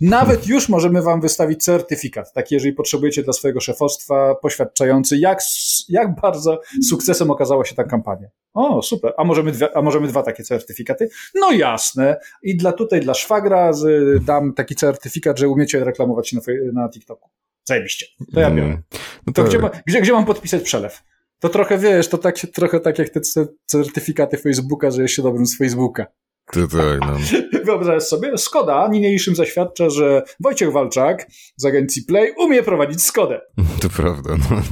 nawet 0.00 0.46
już 0.46 0.68
możemy 0.68 1.02
wam 1.02 1.20
wystawić 1.20 1.64
certyfikat, 1.64 2.32
taki 2.32 2.54
jeżeli 2.54 2.74
potrzebujecie 2.74 3.22
dla 3.22 3.32
swojego 3.32 3.60
szefostwa, 3.60 4.34
poświadczający, 4.34 5.18
jak, 5.18 5.40
jak 5.88 6.20
bardzo 6.20 6.60
sukcesem 6.88 7.30
okazała 7.30 7.64
się 7.64 7.74
ta 7.74 7.84
kampania. 7.84 8.28
O, 8.54 8.82
super. 8.82 9.12
A 9.16 9.24
możemy, 9.24 9.52
dwie, 9.52 9.76
a 9.76 9.82
możemy 9.82 10.08
dwa 10.08 10.22
takie 10.22 10.42
certyfikaty? 10.42 11.08
No 11.34 11.52
jasne. 11.52 12.16
I 12.42 12.56
dla 12.56 12.72
tutaj, 12.72 13.00
dla 13.00 13.14
szwagra 13.14 13.72
z, 13.72 14.24
dam 14.24 14.54
taki 14.54 14.74
certyfikat, 14.74 15.38
że 15.38 15.48
umiecie 15.48 15.84
reklamować 15.84 16.28
się 16.28 16.36
na, 16.36 16.42
na 16.82 16.88
TikToku. 16.88 17.30
Zajebiście. 17.64 18.06
To 18.34 18.40
ja 18.40 18.50
biorę. 18.50 18.82
No 19.26 19.32
to, 19.32 19.42
to 19.42 19.48
gdzie, 19.48 19.58
gdzie, 19.86 20.00
gdzie 20.00 20.12
mam 20.12 20.24
podpisać 20.24 20.62
przelew? 20.62 21.02
To 21.40 21.48
trochę 21.48 21.78
wiesz, 21.78 22.08
to 22.08 22.18
tak, 22.18 22.38
trochę 22.38 22.80
tak 22.80 22.98
jak 22.98 23.08
te 23.08 23.20
certyfikaty 23.66 24.36
Facebooka, 24.36 24.90
że 24.90 25.02
jest 25.02 25.14
się 25.14 25.22
dobrym 25.22 25.46
z 25.46 25.58
Facebooka. 25.58 26.06
To 26.52 26.68
tak, 26.68 27.00
no. 27.00 27.18
Wyobraź 27.64 28.02
sobie, 28.02 28.38
Skoda 28.38 28.88
niniejszym 28.88 29.36
zaświadcza, 29.36 29.90
że 29.90 30.22
Wojciech 30.40 30.72
Walczak 30.72 31.26
z 31.56 31.64
agencji 31.64 32.02
Play 32.02 32.32
umie 32.38 32.62
prowadzić 32.62 33.02
Skodę. 33.02 33.40
To 33.80 33.88
prawda, 33.88 34.36
no. 34.50 34.62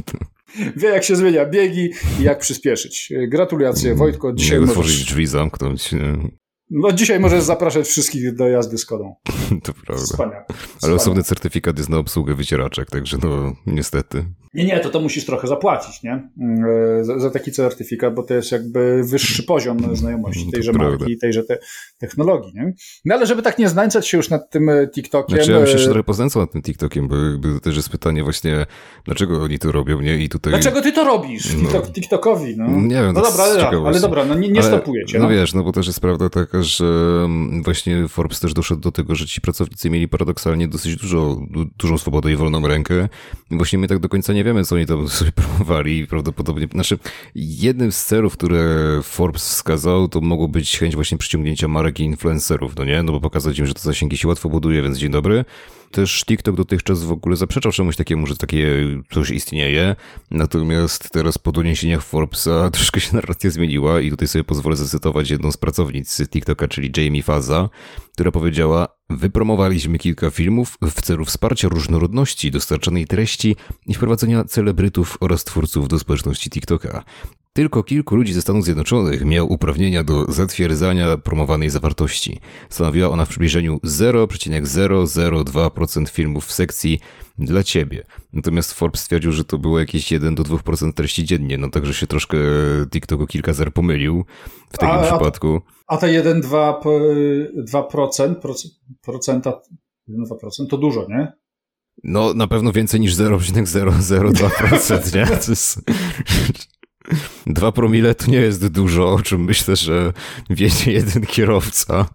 Wie, 0.77 0.89
jak 0.89 1.05
się 1.05 1.17
zmienia 1.17 1.47
biegi 1.47 1.91
i 2.21 2.23
jak 2.23 2.39
przyspieszyć. 2.39 3.13
Gratulacje, 3.29 3.95
Wojtko. 3.95 4.33
Dzisiaj 4.33 4.61
możesz... 4.61 4.71
otworzyć 4.71 5.05
drzwi, 5.05 5.27
zamknąć. 5.27 5.91
No 6.71 6.93
dzisiaj 6.93 7.21
możesz 7.21 7.43
zapraszać 7.43 7.87
wszystkich 7.87 8.35
do 8.35 8.49
jazdy 8.49 8.79
z 8.79 8.87
kodą. 8.87 9.15
To 9.65 9.73
prawda. 9.87 10.05
Wspaniale. 10.05 10.45
Ale 10.83 10.95
osobny 10.95 11.23
certyfikat 11.23 11.79
jest 11.79 11.91
na 11.91 11.99
obsługę 11.99 12.35
wycieraczek, 12.35 12.91
także 12.91 13.17
no 13.23 13.53
niestety. 13.67 14.25
Nie, 14.55 14.65
nie, 14.65 14.81
to 14.81 14.91
to 14.91 15.01
musisz 15.01 15.27
trochę 15.27 15.49
zapłacić, 15.49 16.03
nie? 16.03 16.29
Mm, 16.41 17.05
za, 17.05 17.19
za 17.19 17.31
taki 17.31 17.53
certyfikat, 17.53 18.15
bo 18.15 18.23
to 18.23 18.35
jest 18.35 18.53
jakby 18.53 19.03
wyższy 19.05 19.43
poziom 19.43 19.97
znajomości 19.97 20.47
to 20.47 20.53
tejże 20.53 20.73
prawda. 20.73 20.97
marki 20.99 21.13
i 21.13 21.19
tejże 21.19 21.45
te 21.45 21.59
technologii, 21.99 22.53
nie? 22.55 22.73
No 23.05 23.15
ale 23.15 23.27
żeby 23.27 23.43
tak 23.43 23.59
nie 23.59 23.69
znęcać 23.69 24.09
się 24.09 24.17
już 24.17 24.31
nad 24.31 24.51
tym 24.51 24.69
e, 24.69 24.89
TikTokiem... 24.89 25.37
Znaczy 25.37 25.53
ja 25.53 25.59
bym 25.59 25.67
się 25.67 25.73
e, 25.73 25.75
jeszcze 25.75 25.89
trochę 25.89 26.05
poznęcał 26.05 26.43
nad 26.43 26.53
tym 26.53 26.63
TikTokiem, 26.63 27.09
bo 27.09 27.17
jakby 27.17 27.55
to 27.55 27.61
też 27.61 27.77
jest 27.77 27.89
pytanie 27.89 28.25
właśnie, 28.25 28.67
dlaczego 29.05 29.43
oni 29.43 29.59
to 29.59 29.73
robią, 29.73 30.01
nie? 30.01 30.19
I 30.19 30.29
tutaj... 30.29 30.53
Dlaczego 30.53 30.83
ty 30.83 30.93
to 30.93 31.05
robisz 31.05 31.55
No. 31.55 31.61
TikTok, 31.61 31.93
TikTokowi? 31.93 32.57
No. 32.57 32.69
Nie 32.69 32.95
wiem, 32.95 33.13
no 33.13 33.23
dobra, 33.23 33.45
ale, 33.45 33.69
ale 33.69 34.01
dobra, 34.01 34.25
no 34.25 34.35
nie, 34.35 34.49
nie 34.49 34.61
Ale, 34.61 34.69
stopujecie. 34.69 35.19
No 35.19 35.25
No. 35.25 35.31
wiesz, 35.31 35.55
no 35.55 35.63
bo 35.63 35.73
też 35.73 35.87
jest 35.87 36.01
prawda 36.01 36.29
taka, 36.29 36.63
że 36.63 36.85
mm, 37.25 37.63
właśnie 37.63 38.09
Forbes 38.09 38.41
też 38.41 38.55
doszedł 38.55 38.81
do 38.81 38.93
tego, 38.93 39.15
że 39.15 39.27
ci 39.27 39.38
pracownicy 39.41 39.91
mieli 39.91 40.09
paradoksalnie 40.09 40.69
dosyć 40.69 40.97
dużo, 40.97 41.41
du, 41.51 41.65
dużą 41.79 41.99
swobodę 41.99 42.33
i 42.33 42.37
wolną 42.37 42.69
rękę. 42.69 43.09
I 43.51 43.57
właśnie 43.57 43.79
my 43.79 43.89
tak 43.89 43.99
do 43.99 44.09
końca 44.09 44.33
nie 44.33 44.45
wiemy, 44.45 44.65
co 44.65 44.75
oni 44.75 44.87
tam 44.87 45.09
sobie 45.09 45.33
promowali 45.33 45.99
i 45.99 46.07
prawdopodobnie, 46.07 46.69
znaczy 46.73 46.99
jednym 47.35 47.93
z 47.93 48.05
celów, 48.05 48.33
które 48.33 49.01
Forbes 49.03 49.49
wskazał, 49.49 50.09
to 50.09 50.21
mogło 50.21 50.49
być 50.49 50.79
chęć 50.79 50.95
właśnie 50.95 51.19
przyciągnięcia 51.19 51.69
marek 51.69 52.01
i 52.01 52.05
influencerów, 52.05 52.77
no 52.77 52.85
nie? 52.85 53.03
No 53.03 53.13
bo 53.13 53.21
pokazać 53.21 53.59
im, 53.59 53.67
że 53.67 53.75
to 53.75 53.81
zasięgi 53.81 54.17
się 54.17 54.29
łatwo 54.29 54.49
buduje, 54.49 54.83
więc 54.83 54.99
dzień 54.99 55.11
dobry. 55.11 55.45
Też 55.91 56.25
TikTok 56.25 56.57
dotychczas 56.57 57.05
w 57.05 57.13
ogóle 57.13 57.37
zaprzeczał 57.37 57.73
czemuś 57.73 57.97
takiemu, 57.97 58.27
że 58.27 58.37
takie 58.37 58.67
coś 59.13 59.31
istnieje. 59.31 59.97
Natomiast 60.31 61.11
teraz 61.11 61.39
po 61.39 61.53
doniesieniach 61.53 62.03
Forbesa 62.03 62.71
troszkę 62.71 63.01
się 63.01 63.15
narracja 63.15 63.51
zmieniła 63.51 64.01
i 64.01 64.11
tutaj 64.11 64.29
sobie 64.29 64.45
pozwolę 64.45 64.77
zacytować 64.77 65.31
jedną 65.31 65.53
z 65.53 65.57
pracownic 65.57 66.29
TikToka, 66.29 66.69
czyli 66.69 66.93
Jamie 66.97 67.23
Faza, 67.23 67.69
która 68.13 68.31
powiedziała: 68.31 68.89
Wypromowaliśmy 69.11 69.99
kilka 69.99 70.31
filmów 70.31 70.79
w 70.83 71.01
celu 71.01 71.25
wsparcia 71.25 71.69
różnorodności 71.69 72.51
dostarczanej 72.51 73.07
treści 73.07 73.57
i 73.87 73.95
wprowadzenia 73.95 74.45
celebrytów 74.45 75.17
oraz 75.21 75.45
twórców 75.45 75.89
do 75.89 75.99
społeczności 75.99 76.51
TikToka. 76.51 77.05
Tylko 77.59 77.83
kilku 77.83 78.17
ludzi 78.17 78.33
ze 78.33 78.43
Stanów 78.43 78.65
Zjednoczonych 78.65 79.25
miał 79.25 79.53
uprawnienia 79.53 80.05
do 80.05 80.33
zatwierdzania 80.33 81.17
promowanej 81.17 81.71
zawartości. 81.71 82.41
Stanowiła 82.71 83.09
ona 83.09 83.25
w 83.25 83.29
przybliżeniu 83.29 83.81
0,002% 83.85 86.09
filmów 86.09 86.47
w 86.47 86.53
sekcji 86.53 87.01
dla 87.39 87.63
ciebie. 87.63 88.07
Natomiast 88.33 88.73
Forbes 88.73 89.01
stwierdził, 89.01 89.33
że 89.33 89.45
to 89.45 89.59
było 89.59 89.79
jakieś 89.79 90.13
1 90.13 90.35
do 90.35 90.43
2% 90.43 90.93
treści 90.93 91.25
dziennie, 91.25 91.59
no 91.59 91.71
także 91.71 91.95
się 91.95 92.07
troszkę 92.07 92.39
TikTok 92.91 93.21
o 93.21 93.27
kilka 93.27 93.53
zer 93.53 93.73
pomylił 93.73 94.25
w 94.71 94.79
takim 94.79 94.97
A- 94.97 95.03
przypadku. 95.03 95.61
A 95.87 95.97
te 95.97 96.07
1-2%, 96.07 96.75
2%, 97.73 98.35
proc- 98.35 98.69
procenta, 99.03 99.61
1-2% 100.09 100.67
to 100.71 100.77
dużo, 100.79 101.07
nie? 101.09 101.33
No 102.05 102.35
na 102.35 102.47
pewno 102.47 102.73
więcej 102.73 103.01
niż 103.01 103.15
0,002%, 103.15 105.15
nie? 105.17 105.27
To 105.27 105.51
jest... 105.53 105.81
2 107.47 107.73
promile 107.73 108.15
to 108.15 108.31
nie 108.31 108.39
jest 108.39 108.69
dużo, 108.69 109.13
o 109.13 109.23
czym 109.23 109.45
myślę, 109.45 109.77
że 109.77 110.13
wie 110.51 110.69
jeden 110.87 111.27
kierowca. 111.27 112.07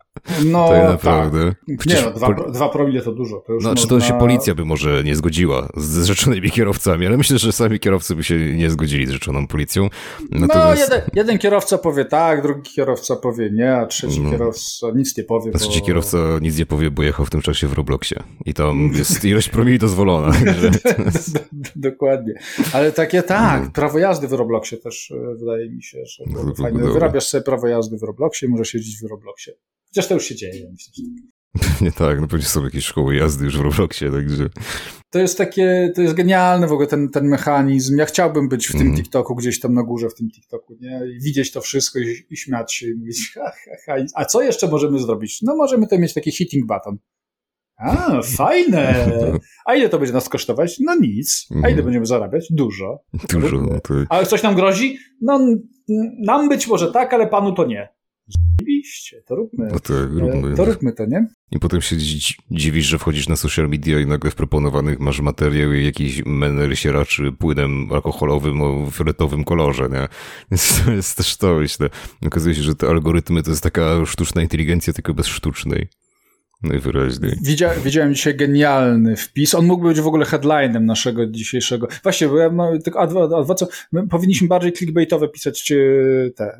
No 0.45 0.67
tak 0.69 0.77
tak. 0.81 0.89
naprawdę. 0.91 1.55
Nie 1.85 2.01
no, 2.05 2.11
dwa, 2.11 2.27
pol- 2.27 2.51
dwa 2.51 2.69
promile 2.69 3.01
to 3.01 3.11
dużo. 3.11 3.43
To 3.47 3.53
już 3.53 3.63
Znaczy 3.63 3.81
można... 3.83 3.99
to 3.99 4.05
się 4.05 4.19
policja 4.19 4.55
by 4.55 4.65
może 4.65 5.03
nie 5.03 5.15
zgodziła 5.15 5.69
z 5.77 6.05
rzeczonymi 6.05 6.51
kierowcami, 6.51 7.07
ale 7.07 7.17
myślę, 7.17 7.37
że 7.37 7.51
sami 7.51 7.79
kierowcy 7.79 8.15
by 8.15 8.23
się 8.23 8.55
nie 8.55 8.69
zgodzili 8.69 9.05
z 9.07 9.09
rzeczoną 9.09 9.47
policją. 9.47 9.89
No, 10.31 10.39
Natomiast 10.47 10.81
jeden, 10.81 11.01
jeden 11.13 11.37
kierowca 11.37 11.77
powie 11.77 12.05
tak, 12.05 12.41
drugi 12.41 12.61
kierowca 12.75 13.15
powie 13.15 13.49
nie, 13.53 13.75
a 13.75 13.85
trzeci 13.85 14.21
No. 14.21 14.31
kierowca 14.31 14.87
nic 14.95 15.17
nie 15.17 15.23
powie. 15.23 15.51
a 15.55 15.57
trzeci 15.57 15.79
bo... 15.79 15.85
kierowca 15.85 16.17
nic 16.41 16.57
nie 16.57 16.65
powie, 16.65 16.91
bo 16.91 17.03
jechał 17.03 17.25
w 17.25 17.29
tym 17.29 17.41
czasie 17.41 17.67
w 17.67 17.73
Robloxie. 17.73 18.23
I 18.45 18.53
tam 18.53 18.91
jest 18.95 19.25
ilość 19.25 19.49
promili 19.49 19.79
dozwolona. 19.79 20.33
Dokładnie. 21.75 22.33
Ale 22.73 22.91
takie 22.91 23.23
tak, 23.23 23.63
No. 23.63 23.71
prawo 23.71 23.99
jazdy 23.99 24.27
w 24.27 24.33
Robloxie 24.33 24.77
też 24.77 25.11
e, 25.11 25.35
wydaje 25.39 25.69
mi 25.69 25.83
się, 25.83 25.97
że 26.05 26.23
No, 26.27 26.43
to 26.51 26.55
fajne. 26.63 26.79
dobra. 26.79 26.93
Wyrabiasz 26.93 27.27
sobie 27.27 27.43
prawo 27.43 27.67
jazdy 27.67 27.97
w 27.97 28.03
Robloxie 28.03 28.47
możesz 28.49 28.73
jeździć 28.73 28.99
w 29.01 29.05
Robloxie. 29.09 29.53
Chociaż 29.95 30.07
to 30.07 30.13
już 30.13 30.25
się 30.25 30.35
dzieje. 30.35 30.69
Myślę, 30.71 30.93
że... 30.95 31.03
Nie 31.85 31.91
tak, 31.91 32.21
no 32.21 32.27
pewnie 32.27 32.45
są 32.45 32.63
jakieś 32.63 32.85
szkoły 32.85 33.15
jazdy 33.15 33.45
już 33.45 33.57
w 33.57 33.61
Robloxie, 33.61 34.11
także... 34.11 34.49
To 35.09 35.19
jest 35.19 35.37
takie, 35.37 35.91
to 35.95 36.01
jest 36.01 36.13
genialne 36.13 36.67
w 36.67 36.71
ogóle 36.71 36.87
ten, 36.87 37.09
ten 37.09 37.27
mechanizm. 37.27 37.97
Ja 37.97 38.05
chciałbym 38.05 38.49
być 38.49 38.67
w 38.67 38.71
tym 38.71 38.81
Mhm. 38.81 38.97
TikToku, 38.97 39.35
gdzieś 39.35 39.59
tam 39.59 39.73
na 39.73 39.83
górze 39.83 40.09
w 40.09 40.15
tym 40.15 40.29
TikToku, 40.31 40.77
nie? 40.81 41.01
I 41.17 41.19
widzieć 41.23 41.51
to 41.51 41.61
wszystko 41.61 41.99
i, 41.99 42.25
i 42.29 42.37
śmiać 42.37 42.73
się 42.73 42.87
i 42.87 42.95
mówić, 42.95 43.31
ha, 43.35 43.51
ha, 43.65 43.71
ha. 43.85 43.95
A 44.15 44.25
co 44.25 44.41
jeszcze 44.41 44.67
możemy 44.67 44.99
zrobić? 44.99 45.41
No 45.41 45.55
możemy 45.55 45.87
to 45.87 45.97
mieć 45.99 46.13
taki 46.13 46.31
hitting 46.31 46.65
button. 46.67 46.97
A, 47.77 48.21
fajne! 48.21 49.11
A 49.65 49.75
ile 49.75 49.89
to 49.89 49.99
będzie 49.99 50.13
nas 50.13 50.29
kosztować? 50.29 50.79
No 50.79 50.95
nic. 50.95 51.47
A 51.51 51.55
ile 51.57 51.67
Mhm. 51.67 51.83
będziemy 51.85 52.05
zarabiać? 52.05 52.47
Dużo. 52.49 52.99
Dużo, 53.29 53.61
no 53.61 53.79
to... 53.79 53.93
Ale 54.09 54.25
coś 54.25 54.43
nam 54.43 54.55
grozi? 54.55 54.97
No, 55.21 55.39
nam 56.25 56.49
być 56.49 56.67
może 56.67 56.91
tak, 56.91 57.13
ale 57.13 57.27
panu 57.27 57.53
to 57.53 57.65
nie. 57.65 57.89
Oczywiście, 58.59 59.21
to 59.27 59.35
róbmy. 59.35 59.67
No 59.71 59.79
to 59.79 59.93
róbmy. 60.05 60.53
E, 60.53 60.55
To 60.55 60.65
róbmy 60.65 60.93
to, 60.93 61.05
nie? 61.05 61.27
I 61.51 61.59
potem 61.59 61.81
się 61.81 61.95
dzi- 61.95 62.35
dziwisz, 62.51 62.85
że 62.85 62.99
wchodzisz 62.99 63.29
na 63.29 63.35
social 63.35 63.69
media 63.69 63.99
i 63.99 64.05
nagle 64.05 64.31
w 64.31 64.35
proponowanych 64.35 64.99
masz 64.99 65.21
materiał 65.21 65.73
i 65.73 65.85
jakiś 65.85 66.25
menel 66.25 66.75
się 66.75 66.91
raczy 66.91 67.31
płynem 67.39 67.91
alkoholowym 67.93 68.61
o 68.61 68.91
fioletowym 68.91 69.43
kolorze, 69.43 69.89
nie? 69.89 70.07
Więc 70.51 70.85
to 70.85 70.91
jest 70.91 71.17
też 71.17 71.37
to, 71.37 71.55
myślę. 71.55 71.89
Okazuje 72.25 72.55
się, 72.55 72.61
że 72.61 72.75
te 72.75 72.87
algorytmy 72.87 73.43
to 73.43 73.49
jest 73.49 73.63
taka 73.63 74.05
sztuczna 74.05 74.41
inteligencja, 74.41 74.93
tylko 74.93 75.13
bez 75.13 75.27
sztucznej. 75.27 75.87
Najwyraźniej. 76.63 77.31
Widzia, 77.43 77.73
widziałem 77.85 78.13
dzisiaj 78.15 78.35
genialny 78.35 79.15
wpis. 79.15 79.55
On 79.55 79.65
mógłby 79.65 79.87
być 79.89 80.01
w 80.01 80.07
ogóle 80.07 80.25
headlinem 80.25 80.85
naszego 80.85 81.27
dzisiejszego. 81.27 81.87
Właśnie, 82.03 82.27
bo 82.27 82.37
ja 82.37 82.49
mam 82.51 82.81
tylko 82.81 82.99
a 82.99 83.07
dwa, 83.07 83.23
a 83.39 83.43
dwa 83.43 83.55
co. 83.55 83.67
My 83.91 84.07
powinniśmy 84.07 84.47
bardziej 84.47 84.73
clickbaitowe 84.73 85.27
pisać 85.27 85.73
te. 86.35 86.43
E, 86.45 86.59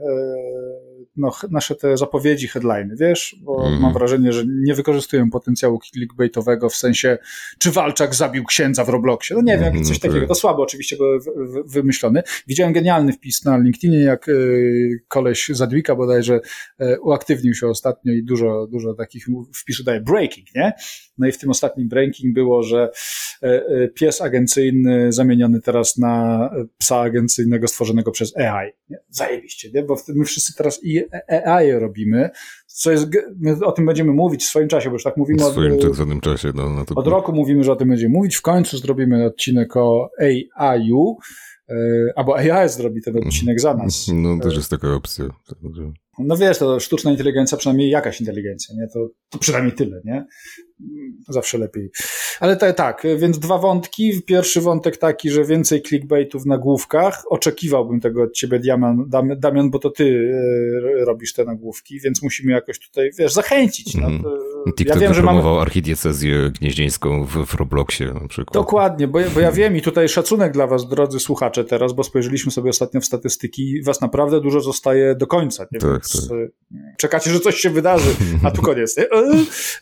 no, 1.15 1.31
nasze 1.51 1.75
te 1.75 1.97
zapowiedzi, 1.97 2.47
headliny, 2.47 2.95
wiesz? 2.99 3.35
Bo 3.41 3.63
Mhm. 3.63 3.81
mam 3.81 3.93
wrażenie, 3.93 4.33
że 4.33 4.43
nie 4.47 4.73
wykorzystują 4.73 5.29
potencjału 5.29 5.79
clickbaitowego 5.79 6.69
w 6.69 6.75
sensie, 6.75 7.17
czy 7.57 7.71
Walczak 7.71 8.15
zabił 8.15 8.43
księdza 8.45 8.83
w 8.85 8.89
Robloxie. 8.89 9.35
No 9.35 9.41
nie 9.41 9.57
wiem, 9.57 9.67
Mhm, 9.67 9.83
coś 9.85 9.99
tak. 9.99 10.11
takiego. 10.11 10.27
To 10.27 10.35
słabo 10.35 10.63
oczywiście, 10.63 10.97
wy- 10.97 11.63
wymyślony. 11.65 12.23
Widziałem 12.47 12.73
genialny 12.73 13.13
wpis 13.13 13.45
na 13.45 13.57
LinkedInie, 13.57 13.99
jak 13.99 14.29
e, 14.29 14.33
koleś 15.07 15.47
Zadwika 15.53 15.95
bodajże 15.95 16.39
e, 16.79 16.99
uaktywnił 16.99 17.53
się 17.53 17.67
ostatnio 17.67 18.13
i 18.13 18.23
dużo, 18.23 18.67
dużo 18.71 18.93
takich 18.93 19.25
wpisów 19.55 19.85
daje 19.85 20.01
breaking, 20.01 20.47
nie? 20.55 20.73
No 21.17 21.27
i 21.27 21.31
w 21.31 21.37
tym 21.37 21.49
ostatnim 21.49 21.87
breaking 21.87 22.33
było, 22.33 22.63
że 22.63 22.89
e, 23.41 23.87
pies 23.87 24.21
agencyjny 24.21 25.11
zamieniony 25.11 25.61
teraz 25.61 25.97
na 25.97 26.49
psa 26.77 26.99
agencyjnego 26.99 27.67
stworzonego 27.67 28.11
przez 28.11 28.37
AI. 28.37 28.71
Nie? 28.89 28.97
Zajebiście, 29.09 29.71
nie? 29.73 29.83
Bo 29.83 29.95
my 30.07 30.25
wszyscy 30.25 30.53
teraz 30.55 30.83
i 30.83 31.02
AI 31.45 31.71
robimy, 31.71 32.29
co 32.67 32.91
jest, 32.91 33.07
my 33.39 33.65
o 33.65 33.71
tym 33.71 33.85
będziemy 33.85 34.13
mówić 34.13 34.43
w 34.43 34.47
swoim 34.47 34.67
czasie, 34.67 34.89
bo 34.89 34.95
już 34.95 35.03
tak 35.03 35.17
mówimy 35.17 35.39
W 35.39 35.45
od, 35.45 35.51
swoim 35.51 35.79
tak 35.79 35.95
zwanym 35.95 36.21
czasie, 36.21 36.51
no, 36.55 36.69
no 36.69 36.85
to... 36.85 36.95
od 36.95 37.07
roku 37.07 37.33
mówimy, 37.33 37.63
że 37.63 37.71
o 37.71 37.75
tym 37.75 37.89
będziemy 37.89 38.13
mówić. 38.13 38.35
W 38.35 38.41
końcu 38.41 38.77
zrobimy 38.77 39.25
odcinek 39.25 39.77
o 39.77 40.09
AI-u, 40.19 41.17
e, 41.69 41.75
albo 42.15 42.37
AI 42.37 42.69
zrobi 42.69 43.01
ten 43.01 43.17
odcinek 43.17 43.61
za 43.61 43.73
nas. 43.73 44.07
No, 44.13 44.39
też 44.39 44.55
jest 44.55 44.69
taka 44.69 44.93
opcja. 44.93 45.25
No 46.19 46.37
wiesz, 46.37 46.57
to 46.57 46.79
sztuczna 46.79 47.11
inteligencja, 47.11 47.57
przynajmniej 47.57 47.89
jakaś 47.89 48.19
inteligencja, 48.19 48.75
nie? 48.75 48.87
To, 48.87 49.07
to 49.29 49.39
przynajmniej 49.39 49.75
tyle, 49.75 50.01
nie? 50.05 50.25
Zawsze 51.29 51.57
lepiej. 51.57 51.89
Ale 52.39 52.57
tak, 52.57 52.77
tak, 52.77 53.03
więc 53.17 53.39
dwa 53.39 53.57
wątki. 53.57 54.21
Pierwszy 54.25 54.61
wątek 54.61 54.97
taki, 54.97 55.29
że 55.29 55.45
więcej 55.45 55.81
clickbaitów 55.81 56.45
na 56.45 56.57
główkach. 56.57 57.23
Oczekiwałbym 57.29 57.99
tego 57.99 58.23
od 58.23 58.33
ciebie, 58.33 58.59
Damian, 58.59 59.05
Dam- 59.09 59.39
Damian 59.39 59.69
bo 59.71 59.79
to 59.79 59.89
ty 59.89 60.31
e, 61.01 61.05
robisz 61.05 61.33
te 61.33 61.45
nagłówki, 61.45 61.99
więc 61.99 62.21
musimy 62.23 62.51
jakoś 62.51 62.79
tutaj, 62.79 63.11
wiesz, 63.19 63.33
zachęcić. 63.33 63.95
No, 63.95 64.07
Mhm. 64.07 64.33
TikTok 64.71 64.95
ja 64.95 65.01
wiem, 65.01 65.13
że 65.13 65.23
mamy... 65.23 65.49
archidiecezję 65.59 66.51
gnieźnieńską 66.59 67.25
w, 67.25 67.45
w 67.45 67.53
Robloxie 67.53 68.13
na 68.21 68.27
przykład. 68.27 68.53
Dokładnie, 68.53 69.07
bo, 69.07 69.19
bo 69.33 69.39
ja 69.39 69.51
wiem 69.51 69.75
i 69.77 69.81
tutaj 69.81 70.09
szacunek 70.09 70.53
dla 70.53 70.67
was, 70.67 70.87
drodzy 70.87 71.19
słuchacze 71.19 71.63
teraz, 71.63 71.93
bo 71.93 72.03
spojrzeliśmy 72.03 72.51
sobie 72.51 72.69
ostatnio 72.69 73.01
w 73.01 73.05
statystyki, 73.05 73.81
was 73.83 74.01
naprawdę 74.01 74.41
dużo 74.41 74.61
zostaje 74.61 75.15
do 75.15 75.27
końca. 75.27 75.65
Nie? 75.71 75.79
Tak, 75.79 75.91
Więc, 75.91 76.31
e, 76.31 76.47
Czekacie, 76.97 77.31
że 77.31 77.39
coś 77.39 77.55
się 77.55 77.69
wydarzy, 77.69 78.09
a 78.43 78.51
tu 78.51 78.61
koniec. 78.61 78.97
Nie? 78.97 79.07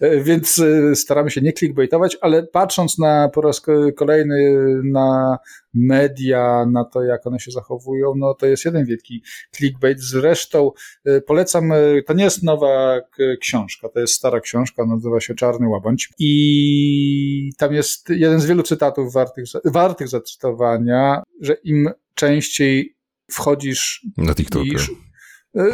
E, 0.02 0.22
Więc 0.24 0.60
e, 0.60 0.96
staramy 0.96 1.32
się 1.32 1.41
nie 1.41 1.54
clickbaitować, 1.54 2.17
ale 2.22 2.44
patrząc 2.44 2.98
na 2.98 3.30
po 3.30 3.41
raz 3.41 3.62
ko- 3.62 3.91
kolejny 3.96 4.56
na 4.84 5.38
media, 5.74 6.66
na 6.72 6.86
to, 6.86 7.04
jak 7.04 7.28
one 7.28 7.40
się 7.40 7.52
zachowują, 7.52 8.14
no 8.18 8.34
to 8.34 8.46
jest 8.46 8.66
jeden 8.66 8.86
wielki 8.86 9.24
clickbait. 9.56 10.00
Zresztą 10.00 10.72
e, 11.06 11.22
polecam, 11.22 11.72
e, 11.72 11.78
to 12.08 12.14
nie 12.14 12.24
jest 12.24 12.44
nowa 12.44 13.02
k- 13.02 13.24
książka, 13.42 13.90
to 13.90 14.00
jest 14.00 14.14
stara 14.14 14.40
książka, 14.40 14.86
nazywa 14.86 15.20
się 15.20 15.36
Czarny 15.36 15.68
Łabędź 15.68 16.10
i 16.20 17.50
tam 17.58 17.74
jest 17.74 18.10
jeden 18.10 18.40
z 18.40 18.46
wielu 18.46 18.64
cytatów 18.64 19.14
wartych, 19.14 19.46
wartych 19.66 20.08
zacytowania, 20.08 21.24
że 21.42 21.54
im 21.64 21.90
częściej 22.16 22.96
wchodzisz 23.32 24.06
Na 24.18 24.36
TikToka. 24.36 24.66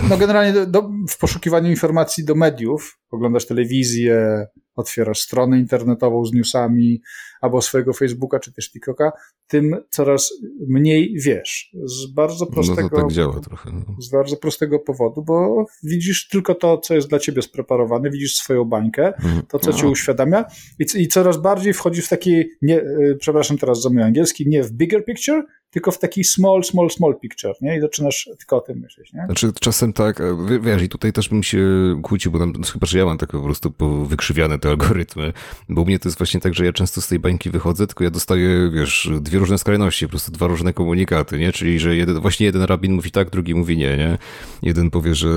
no 0.10 0.18
generalnie 0.18 0.66
do, 0.66 0.90
w 1.10 1.18
poszukiwaniu 1.18 1.70
informacji 1.70 2.26
do 2.26 2.36
mediów, 2.36 3.00
oglądasz 3.12 3.46
telewizję, 3.46 4.46
otwierasz 4.78 5.20
stronę 5.20 5.60
internetową 5.60 6.26
z 6.26 6.34
newsami, 6.34 7.02
albo 7.42 7.62
swojego 7.62 7.94
Facebooka, 7.94 8.40
czy 8.40 8.54
też 8.54 8.72
TikToka, 8.72 9.12
tym 9.48 9.76
coraz 9.90 10.34
mniej 10.68 11.16
wiesz. 11.24 11.72
Z 11.84 12.13
bardzo 12.13 12.46
prostego, 12.46 12.82
no 12.82 12.90
to 12.90 12.96
tak 12.96 13.12
działa 13.12 13.40
trochę. 13.40 13.72
No. 13.74 13.96
Z 14.00 14.12
bardzo 14.12 14.38
prostego 14.38 14.80
powodu, 14.80 15.23
bo 15.23 15.65
widzisz 15.84 16.28
tylko 16.28 16.56
to, 16.56 16.78
co 16.78 16.96
jest 16.96 17.10
dla 17.10 17.19
ciebie 17.19 17.42
spreparowane, 17.42 18.10
widzisz 18.10 18.36
swoją 18.36 18.65
bańkę, 18.65 19.08
mhm. 19.15 19.42
to, 19.50 19.60
co 19.60 19.71
no. 19.71 19.78
ci 19.78 19.86
uświadamia 19.86 20.46
i, 20.80 21.02
i 21.02 21.08
coraz 21.08 21.38
bardziej 21.38 21.73
wchodzi 21.73 22.02
w 22.02 22.10
taki, 22.10 22.44
nie, 22.62 22.82
y, 22.82 23.17
przepraszam 23.19 23.58
teraz 23.58 23.82
za 23.82 23.90
mój 23.90 24.04
angielski, 24.04 24.50
nie 24.50 24.63
w 24.63 24.71
bigger 24.71 25.06
picture, 25.06 25.44
tylko 25.72 25.92
w 25.92 26.00
taki 26.00 26.24
small, 26.24 26.63
small, 26.63 26.90
small 26.90 27.15
picture, 27.20 27.54
nie? 27.62 27.78
I 27.78 27.82
zaczynasz 27.82 28.30
tylko 28.38 28.58
o 28.58 28.62
tym 28.62 28.80
myśleć, 28.80 29.13
nie? 29.13 29.26
Znaczy 29.26 29.52
czasem 29.60 29.94
tak, 29.94 30.22
wiesz, 30.62 30.82
i 30.82 30.90
tutaj 30.90 31.13
też 31.13 31.30
bym 31.30 31.44
się 31.44 31.60
kłócił, 32.04 32.32
bo 32.32 32.40
tam, 32.40 32.54
no, 32.60 32.68
chyba, 32.74 32.88
że 32.88 33.00
ja 33.00 33.06
mam 33.06 33.18
tak 33.18 33.32
po 33.32 33.42
prostu 33.42 33.74
wykrzywiane 34.06 34.60
te 34.60 34.70
algorytmy, 34.70 35.34
bo 35.70 35.82
u 35.82 35.86
mnie 35.86 36.00
to 36.00 36.10
jest 36.10 36.18
właśnie 36.18 36.40
tak, 36.40 36.54
że 36.54 36.65
ja 36.65 36.74
często 36.74 37.02
z 37.02 37.08
tej 37.08 37.20
bańki 37.20 37.50
wychodzę, 37.50 37.88
tylko 37.88 38.04
ja 38.04 38.10
dostaję, 38.10 38.72
wiesz, 38.74 39.10
dwie 39.22 39.40
różne 39.40 39.58
skrajności, 39.58 40.06
po 40.06 40.10
prostu 40.10 40.32
dwa 40.32 40.48
różne 40.48 40.74
komunikaty, 40.74 41.40
nie? 41.40 41.52
Czyli, 41.52 41.80
że 41.80 41.96
jeden, 41.96 42.20
właśnie 42.20 42.46
jeden 42.46 42.63
rabin 42.63 42.94
mówi 42.94 43.12
tak, 43.12 43.30
drugi 43.30 43.56
mówi 43.56 43.78
nie, 43.78 43.98
nie? 43.98 44.18
Jeden 44.62 44.92
powie, 44.92 45.15
że 45.15 45.30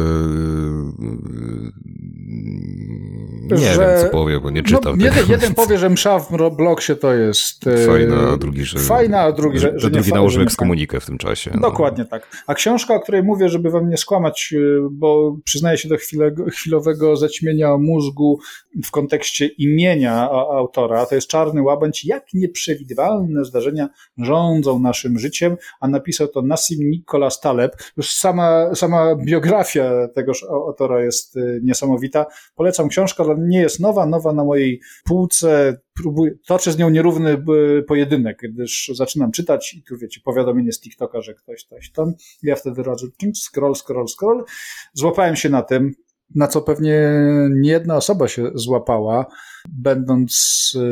nie 3.51 3.75
że... 3.75 3.81
wiem, 3.81 4.07
co 4.07 4.11
powie, 4.11 4.41
bo 4.41 4.51
nie 4.51 4.63
czytam. 4.63 4.99
No, 4.99 5.05
jeden, 5.05 5.29
jeden 5.29 5.55
powie, 5.55 5.79
że 5.79 5.91
msza 5.91 6.19
w 6.19 6.35
Robloxie 6.35 6.97
to 6.97 7.15
jest 7.15 7.65
fajna, 7.87 8.17
a 8.33 8.37
drugi, 8.37 8.65
że... 8.65 8.79
Fajna, 8.79 9.21
a 9.21 9.33
drugi, 9.33 9.59
że, 9.59 9.73
że 9.77 9.91
drugi 9.91 10.13
nałożył 10.21 10.43
ekskomunikę 10.43 11.01
w 11.01 11.07
tym 11.07 11.19
czasie. 11.19 11.51
No. 11.55 11.61
Dokładnie 11.61 12.05
tak. 12.05 12.45
A 12.47 12.55
książka, 12.55 12.95
o 12.95 13.01
której 13.01 13.23
mówię, 13.23 13.49
żeby 13.49 13.71
wam 13.71 13.89
nie 13.89 13.97
skłamać, 13.97 14.55
y, 14.57 14.79
bo 14.91 15.37
przyznaję 15.45 15.79
się 15.79 15.89
do 15.89 15.97
chwilego, 15.97 16.45
chwilowego 16.45 17.17
zaćmienia 17.17 17.77
mózgu 17.77 18.39
w 18.85 18.91
kontekście 18.91 19.47
imienia 19.47 20.31
autora, 20.31 21.07
to 21.07 21.15
jest 21.15 21.29
Czarny 21.29 21.63
Łabędź, 21.63 22.05
jak 22.05 22.27
nieprzewidywalne 22.35 23.45
zdarzenia 23.45 23.89
rządzą 24.19 24.79
naszym 24.79 25.19
życiem, 25.19 25.57
a 25.81 25.89
napisał 25.89 26.29
to 26.29 26.43
Nassim 26.43 26.91
Nicholas 26.91 27.41
Taleb. 27.41 27.77
Już 27.97 28.11
sama, 28.11 28.75
sama 28.75 29.17
biografia 29.17 30.09
tegoż 30.15 30.45
autora 30.45 31.05
jest 31.05 31.37
y, 31.37 31.61
niesamowita. 31.65 32.27
Polecam 32.55 32.89
książkę, 32.89 33.23
ale 33.23 33.35
nie 33.39 33.61
jest 33.61 33.81
nowa, 33.81 34.07
nowa 34.07 34.33
na 34.33 34.45
mojej 34.45 34.81
półce, 35.05 35.81
próbuję, 36.03 36.33
toczę 36.47 36.73
z 36.73 36.79
nią 36.79 36.91
nierówny 36.91 37.45
y, 37.79 37.83
pojedynek, 37.83 38.39
gdyż 38.43 38.91
zaczynam 38.95 39.33
czytać 39.33 39.75
i 39.75 39.83
tu 39.83 39.97
wiecie, 39.97 40.21
powiadomienie 40.25 40.73
z 40.73 40.81
TikToka, 40.81 41.21
że 41.21 41.35
ktoś, 41.35 41.65
ktoś 41.65 41.91
tam. 41.91 42.13
Ja 42.43 42.57
wtedy 42.57 42.83
radzę 42.83 43.07
scroll, 43.35 43.75
scroll, 43.75 44.09
scroll. 44.09 44.45
Złapałem 44.93 45.37
się 45.37 45.49
na 45.49 45.63
tym, 45.63 45.95
na 46.35 46.49
co 46.49 46.63
pewnie 46.63 47.11
nie 47.51 47.71
jedna 47.71 47.97
osoba 47.97 48.29
się 48.29 48.51
złapała, 48.55 49.27
będąc 49.69 50.33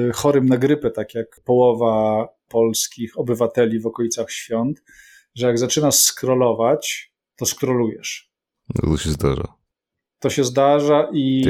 y, 0.08 0.12
chorym 0.14 0.46
na 0.46 0.56
grypę, 0.56 0.90
tak 0.90 1.14
jak 1.14 1.40
połowa 1.44 2.28
polskich 2.48 3.18
obywateli 3.18 3.80
w 3.80 3.86
okolicach 3.86 4.30
świąt, 4.30 4.82
że 5.34 5.46
jak 5.46 5.58
zaczynasz 5.58 5.94
scrollować, 5.94 7.12
to 7.36 7.46
scrollujesz. 7.46 8.30
No 8.74 8.90
to 8.90 8.98
się 8.98 9.10
zdarza. 9.10 9.57
To 10.20 10.30
się 10.30 10.44
zdarza 10.44 11.08
i. 11.12 11.44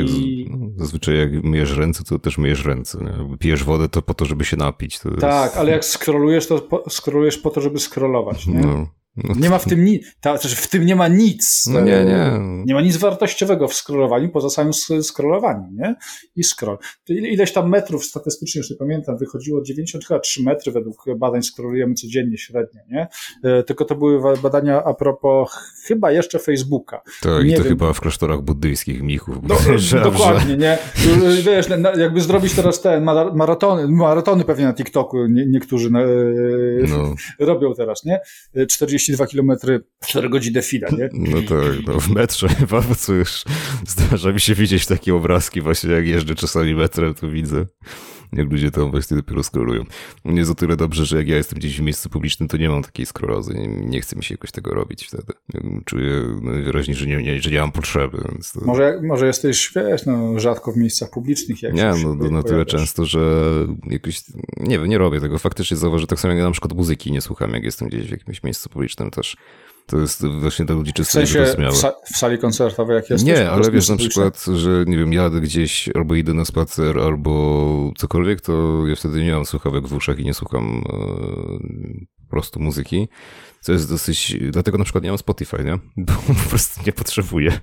zazwyczaj 0.76 1.18
jak 1.18 1.44
myjesz 1.44 1.76
ręce, 1.76 2.04
to 2.04 2.18
też 2.18 2.38
myjesz 2.38 2.64
ręce. 2.64 2.98
Nie? 2.98 3.36
Pijesz 3.38 3.64
wodę 3.64 3.88
to 3.88 4.02
po 4.02 4.14
to, 4.14 4.24
żeby 4.24 4.44
się 4.44 4.56
napić. 4.56 4.98
tak, 5.20 5.44
jest... 5.44 5.56
ale 5.56 5.72
jak 5.72 5.84
scrollujesz, 5.84 6.46
to 6.46 6.58
po, 6.58 6.90
scrollujesz 6.90 7.38
po 7.38 7.50
to, 7.50 7.60
żeby 7.60 7.78
scrollować. 7.78 8.46
Nie? 8.46 8.60
No. 8.60 8.97
No 9.16 9.34
nie 9.38 9.50
ma 9.50 9.58
w 9.58 9.64
tym 9.64 9.84
nic, 9.84 10.06
znaczy 10.22 10.48
w 10.48 10.68
tym 10.68 10.86
nie 10.86 10.96
ma 10.96 11.08
nic. 11.08 11.66
No 11.66 11.80
nie, 11.80 12.04
nie. 12.04 12.40
Nie 12.66 12.74
ma 12.74 12.80
nic 12.80 12.96
wartościowego 12.96 13.68
w 13.68 13.74
scrollowaniu, 13.74 14.28
poza 14.28 14.50
samym 14.50 14.72
scrollowaniem, 15.02 15.76
nie? 15.76 15.94
I 16.36 16.44
scroll. 16.44 16.78
Ileś 17.08 17.52
tam 17.52 17.68
metrów 17.68 18.04
statystycznie, 18.04 18.58
już 18.58 18.70
nie 18.70 18.76
pamiętam, 18.76 19.18
wychodziło 19.18 19.62
93 19.62 20.42
metry 20.42 20.72
według 20.72 21.04
badań 21.16 21.42
scrollujemy 21.42 21.94
codziennie 21.94 22.38
średnio, 22.38 22.80
nie? 22.90 23.08
E, 23.44 23.62
tylko 23.62 23.84
to 23.84 23.94
były 23.94 24.38
badania 24.42 24.84
a 24.84 24.94
propos 24.94 25.50
chyba 25.86 26.12
jeszcze 26.12 26.38
Facebooka. 26.38 27.00
Tak, 27.22 27.44
i 27.44 27.54
to 27.54 27.62
wiem. 27.62 27.68
chyba 27.68 27.92
w 27.92 28.00
klasztorach 28.00 28.42
buddyjskich 28.42 29.02
mnichów. 29.02 29.46
Do, 29.46 29.56
dokładnie, 30.10 30.56
nie? 30.56 30.78
Wiesz, 31.44 31.66
jakby 31.98 32.20
zrobić 32.20 32.54
teraz 32.54 32.80
ten 32.80 33.04
maratony, 33.34 33.88
maratony 33.88 34.44
pewnie 34.44 34.64
na 34.64 34.74
TikToku 34.74 35.26
nie, 35.26 35.46
niektórzy 35.46 35.88
e, 35.88 35.90
no. 36.88 37.14
robią 37.38 37.74
teraz, 37.74 38.04
nie? 38.04 38.20
40 38.68 38.97
32 38.98 39.26
km 39.26 39.52
4 40.06 40.28
godziny 40.28 40.62
fila, 40.62 40.88
nie? 40.98 41.08
No 41.12 41.42
tak, 41.42 41.86
no 41.86 42.00
w 42.00 42.08
metrze 42.08 42.48
co 42.98 43.12
już 43.12 43.44
zdarza 43.86 44.32
mi 44.32 44.40
się 44.40 44.54
widzieć 44.54 44.86
takie 44.86 45.14
obrazki 45.14 45.60
właśnie, 45.60 45.90
jak 45.90 46.06
jeżdżę 46.06 46.34
czasami 46.34 46.74
metrem, 46.74 47.14
to 47.14 47.30
widzę 47.30 47.66
jak 48.32 48.50
ludzie 48.50 48.70
tam 48.70 48.90
właśnie 48.90 49.16
dopiero 49.16 49.42
scrollują. 49.42 49.84
Jest 50.24 50.50
o 50.50 50.54
tyle 50.54 50.76
dobrze, 50.76 51.06
że 51.06 51.16
jak 51.16 51.28
ja 51.28 51.36
jestem 51.36 51.58
gdzieś 51.58 51.78
w 51.78 51.82
miejscu 51.82 52.08
publicznym, 52.08 52.48
to 52.48 52.56
nie 52.56 52.68
mam 52.68 52.82
takiej 52.82 53.06
scrollozy, 53.06 53.54
nie, 53.54 53.68
nie 53.68 54.00
chce 54.00 54.16
mi 54.16 54.24
się 54.24 54.34
jakoś 54.34 54.50
tego 54.52 54.74
robić 54.74 55.06
wtedy. 55.06 55.32
Czuję 55.84 56.38
wyraźnie, 56.42 56.94
że 56.94 57.06
nie, 57.06 57.22
nie, 57.22 57.42
że 57.42 57.50
nie 57.50 57.60
mam 57.60 57.72
potrzeby. 57.72 58.18
To... 58.54 58.64
Może, 58.64 59.00
może 59.02 59.26
jesteś, 59.26 59.72
wiesz, 59.76 60.06
no, 60.06 60.40
rzadko 60.40 60.72
w 60.72 60.76
miejscach 60.76 61.10
publicznych. 61.10 61.62
Jak 61.62 61.74
nie, 61.74 61.92
no, 62.04 62.14
no 62.14 62.30
na 62.30 62.42
tyle 62.42 62.66
często, 62.66 63.04
że 63.04 63.50
jakoś, 63.86 64.22
nie 64.56 64.78
wiem, 64.78 64.88
nie 64.88 64.98
robię 64.98 65.20
tego. 65.20 65.38
Faktycznie 65.38 65.76
zauważę, 65.76 66.06
tak 66.06 66.20
samo 66.20 66.32
jak 66.32 66.38
ja 66.38 66.44
na 66.44 66.50
przykład 66.50 66.72
muzyki 66.72 67.12
nie 67.12 67.20
słucham, 67.20 67.50
jak 67.50 67.64
jestem 67.64 67.88
gdzieś 67.88 68.08
w 68.08 68.10
jakimś 68.10 68.42
miejscu 68.42 68.68
publicznym 68.68 69.10
też. 69.10 69.36
To 69.88 69.98
jest 69.98 70.26
właśnie 70.26 70.64
dla 70.64 70.76
ludzi 70.76 70.92
czysto 70.92 71.10
w 71.10 71.12
sensie 71.12 71.44
w, 71.70 71.76
sa 71.76 71.92
w, 72.12 72.16
sali 72.18 72.38
koncertowej 72.38 72.96
jak 72.96 73.10
jesteś? 73.10 73.28
Nie, 73.28 73.50
ale 73.50 73.70
wiesz 73.70 73.88
na 73.88 73.96
przykład, 73.96 74.44
że 74.54 74.84
nie 74.86 74.96
wiem, 74.96 75.12
jadę 75.12 75.40
gdzieś 75.40 75.88
albo 75.94 76.14
idę 76.14 76.34
na 76.34 76.44
spacer, 76.44 76.98
albo 76.98 77.92
cokolwiek, 77.98 78.40
to 78.40 78.82
ja 78.86 78.96
wtedy 78.96 79.24
nie 79.24 79.32
mam 79.32 79.46
słuchawek 79.46 79.88
w 79.88 79.92
uszach 79.92 80.18
i 80.18 80.24
nie 80.24 80.34
słucham 80.34 80.84
e, 80.86 80.92
po 82.24 82.30
prostu 82.30 82.60
muzyki. 82.60 83.08
Co 83.60 83.72
jest 83.72 83.88
dosyć, 83.88 84.36
dlatego 84.50 84.78
na 84.78 84.84
przykład 84.84 85.04
nie 85.04 85.10
mam 85.10 85.18
Spotify, 85.18 85.64
nie? 85.64 85.78
Bo 86.06 86.12
po 86.34 86.48
prostu 86.50 86.80
nie 86.86 86.92
potrzebuję. 86.92 87.60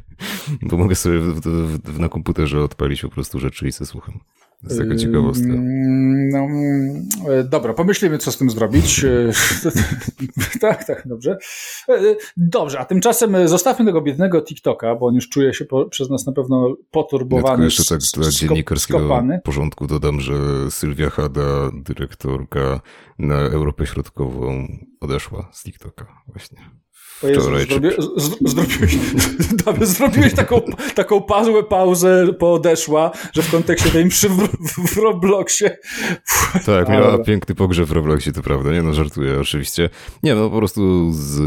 Bo 0.62 0.78
mogę 0.78 0.96
sobie 0.96 1.20
w, 1.20 1.42
w, 1.42 2.00
na 2.00 2.10
komputerze 2.10 2.64
odpalić 2.64 3.02
po 3.02 3.10
prostu 3.10 3.40
rzeczy 3.40 3.68
i 3.68 3.72
sobie 3.72 3.88
słucham. 3.88 4.20
To 4.62 4.68
jest 4.74 4.82
taka 4.82 4.96
ciekawostka. 4.96 5.54
No, 6.32 6.48
e, 7.30 7.44
dobra, 7.44 7.74
pomyślimy, 7.74 8.18
co 8.18 8.32
z 8.32 8.38
tym 8.38 8.50
zrobić. 8.50 9.04
E, 9.04 9.32
tak, 10.62 10.84
tak, 10.84 11.08
dobrze. 11.08 11.38
E, 11.90 12.16
dobrze, 12.38 12.80
a 12.80 12.86
tymczasem 12.86 13.48
zostawmy 13.48 13.86
tego 13.86 14.02
biednego 14.02 14.42
TikToka, 14.42 14.96
bo 14.96 15.06
on 15.06 15.16
już 15.16 15.30
czuje 15.30 15.54
się 15.54 15.66
po, 15.66 15.86
przez 15.86 16.10
nas 16.10 16.26
na 16.26 16.34
pewno 16.34 16.76
poturbowany. 16.92 17.60
Ja 17.60 17.66
jeszcze 17.66 17.86
tak 17.86 18.00
dla 18.14 18.32
dziennikarskiego 18.32 19.00
skopany. 19.00 19.40
porządku 19.44 19.88
dodam, 19.88 20.20
że 20.20 20.34
Sylwia 20.70 21.10
Hada, 21.10 21.72
dyrektorka 21.74 22.82
na 23.20 23.40
Europę 23.40 23.86
Środkową, 23.86 24.68
odeszła 25.02 25.50
z 25.52 25.64
TikToka 25.64 26.08
właśnie. 26.28 26.85
Wczoraj, 27.18 27.66
zrobi, 27.68 27.90
zrobiłeś, 28.42 28.98
zrobiłeś 29.98 30.34
taką, 30.34 30.62
taką 30.96 31.22
pauzę, 31.22 31.64
pauzę 31.64 32.34
podeszła, 32.40 33.12
że 33.34 33.42
w 33.42 33.52
kontekście 33.52 33.90
tej 33.90 34.06
mszy 34.06 34.30
w, 34.30 34.48
w 34.88 34.98
Robloxie. 34.98 35.78
Tak, 36.66 36.90
miała 36.90 37.14
Ale... 37.14 37.24
piękny 37.24 37.56
pogrzeb 37.56 37.86
w 37.86 37.92
Robloxie, 37.92 38.32
to 38.32 38.42
prawda, 38.42 38.72
nie 38.72 38.82
no, 38.82 38.94
żartuję 38.94 39.40
oczywiście. 39.40 39.90
Nie, 40.24 40.36
no 40.36 40.50
po 40.50 40.58
prostu 40.58 41.12
z, 41.14 41.40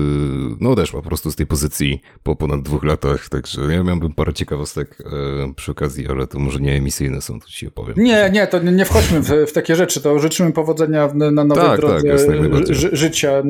no 0.61 0.71
odeszła 0.71 1.03
po 1.03 1.09
prostu 1.09 1.31
z 1.31 1.37
tej 1.37 1.47
pozycji 1.47 2.01
po 2.23 2.37
ponad 2.37 2.63
dwóch 2.63 2.85
latach, 2.85 3.29
także 3.29 3.61
ja 3.75 3.83
miałbym 3.83 4.13
parę 4.13 4.33
ciekawostek 4.33 4.99
e, 5.01 5.55
przy 5.55 5.71
okazji, 5.71 6.09
ale 6.09 6.27
to 6.27 6.39
może 6.39 6.61
nie 6.61 6.77
emisyjne 6.77 7.21
są, 7.21 7.41
to 7.41 7.47
ci 7.47 7.67
opowiem. 7.67 7.95
Nie, 7.97 8.31
nie, 8.33 8.47
to 8.47 8.59
nie 8.59 8.85
wchodźmy 8.85 9.21
w, 9.21 9.31
w 9.47 9.53
takie 9.53 9.77
rzeczy, 9.77 10.01
to 10.01 10.19
życzymy 10.19 10.53
powodzenia 10.53 11.09
na 11.15 11.45
nowej 11.45 11.65
tak, 11.65 11.81
drodze 11.81 12.09
tak, 12.09 12.77
życia. 12.93 13.43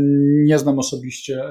Nie 0.45 0.59
znam 0.59 0.79
osobiście 0.79 1.43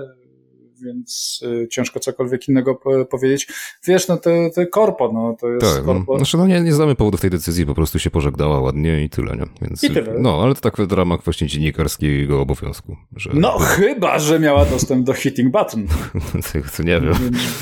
więc 0.81 1.39
y, 1.63 1.67
ciężko 1.67 1.99
cokolwiek 1.99 2.47
innego 2.47 2.75
po, 2.75 3.05
powiedzieć. 3.05 3.47
Wiesz, 3.87 4.07
no 4.07 4.17
to, 4.17 4.29
to 4.55 4.67
korpo, 4.67 5.11
no 5.13 5.35
to 5.41 5.49
jest 5.49 5.75
tak, 5.75 5.85
korpo. 5.85 6.13
No, 6.13 6.17
znaczy, 6.17 6.37
no 6.37 6.47
nie, 6.47 6.61
nie 6.61 6.73
znamy 6.73 6.95
powodów 6.95 7.21
tej 7.21 7.29
decyzji, 7.29 7.65
po 7.65 7.75
prostu 7.75 7.99
się 7.99 8.09
pożegnała 8.09 8.59
ładnie 8.59 9.03
i 9.03 9.09
tyle, 9.09 9.35
nie? 9.35 9.45
Więc, 9.61 9.83
I 9.83 9.89
tyle. 9.89 10.15
No, 10.19 10.43
ale 10.43 10.55
to 10.55 10.61
tak 10.61 10.77
w 10.77 10.91
ramach 10.91 11.23
właśnie 11.23 11.47
dziennikarskiego 11.47 12.41
obowiązku. 12.41 12.95
Że... 13.15 13.29
No, 13.33 13.57
chyba, 13.59 14.19
że 14.19 14.39
miała 14.39 14.65
dostęp 14.65 15.05
do 15.05 15.13
hitting 15.13 15.51
button. 15.51 15.87
tego 16.53 16.67
to 16.77 16.83
nie 16.83 17.01
wiem. 17.01 17.13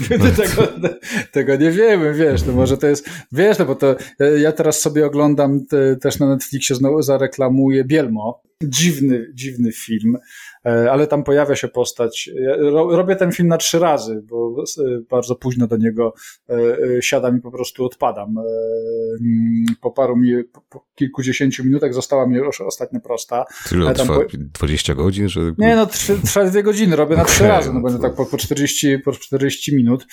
tego, 0.41 0.67
tego 1.31 1.55
nie 1.55 1.71
wiemy, 1.71 2.13
wiesz, 2.13 2.45
no 2.45 2.53
może 2.53 2.77
to 2.77 2.87
jest, 2.87 3.09
wiesz, 3.31 3.59
no 3.59 3.65
bo 3.65 3.75
to 3.75 3.95
ja 4.37 4.51
teraz 4.51 4.81
sobie 4.81 5.05
oglądam 5.05 5.65
te, 5.65 5.95
też 5.95 6.19
na 6.19 6.27
Netflixie 6.29 6.75
znowu 6.75 7.01
zareklamuję 7.01 7.83
Bielmo, 7.83 8.41
dziwny, 8.63 9.31
dziwny 9.33 9.71
film, 9.71 10.17
ale 10.65 11.07
tam 11.07 11.23
pojawia 11.23 11.55
się 11.55 11.67
postać. 11.67 12.29
Ja 12.35 12.55
robię 12.71 13.15
ten 13.15 13.31
film 13.31 13.47
na 13.47 13.57
trzy 13.57 13.79
razy, 13.79 14.21
bo 14.29 14.44
bardzo 15.09 15.35
późno 15.35 15.67
do 15.67 15.77
niego 15.77 16.13
siadam 17.01 17.37
i 17.37 17.41
po 17.41 17.51
prostu 17.51 17.85
odpadam. 17.85 18.35
Mm, 19.21 19.65
po 19.81 19.91
paru 19.91 20.17
mi, 20.17 20.43
po 20.69 20.85
kilkudziesięciu 20.95 21.63
minutach 21.63 21.93
została 21.93 22.27
mi 22.27 22.35
już 22.35 22.61
ostatnia 22.61 22.99
prosta. 22.99 23.45
Tyle 23.69 23.93
trwa? 23.93 24.13
Po... 24.15 24.23
20 24.37 24.95
godzin? 24.95 25.29
Że... 25.29 25.41
Nie, 25.57 25.75
no 25.75 25.85
trwa 26.25 26.45
dwie 26.45 26.63
godziny, 26.63 26.95
robię 26.95 27.15
na 27.15 27.21
okay, 27.21 27.33
trzy 27.33 27.47
razy, 27.47 27.73
no, 27.73 27.89
to... 27.89 27.99
tak 27.99 28.15
po, 28.15 28.25
po, 28.25 28.37
40, 28.37 28.99
po 28.99 29.11
40 29.11 29.75
minut. 29.75 30.07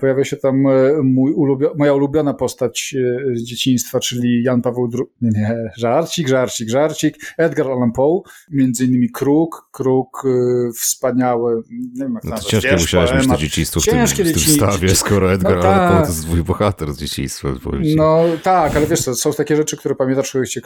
Pojawia 0.00 0.24
się 0.24 0.36
tam 0.36 0.64
mój 1.02 1.32
ulubio 1.32 1.74
moja 1.78 1.94
ulubiona 1.94 2.34
postać 2.34 2.94
z 3.34 3.42
dzieciństwa, 3.42 4.00
czyli 4.00 4.42
Jan 4.42 4.62
Paweł 4.62 4.90
II. 4.94 5.04
Nie, 5.20 5.40
nie, 5.40 5.70
żarcik, 5.76 6.28
żarcik, 6.28 6.68
żarcik. 6.68 7.16
Edgar 7.38 7.70
Allan 7.70 7.92
Poe, 7.92 8.22
między 8.50 8.84
innymi 8.84 9.10
Kruk, 9.10 9.68
Kruk, 9.72 10.22
wspaniały, 10.74 11.62
nie 11.70 12.04
wiem 12.04 12.14
jak 12.14 12.24
no 12.24 12.36
to 12.36 12.42
ciężko 12.42 12.70
wiesz, 12.70 12.80
musiałeś 12.80 13.12
mieć 13.12 13.28
to 13.28 13.36
dzieciństwo 13.36 13.61
w 13.70 13.84
tym, 13.84 14.06
w 14.06 14.16
tym 14.16 14.38
stawie, 14.38 14.94
skoro 15.04 15.32
Edgar 15.32 15.56
no, 15.56 15.62
Allan 15.62 15.92
Poe 15.92 16.02
to 16.02 16.08
jest 16.08 16.22
twój 16.22 16.42
bohater 16.42 16.92
z 16.92 16.98
dzieciństwa. 16.98 17.48
No 17.96 18.24
tak, 18.42 18.76
ale 18.76 18.86
wiesz 18.86 19.00
co, 19.00 19.14
są 19.14 19.32
takie 19.32 19.56
rzeczy, 19.56 19.76
które 19.76 19.94
pamiętasz, 19.94 20.28
które 20.28 20.46
się 20.46 20.60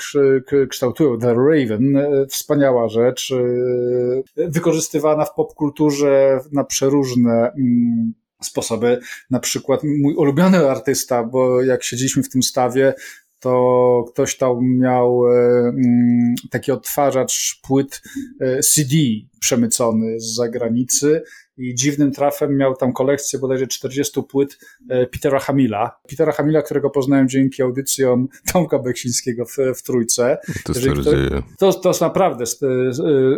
kształtują. 0.68 1.18
The 1.18 1.34
Raven, 1.34 1.97
y, 1.97 2.26
wspaniała 2.28 2.88
rzecz, 2.88 3.30
y, 3.30 4.24
wykorzystywana 4.36 5.24
w 5.24 5.34
popkulturze 5.34 6.40
na 6.53 6.64
przeróżne 6.64 7.53
mm, 7.59 8.12
sposoby. 8.42 8.99
Na 9.30 9.40
przykład 9.40 9.80
mój 9.84 10.14
ulubiony 10.14 10.70
artysta, 10.70 11.24
bo 11.24 11.62
jak 11.62 11.84
siedzieliśmy 11.84 12.22
w 12.22 12.28
tym 12.28 12.42
stawie, 12.42 12.94
to 13.40 14.05
ktoś 14.12 14.36
tam 14.36 14.78
miał 14.78 15.26
e, 15.26 15.59
mm, 15.68 16.34
taki 16.51 16.72
odtwarzacz 16.72 17.61
płyt 17.62 18.03
e, 18.40 18.61
CD 18.61 18.94
przemycony 19.40 20.20
z 20.20 20.34
zagranicy 20.34 21.22
i 21.59 21.75
dziwnym 21.75 22.13
trafem 22.13 22.57
miał 22.57 22.77
tam 22.77 22.93
kolekcję 22.93 23.39
bodajże 23.39 23.67
40 23.67 24.23
płyt 24.23 24.59
e, 24.91 25.07
Petera 25.07 25.39
Hamila. 25.39 26.01
Petera 26.09 26.33
Hamila, 26.33 26.63
którego 26.63 26.91
poznałem 26.91 27.29
dzięki 27.29 27.63
audycjom 27.63 28.29
Tomka 28.53 28.79
Beksińskiego 28.79 29.45
w, 29.45 29.57
w 29.77 29.83
Trójce. 29.83 30.39
To 30.65 30.75
stare 30.75 31.03
dzieje. 31.03 31.43
To, 31.59 31.73
to 31.73 31.89
jest 31.89 32.01
naprawdę 32.01 32.45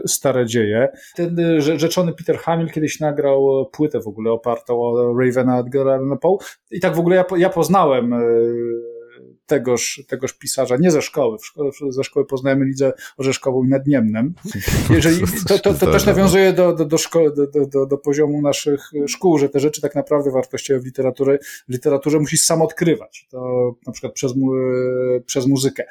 stare 0.07 0.47
dzieje. 0.47 0.89
Ten 1.17 1.37
rzeczony 1.61 2.13
Peter 2.13 2.39
Hamil 2.39 2.71
kiedyś 2.71 3.01
nagrał 3.01 3.71
płytę 3.73 4.01
w 4.01 4.09
ogóle 4.09 4.33
opartą 4.33 4.83
o 4.83 5.15
Ravena 5.19 5.61
Edgara 5.61 5.99
Poe 6.21 6.39
i 6.71 6.81
tak 6.81 6.97
w 6.97 6.99
ogóle 6.99 7.17
ja, 7.17 7.25
ja 7.37 7.51
poznałem 7.51 8.15
tegoż, 9.49 10.03
tegoż 10.07 10.33
pisarza, 10.33 10.77
nie 10.77 10.91
ze 10.91 11.03
szkoły, 11.03 11.39
szkole, 11.43 11.71
ze 11.89 12.05
szkoły 12.05 12.27
poznajemy 12.27 12.65
Lidzę 12.65 12.93
Orzeszkową 13.17 13.65
i 13.65 13.69
Nadniemnem. 13.69 14.35
Jeżeli, 14.95 15.21
to, 15.49 15.59
to, 15.59 15.75
to 15.75 15.93
też 15.93 16.07
nawiązuje 16.07 16.53
do, 16.53 16.73
do, 16.73 16.85
do, 16.85 16.99
szkoły, 16.99 17.35
do, 17.35 17.67
do, 17.67 17.87
do 17.87 17.99
poziomu 17.99 18.43
naszych 18.43 18.91
szkół, 19.09 19.39
że 19.39 19.49
te 19.49 19.61
rzeczy 19.61 19.81
tak 19.81 19.95
naprawdę 19.95 20.31
wartościowe 20.31 20.81
w 20.81 20.85
literaturze, 20.85 21.39
w 21.69 21.73
literaturze 21.73 22.19
musisz 22.19 22.41
sam 22.41 22.63
odkrywać. 22.63 23.27
To 23.31 23.75
na 23.87 23.93
przykład 23.93 24.13
przez, 24.13 24.33
przez 25.27 25.47
muzykę. 25.47 25.85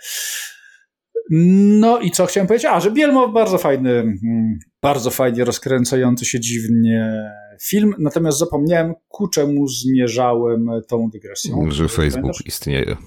No 1.30 2.00
i 2.00 2.12
co 2.12 2.26
chciałem 2.26 2.48
powiedzieć? 2.48 2.66
A, 2.66 2.80
że 2.80 2.92
Bielmo 2.92 3.30
bardzo 3.30 3.58
fajny, 3.58 3.92
mm, 3.92 4.60
bardzo 4.82 5.12
fajnie 5.12 5.44
rozkręcający 5.44 6.26
się 6.26 6.40
dziwnie 6.40 7.32
film, 7.62 7.96
natomiast 8.00 8.38
zapomniałem, 8.38 8.94
ku 9.08 9.28
czemu 9.28 9.68
zmierzałem 9.68 10.70
tą 10.88 11.10
dygresją. 11.10 11.72
Że 11.72 11.88
Facebook 11.88 12.22
Pamiętasz? 12.22 12.46
istnieje. 12.46 12.98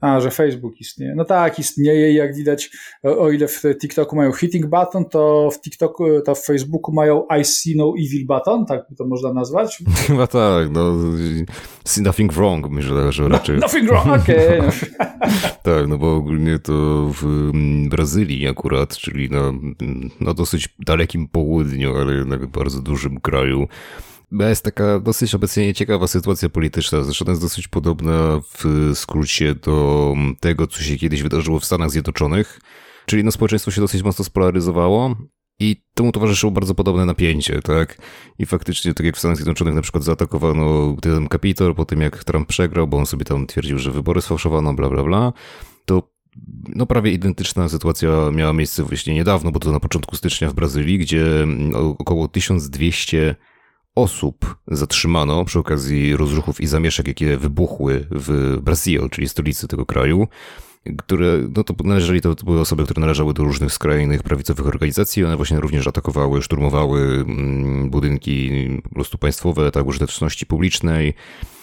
A, 0.00 0.20
że 0.20 0.30
Facebook 0.30 0.80
istnieje. 0.80 1.14
No 1.16 1.24
tak, 1.24 1.58
istnieje 1.58 2.12
i 2.12 2.14
jak 2.14 2.34
widać, 2.34 2.70
o 3.02 3.30
ile 3.30 3.48
w 3.48 3.62
TikToku 3.80 4.16
mają 4.16 4.32
hitting 4.32 4.66
button, 4.66 5.04
to 5.04 5.50
w 5.52 5.60
TikToku, 5.60 6.04
to 6.24 6.34
w 6.34 6.44
Facebooku 6.44 6.94
mają 6.94 7.26
I 7.40 7.44
see 7.44 7.76
no 7.76 7.94
evil 7.98 8.26
button, 8.26 8.66
tak 8.66 8.86
to 8.98 9.06
można 9.06 9.32
nazwać? 9.32 9.78
Chyba 10.06 10.26
tak, 10.26 10.70
no 10.70 10.94
see 11.84 12.02
nothing 12.02 12.32
wrong, 12.32 12.70
myślę, 12.70 13.12
że 13.12 13.28
raczej. 13.28 13.54
No, 13.54 13.60
nothing 13.60 13.88
wrong, 13.88 14.22
okej. 14.22 14.58
Okay. 14.58 14.70
tak, 15.62 15.88
no 15.88 15.98
bo 15.98 16.16
ogólnie 16.16 16.58
to 16.58 16.72
w 17.14 17.24
mm, 17.24 17.88
Brazylii 17.88 18.48
akurat, 18.48 18.96
czyli 18.96 19.30
na, 19.30 19.52
na 20.20 20.34
dosyć 20.34 20.68
dalekim 20.78 21.28
południu, 21.28 21.96
ale 21.96 22.14
jednak 22.14 22.46
bardzo 22.46 22.80
dużym 22.80 23.20
kraju, 23.20 23.68
jest 24.32 24.64
taka 24.64 25.00
dosyć 25.00 25.34
obecnie 25.34 25.66
nieciekawa 25.66 26.06
sytuacja 26.06 26.48
polityczna. 26.48 27.02
Zresztą 27.02 27.24
jest 27.28 27.40
dosyć 27.40 27.68
podobna 27.68 28.40
w 28.54 28.90
skrócie 28.94 29.54
do 29.54 30.14
tego, 30.40 30.66
co 30.66 30.82
się 30.82 30.96
kiedyś 30.96 31.22
wydarzyło 31.22 31.60
w 31.60 31.64
Stanach 31.64 31.90
Zjednoczonych. 31.90 32.60
Czyli 33.06 33.24
no 33.24 33.32
społeczeństwo 33.32 33.70
się 33.70 33.80
dosyć 33.80 34.02
mocno 34.02 34.24
spolaryzowało 34.24 35.16
i 35.60 35.76
temu 35.94 36.12
towarzyszyło 36.12 36.52
bardzo 36.52 36.74
podobne 36.74 37.04
napięcie, 37.04 37.62
tak? 37.62 37.98
I 38.38 38.46
faktycznie, 38.46 38.94
tak 38.94 39.06
jak 39.06 39.16
w 39.16 39.18
Stanach 39.18 39.36
Zjednoczonych 39.36 39.74
na 39.74 39.82
przykład 39.82 40.04
zaatakowano 40.04 40.96
ten 41.02 41.28
Kapitol 41.28 41.74
po 41.74 41.84
tym, 41.84 42.00
jak 42.00 42.24
Trump 42.24 42.48
przegrał, 42.48 42.86
bo 42.86 42.98
on 42.98 43.06
sobie 43.06 43.24
tam 43.24 43.46
twierdził, 43.46 43.78
że 43.78 43.90
wybory 43.90 44.22
sfałszowano, 44.22 44.74
bla, 44.74 44.90
bla, 44.90 45.04
bla, 45.04 45.32
to 45.84 46.10
no 46.68 46.86
prawie 46.86 47.12
identyczna 47.12 47.68
sytuacja 47.68 48.30
miała 48.32 48.52
miejsce 48.52 48.82
właśnie 48.82 49.14
niedawno, 49.14 49.52
bo 49.52 49.60
to 49.60 49.72
na 49.72 49.80
początku 49.80 50.16
stycznia 50.16 50.50
w 50.50 50.54
Brazylii, 50.54 50.98
gdzie 50.98 51.24
około 51.98 52.28
1200 52.28 53.36
osób 53.94 54.56
zatrzymano 54.66 55.44
przy 55.44 55.58
okazji 55.58 56.16
rozruchów 56.16 56.60
i 56.60 56.66
zamieszek, 56.66 57.08
jakie 57.08 57.36
wybuchły 57.36 58.06
w 58.10 58.58
Brasil, 58.62 59.08
czyli 59.10 59.28
stolicy 59.28 59.68
tego 59.68 59.86
kraju 59.86 60.28
które, 60.98 61.38
no 61.56 61.64
to 61.64 61.74
należeli, 61.84 62.20
to, 62.20 62.34
to 62.34 62.44
były 62.44 62.60
osoby, 62.60 62.84
które 62.84 63.00
należały 63.00 63.34
do 63.34 63.44
różnych 63.44 63.72
skrajnych 63.72 64.22
prawicowych 64.22 64.66
organizacji, 64.66 65.24
one 65.24 65.36
właśnie 65.36 65.60
również 65.60 65.86
atakowały, 65.86 66.42
szturmowały 66.42 67.00
mm, 67.00 67.90
budynki 67.90 68.50
po 68.82 68.88
prostu 68.88 69.18
państwowe, 69.18 69.70
tak, 69.70 69.86
użyteczności 69.86 70.46
publicznej 70.46 71.14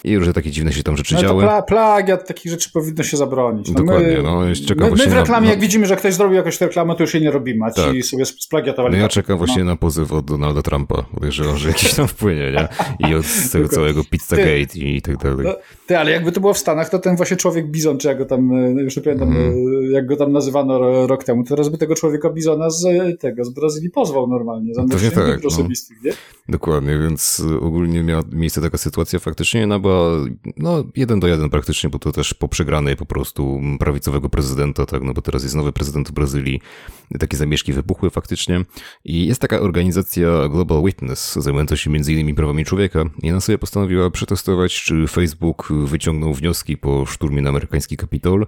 i 0.08 0.18
różne 0.18 0.34
takie 0.34 0.51
dziwne 0.51 0.74
się 0.74 0.84
tam 0.84 0.97
rzeczy 0.97 1.16
no 1.16 1.22
działy. 1.22 1.43
Pla 1.43 1.62
plagiat, 1.62 2.28
takich 2.28 2.51
rzeczy 2.51 2.70
powinno 2.74 3.03
się 3.03 3.18
zabronić. 3.18 3.70
No 3.70 3.74
Dokładnie, 3.74 4.18
my, 4.18 4.24
no. 4.24 4.41
Czekam 4.68 4.89
my, 4.89 4.95
my 4.95 5.08
w 5.08 5.14
reklamie, 5.14 5.45
na, 5.45 5.51
jak 5.51 5.60
widzimy, 5.60 5.86
że 5.86 5.95
ktoś 5.95 6.14
zrobił 6.14 6.36
jakąś 6.36 6.62
reklamę, 6.62 6.95
to 6.95 7.03
już 7.03 7.14
jej 7.14 7.24
nie 7.24 7.32
robimy, 7.32 7.66
a 7.66 7.72
tak. 7.72 7.93
ci 7.93 8.03
sobie 8.03 8.26
splagiatowali. 8.26 8.95
No 8.95 9.01
ja 9.01 9.10
czekam 9.10 9.38
właśnie 9.38 9.64
no. 9.64 9.72
na 9.72 9.76
pozew 9.76 10.12
od 10.12 10.26
Donalda 10.26 10.62
Trumpa, 10.62 11.03
podejrzewam, 11.14 11.58
że 11.58 11.68
jakiś 11.68 11.93
tam 11.93 12.08
wpłynie, 12.08 12.51
nie? 12.51 12.68
I 13.10 13.16
od 13.16 13.26
tego 13.51 13.68
całego 13.70 14.03
Pizzagate 14.03 14.80
i 14.80 15.01
tak 15.01 15.18
dalej. 15.18 15.45
No, 15.45 15.55
ty, 15.88 15.97
ale 15.97 16.12
jakby 16.12 16.32
to 16.32 16.39
było 16.39 16.53
w 16.53 16.58
Stanach, 16.58 16.89
to 16.89 16.99
ten 16.99 17.16
właśnie 17.16 17.38
człowiek 17.38 17.68
Bizon, 17.68 17.97
czy 17.97 18.08
jak 18.08 18.18
go 18.18 18.26
tam, 18.26 18.51
e, 18.51 18.84
już 18.84 18.97
nie 18.97 19.03
pamiętam, 19.03 19.32
mm. 19.32 19.91
jak 19.91 20.05
go 20.05 20.16
tam 20.16 20.32
nazywano 20.32 21.08
rok 21.08 21.24
temu, 21.24 21.43
to 21.43 21.49
teraz 21.49 21.70
by 21.70 21.78
tego 21.78 21.95
człowieka 21.95 22.30
Bizona 22.30 22.70
z 22.70 22.86
tego, 23.20 23.45
z 23.45 23.49
Brazylii 23.49 23.89
pozwał 23.89 24.28
normalnie, 24.28 24.74
za 24.74 24.82
tak, 24.82 25.01
no. 25.16 25.66
nie? 26.03 26.12
Dokładnie, 26.49 26.97
więc 26.97 27.43
ogólnie 27.62 28.03
miała 28.03 28.24
miejsce 28.32 28.62
taka 28.62 28.78
sytuacja 28.78 29.20
faktycznie, 29.20 29.68
no 29.68 29.80
bo 29.80 29.96
no 30.57 30.83
jeden 30.95 31.19
do 31.19 31.27
jeden 31.27 31.49
praktycznie, 31.49 31.89
bo 31.89 31.99
to 31.99 32.11
też 32.11 32.33
po 32.33 32.47
przegranej 32.47 32.95
po 32.95 33.05
prostu 33.05 33.61
prawicowego 33.79 34.29
prezydenta, 34.29 34.85
tak, 34.85 35.03
no 35.03 35.13
bo 35.13 35.21
teraz 35.21 35.43
jest 35.43 35.55
nowy 35.55 35.73
prezydent 35.73 36.11
Brazylii, 36.11 36.61
takie 37.19 37.37
zamieszki 37.37 37.73
wybuchły 37.73 38.09
faktycznie. 38.09 38.61
I 39.05 39.25
jest 39.25 39.41
taka 39.41 39.59
organizacja 39.59 40.49
Global 40.49 40.83
Witness, 40.83 41.33
zajmująca 41.33 41.77
się 41.77 41.91
innymi 41.97 42.33
prawami 42.33 42.65
człowieka. 42.65 43.03
I 43.23 43.31
ona 43.31 43.41
sobie 43.41 43.57
postanowiła 43.57 44.09
przetestować, 44.09 44.83
czy 44.83 45.07
Facebook 45.07 45.73
wyciągnął 45.85 46.33
wnioski 46.33 46.77
po 46.77 47.05
szturmie 47.05 47.41
na 47.41 47.49
amerykański 47.49 47.97
Kapitol 47.97 48.47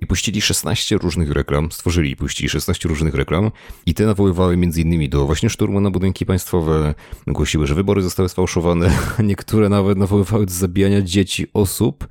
i 0.00 0.06
puścili 0.06 0.40
16 0.40 0.96
różnych 0.96 1.30
reklam, 1.30 1.72
stworzyli 1.72 2.10
i 2.10 2.16
puścili 2.16 2.48
16 2.48 2.88
różnych 2.88 3.14
reklam 3.14 3.50
i 3.86 3.94
te 3.94 4.06
nawoływały 4.06 4.56
między 4.56 4.80
innymi 4.80 5.08
do 5.08 5.26
właśnie 5.26 5.50
szturmu 5.50 5.80
na 5.80 5.90
budynki 5.90 6.26
państwowe, 6.26 6.94
głosiły, 7.26 7.66
że 7.66 7.74
wybory 7.74 8.02
zostały 8.02 8.28
sfałszowane, 8.28 8.90
niektóre 9.22 9.68
nawet 9.68 9.98
nawoływały 9.98 10.46
do 10.46 10.52
zabijania 10.52 11.02
dzieci, 11.02 11.46
osób, 11.52 12.08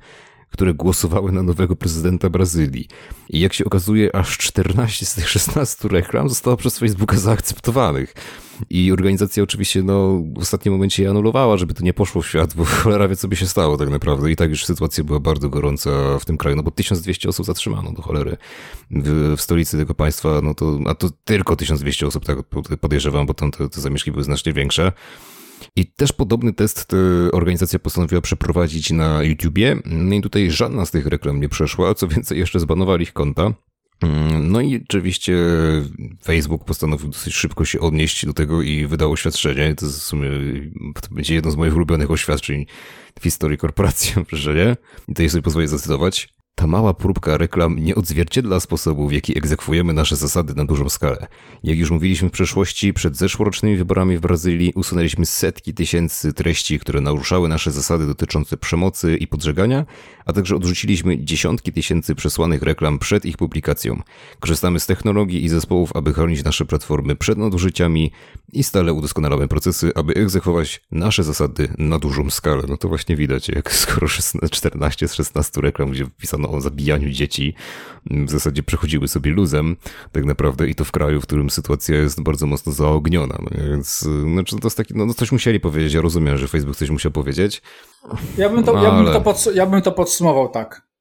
które 0.54 0.74
głosowały 0.74 1.32
na 1.32 1.42
nowego 1.42 1.76
prezydenta 1.76 2.30
Brazylii. 2.30 2.88
I 3.30 3.40
jak 3.40 3.52
się 3.52 3.64
okazuje, 3.64 4.16
aż 4.16 4.38
14 4.38 5.06
z 5.06 5.14
tych 5.14 5.28
16 5.28 5.88
reklam 5.88 6.28
zostało 6.28 6.56
przez 6.56 6.78
Facebooka 6.78 7.16
zaakceptowanych. 7.16 8.14
I 8.70 8.92
organizacja 8.92 9.42
oczywiście 9.42 9.82
no, 9.82 10.22
w 10.36 10.38
ostatnim 10.38 10.74
momencie 10.74 11.02
je 11.02 11.10
anulowała, 11.10 11.56
żeby 11.56 11.74
to 11.74 11.84
nie 11.84 11.94
poszło 11.94 12.22
w 12.22 12.26
świat, 12.26 12.54
bo 12.54 12.64
cholera 12.82 13.08
wie, 13.08 13.16
co 13.16 13.28
by 13.28 13.36
się 13.36 13.46
stało 13.46 13.76
tak 13.76 13.90
naprawdę. 13.90 14.30
I 14.30 14.36
tak 14.36 14.50
już 14.50 14.64
sytuacja 14.64 15.04
była 15.04 15.20
bardzo 15.20 15.48
gorąca 15.48 16.18
w 16.18 16.24
tym 16.24 16.36
kraju, 16.36 16.56
no 16.56 16.62
bo 16.62 16.70
1200 16.70 17.28
osób 17.28 17.46
zatrzymano 17.46 17.92
do 17.92 18.02
cholery 18.02 18.36
w, 18.90 19.34
w 19.36 19.40
stolicy 19.40 19.78
tego 19.78 19.94
państwa, 19.94 20.40
no 20.42 20.54
to, 20.54 20.78
a 20.86 20.94
to 20.94 21.10
tylko 21.24 21.56
1200 21.56 22.06
osób, 22.06 22.24
tak 22.24 22.38
podejrzewam, 22.80 23.26
bo 23.26 23.34
tam 23.34 23.50
te, 23.50 23.68
te 23.68 23.80
zamieszki 23.80 24.10
były 24.12 24.24
znacznie 24.24 24.52
większe. 24.52 24.92
I 25.76 25.86
też 25.86 26.12
podobny 26.12 26.52
test 26.52 26.92
organizacja 27.32 27.78
postanowiła 27.78 28.20
przeprowadzić 28.20 28.90
na 28.90 29.22
YouTubie. 29.22 29.76
No 29.84 30.14
i 30.14 30.20
tutaj 30.20 30.50
żadna 30.50 30.86
z 30.86 30.90
tych 30.90 31.06
reklam 31.06 31.40
nie 31.40 31.48
przeszła, 31.48 31.94
co 31.94 32.08
więcej 32.08 32.38
jeszcze 32.38 32.60
zbanowali 32.60 33.02
ich 33.02 33.12
konta. 33.12 33.54
Mm, 34.02 34.52
no 34.52 34.60
i 34.60 34.82
oczywiście 34.84 35.36
Facebook 36.24 36.64
postanowił 36.64 37.08
dosyć 37.08 37.34
szybko 37.34 37.64
się 37.64 37.80
odnieść 37.80 38.26
do 38.26 38.32
tego 38.32 38.62
i 38.62 38.86
wydał 38.86 39.12
oświadczenie. 39.12 39.74
To 39.74 39.86
w 39.86 39.90
sumie 39.90 40.30
to 41.02 41.14
będzie 41.14 41.34
jedno 41.34 41.50
z 41.50 41.56
moich 41.56 41.76
ulubionych 41.76 42.10
oświadczeń 42.10 42.66
w 43.20 43.22
historii 43.22 43.58
korporacji, 43.58 44.14
że 44.32 44.54
nie? 44.54 44.76
I 45.08 45.12
tutaj 45.12 45.30
sobie 45.30 45.42
pozwolę 45.42 45.68
zacytować. 45.68 46.33
Ta 46.54 46.66
mała 46.66 46.94
próbka 46.94 47.38
reklam 47.38 47.78
nie 47.78 47.94
odzwierciedla 47.94 48.60
sposobu, 48.60 49.08
w 49.08 49.12
jaki 49.12 49.38
egzekwujemy 49.38 49.92
nasze 49.92 50.16
zasady 50.16 50.54
na 50.54 50.64
dużą 50.64 50.88
skalę. 50.88 51.26
Jak 51.62 51.78
już 51.78 51.90
mówiliśmy 51.90 52.28
w 52.28 52.32
przeszłości, 52.32 52.92
przed 52.92 53.16
zeszłorocznymi 53.16 53.76
wyborami 53.76 54.16
w 54.18 54.20
Brazylii 54.20 54.72
usunęliśmy 54.74 55.26
setki 55.26 55.74
tysięcy 55.74 56.32
treści, 56.32 56.78
które 56.78 57.00
naruszały 57.00 57.48
nasze 57.48 57.70
zasady 57.70 58.06
dotyczące 58.06 58.56
przemocy 58.56 59.16
i 59.16 59.26
podżegania, 59.26 59.86
a 60.26 60.32
także 60.32 60.56
odrzuciliśmy 60.56 61.24
dziesiątki 61.24 61.72
tysięcy 61.72 62.14
przesłanych 62.14 62.62
reklam 62.62 62.98
przed 62.98 63.24
ich 63.24 63.36
publikacją. 63.36 64.02
Korzystamy 64.40 64.80
z 64.80 64.86
technologii 64.86 65.44
i 65.44 65.48
zespołów, 65.48 65.96
aby 65.96 66.12
chronić 66.12 66.44
nasze 66.44 66.64
platformy 66.64 67.16
przed 67.16 67.38
nadużyciami 67.38 68.12
i 68.52 68.64
stale 68.64 68.92
udoskonalamy 68.92 69.48
procesy, 69.48 69.92
aby 69.94 70.14
egzekwować 70.14 70.82
nasze 70.92 71.24
zasady 71.24 71.68
na 71.78 71.98
dużą 71.98 72.30
skalę. 72.30 72.62
No 72.68 72.76
to 72.76 72.88
właśnie 72.88 73.16
widać, 73.16 73.48
jak 73.48 73.74
skoro 73.74 74.06
14 74.50 75.08
z 75.08 75.14
16 75.14 75.60
reklam, 75.60 75.90
gdzie 75.90 76.06
wpisano 76.06 76.43
o 76.50 76.60
zabijaniu 76.60 77.10
dzieci, 77.10 77.54
w 78.10 78.30
zasadzie 78.30 78.62
przechodziły 78.62 79.08
sobie 79.08 79.30
luzem, 79.30 79.76
tak 80.12 80.24
naprawdę 80.24 80.68
i 80.68 80.74
to 80.74 80.84
w 80.84 80.92
kraju, 80.92 81.20
w 81.20 81.22
którym 81.22 81.50
sytuacja 81.50 81.96
jest 81.96 82.22
bardzo 82.22 82.46
mocno 82.46 82.72
zaogniona. 82.72 83.38
No 83.42 83.68
więc 83.68 83.98
znaczy 84.32 84.56
to 84.58 84.66
jest 84.66 84.76
taki, 84.76 84.94
no, 84.94 85.06
no 85.06 85.14
coś 85.14 85.32
musieli 85.32 85.60
powiedzieć, 85.60 85.92
ja 85.92 86.00
rozumiem, 86.00 86.38
że 86.38 86.48
Facebook 86.48 86.76
coś 86.76 86.90
musiał 86.90 87.12
powiedzieć. 87.12 87.62
Ja 88.38 88.48
bym 88.48 88.64
to, 88.64 88.72
no, 88.72 88.82
ja 88.84 88.90
bym 88.90 89.06
to, 89.06 89.20
podsu- 89.20 89.54
ja 89.54 89.66
bym 89.66 89.82
to 89.82 89.92
podsumował 89.92 90.48
tak. 90.48 90.93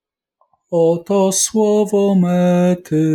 Oto 0.76 1.32
słowo 1.32 2.15
mety. 2.15 3.05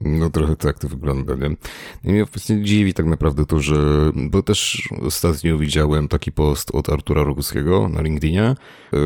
No 0.00 0.30
trochę 0.30 0.56
tak 0.56 0.78
to 0.78 0.88
wygląda, 0.88 1.34
nie? 1.34 1.56
I 2.04 2.12
mnie 2.12 2.24
właśnie 2.24 2.62
dziwi 2.62 2.94
tak 2.94 3.06
naprawdę 3.06 3.46
to, 3.46 3.60
że... 3.60 3.76
Bo 4.14 4.42
też 4.42 4.88
ostatnio 5.02 5.58
widziałem 5.58 6.08
taki 6.08 6.32
post 6.32 6.70
od 6.74 6.88
Artura 6.88 7.24
Roguskiego 7.24 7.88
na 7.88 8.02
LinkedInie. 8.02 8.54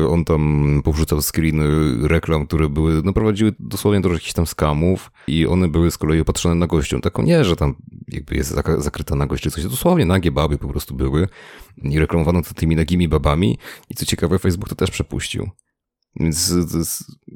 On 0.09 0.25
tam 0.25 0.81
powrzucał 0.83 1.21
screeny 1.21 1.63
reklam, 2.07 2.47
które 2.47 2.69
były, 2.69 3.01
no 3.03 3.13
prowadziły 3.13 3.53
dosłownie 3.59 4.01
do 4.01 4.13
jakichś 4.13 4.33
tam 4.33 4.45
skamów 4.45 5.11
i 5.27 5.47
one 5.47 5.67
były 5.67 5.91
z 5.91 5.97
kolei 5.97 6.21
opatrzone 6.21 6.55
na 6.55 6.67
gością. 6.67 7.01
Taką 7.01 7.23
nie, 7.23 7.43
że 7.43 7.55
tam 7.55 7.75
jakby 8.07 8.35
jest 8.35 8.55
zakryta 8.77 9.15
nagość 9.15 9.43
czy 9.43 9.51
coś. 9.51 9.63
Dosłownie 9.63 10.05
nagie 10.05 10.31
baby 10.31 10.57
po 10.57 10.67
prostu 10.67 10.95
były 10.95 11.27
i 11.83 11.99
reklamowano 11.99 12.41
to 12.41 12.53
tymi 12.53 12.75
nagimi 12.75 13.07
babami 13.07 13.57
i 13.89 13.95
co 13.95 14.05
ciekawe 14.05 14.39
Facebook 14.39 14.69
to 14.69 14.75
też 14.75 14.91
przepuścił. 14.91 15.49
Więc 16.19 16.53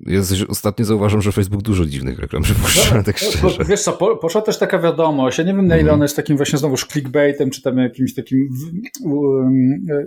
ja 0.06 0.22
ostatnio 0.48 0.86
zauważam, 0.86 1.22
że 1.22 1.32
Facebook 1.32 1.62
dużo 1.62 1.86
dziwnych 1.86 2.20
reklam 2.20 2.44
wypuszcza, 2.44 2.96
no, 2.96 3.04
tak 3.04 3.18
szczerze. 3.18 3.66
Wiesz 3.66 3.82
co, 3.82 3.94
po, 3.94 4.18
poszła 4.18 4.42
też 4.42 4.60
taka 4.60 4.80
wiadomość, 4.80 5.38
ja 5.38 5.44
nie 5.44 5.54
wiem 5.54 5.68
na 5.68 5.76
ile 5.76 5.84
mm. 5.84 5.94
ona 5.94 6.06
jest 6.06 6.16
takim 6.16 6.38
właśnie 6.38 6.60
znowuż 6.60 6.86
clickbaitem, 6.86 7.50
czy 7.50 7.62
tam 7.62 7.78
jakimś 7.78 8.14
takim 8.14 8.50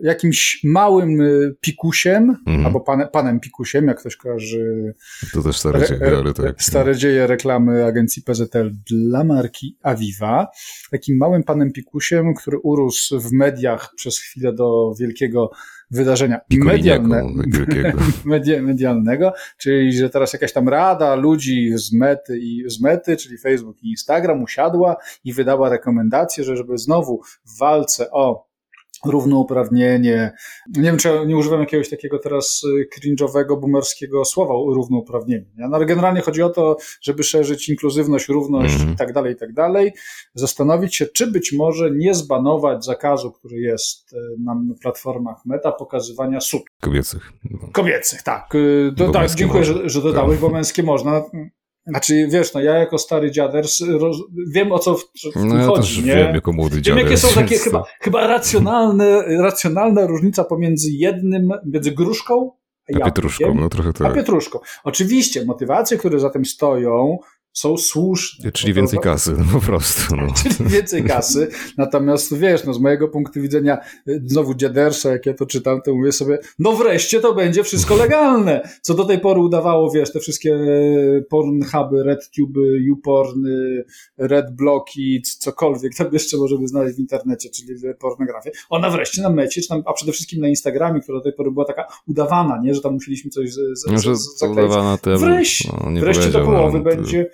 jakimś 0.02 0.60
małym 0.64 1.20
y, 1.20 1.56
pikusiem, 1.60 2.36
mm. 2.46 2.66
albo 2.66 2.80
pan, 2.80 3.08
panem 3.12 3.40
pikusiem, 3.40 3.86
jak 3.86 4.00
ktoś 4.00 4.16
kojarzy 4.16 4.94
to 5.32 5.42
też 5.42 5.58
stare 5.58 5.88
dzieje, 5.88 6.16
ale 6.18 6.34
tak. 6.34 6.62
Stare 6.62 6.96
dzieje 6.96 7.26
reklamy 7.26 7.84
agencji 7.84 8.22
PZL 8.22 8.70
dla 8.90 9.24
marki 9.24 9.76
Aviva. 9.82 10.46
Takim 10.90 11.16
małym 11.16 11.42
panem 11.42 11.72
pikusiem, 11.72 12.34
który 12.34 12.58
urósł 12.58 13.20
w 13.20 13.32
mediach 13.32 13.92
przez 13.96 14.18
chwilę 14.18 14.52
do 14.52 14.94
wielkiego 15.00 15.50
wydarzenia 15.92 16.40
medialne, 16.50 17.22
media, 18.24 18.62
medialnego, 18.62 19.32
czyli 19.58 19.92
że 19.92 20.10
teraz 20.10 20.32
jakaś 20.32 20.52
tam 20.52 20.68
rada 20.68 21.14
ludzi 21.14 21.72
z 21.74 21.92
mety, 21.92 22.38
i, 22.38 22.64
z 22.70 22.80
mety, 22.80 23.16
czyli 23.16 23.38
Facebook 23.38 23.82
i 23.82 23.90
Instagram 23.90 24.42
usiadła 24.42 24.96
i 25.24 25.32
wydała 25.32 25.68
rekomendację, 25.68 26.44
że 26.44 26.56
żeby 26.56 26.78
znowu 26.78 27.22
w 27.44 27.58
walce 27.58 28.10
o 28.10 28.51
równouprawnienie. 29.06 30.32
Nie 30.76 30.82
wiem, 30.82 30.96
czy 30.96 31.26
nie 31.26 31.36
używam 31.36 31.60
jakiegoś 31.60 31.90
takiego 31.90 32.18
teraz 32.18 32.62
y, 32.64 32.88
cringe'owego, 32.96 33.60
boomerskiego 33.60 34.24
słowa 34.24 34.54
równouprawnienie. 34.74 35.46
No, 35.56 35.76
ale 35.76 35.86
generalnie 35.86 36.20
chodzi 36.20 36.42
o 36.42 36.50
to, 36.50 36.76
żeby 37.00 37.22
szerzyć 37.22 37.68
inkluzywność, 37.68 38.28
równość 38.28 38.80
mm. 38.80 38.94
i 38.94 38.96
tak 38.96 39.12
dalej, 39.12 39.32
i 39.32 39.36
tak 39.36 39.52
dalej. 39.52 39.92
Zastanowić 40.34 40.96
się, 40.96 41.06
czy 41.06 41.26
być 41.26 41.52
może 41.52 41.90
nie 41.90 42.14
zbanować 42.14 42.84
zakazu, 42.84 43.32
który 43.32 43.60
jest 43.60 44.12
y, 44.12 44.16
na 44.44 44.56
platformach 44.82 45.46
meta, 45.46 45.72
pokazywania 45.72 46.40
sub. 46.40 46.62
Kobiecych. 46.80 47.32
Kobiecych, 47.72 48.22
tak. 48.22 48.54
Y, 48.54 48.92
do, 48.96 49.10
tak 49.10 49.30
dziękuję, 49.30 49.64
że, 49.64 49.88
że 49.88 50.02
dodałeś, 50.02 50.38
bo 50.38 50.48
męskie 50.48 50.82
można. 50.82 51.22
Znaczy, 51.86 52.28
wiesz, 52.30 52.54
no 52.54 52.60
ja 52.60 52.74
jako 52.74 52.98
stary 52.98 53.30
dziader 53.30 53.64
wiem 54.54 54.72
o 54.72 54.78
co 54.78 54.94
w, 54.94 55.02
w 55.34 55.44
no, 55.44 55.56
ja 55.56 55.66
chodzi, 55.66 55.96
też 55.96 56.06
nie? 56.06 56.16
wiem 56.16 56.34
jako 56.34 56.52
młody 56.52 56.82
dziader. 56.82 57.04
Wiem, 57.04 57.12
jakie 57.12 57.18
są 57.18 57.40
takie 57.40 57.58
chyba, 57.58 57.84
chyba 58.00 58.26
racjonalne, 58.26 59.24
racjonalna 59.38 60.06
różnica 60.06 60.44
pomiędzy 60.44 60.90
jednym, 60.92 61.50
między 61.66 61.90
gruszką 61.90 62.50
a, 62.94 62.98
a 63.02 63.04
pietruszką, 63.04 63.54
no 63.54 63.68
trochę 63.68 63.92
tak. 63.92 64.06
A 64.06 64.14
pietruszką. 64.14 64.58
Oczywiście, 64.84 65.44
motywacje, 65.44 65.98
które 65.98 66.20
za 66.20 66.30
tym 66.30 66.44
stoją, 66.44 67.18
są 67.52 67.76
słuszne. 67.76 68.52
Czyli 68.52 68.74
więcej 68.74 68.98
kasy, 68.98 69.34
no 69.38 69.44
po 69.52 69.66
prostu. 69.66 70.16
No. 70.16 70.26
Czyli 70.42 70.70
więcej 70.70 71.04
kasy. 71.04 71.48
Natomiast 71.78 72.38
wiesz, 72.38 72.64
no 72.64 72.74
z 72.74 72.80
mojego 72.80 73.08
punktu 73.08 73.40
widzenia, 73.40 73.78
y, 74.08 74.22
znowu 74.26 74.54
dziadersza, 74.54 75.10
jak 75.10 75.26
ja 75.26 75.34
to 75.34 75.46
czytam, 75.46 75.80
to 75.82 75.94
mówię 75.94 76.12
sobie, 76.12 76.38
no 76.58 76.72
wreszcie 76.72 77.20
to 77.20 77.34
będzie 77.34 77.64
wszystko 77.64 77.96
legalne. 78.04 78.68
Co 78.80 78.94
do 78.94 79.04
tej 79.04 79.20
pory 79.20 79.40
udawało, 79.40 79.90
wiesz, 79.90 80.12
te 80.12 80.20
wszystkie 80.20 80.54
e, 80.54 81.22
pornhuby, 81.22 82.02
RedTube, 82.04 82.60
YouPorn, 82.80 83.44
RedBlocki, 84.18 85.22
cokolwiek 85.22 85.94
tam 85.94 86.06
jeszcze 86.12 86.36
możemy 86.36 86.68
znaleźć 86.68 86.96
w 86.96 87.00
internecie, 87.00 87.50
czyli 87.50 87.74
pornografię. 87.98 88.50
Ona 88.70 88.90
wreszcie 88.90 89.22
na 89.22 89.30
mecie, 89.30 89.62
czy 89.62 89.68
tam, 89.68 89.82
a 89.86 89.92
przede 89.92 90.12
wszystkim 90.12 90.40
na 90.40 90.48
Instagramie, 90.48 91.00
która 91.00 91.18
do 91.18 91.24
tej 91.24 91.32
pory 91.32 91.50
była 91.50 91.64
taka 91.64 91.86
udawana, 92.06 92.60
nie, 92.62 92.74
że 92.74 92.80
tam 92.80 92.92
musieliśmy 92.92 93.30
coś 93.30 93.52
z, 93.52 93.58
z, 93.78 93.86
no, 93.86 94.16
z, 94.16 94.42
udawana, 94.42 94.98
to 94.98 95.10
ja 95.10 95.16
wreszcie, 95.16 95.68
no, 95.84 96.00
wreszcie 96.00 96.28
do 96.28 96.44
połowy 96.44 96.80
będzie 96.80 97.30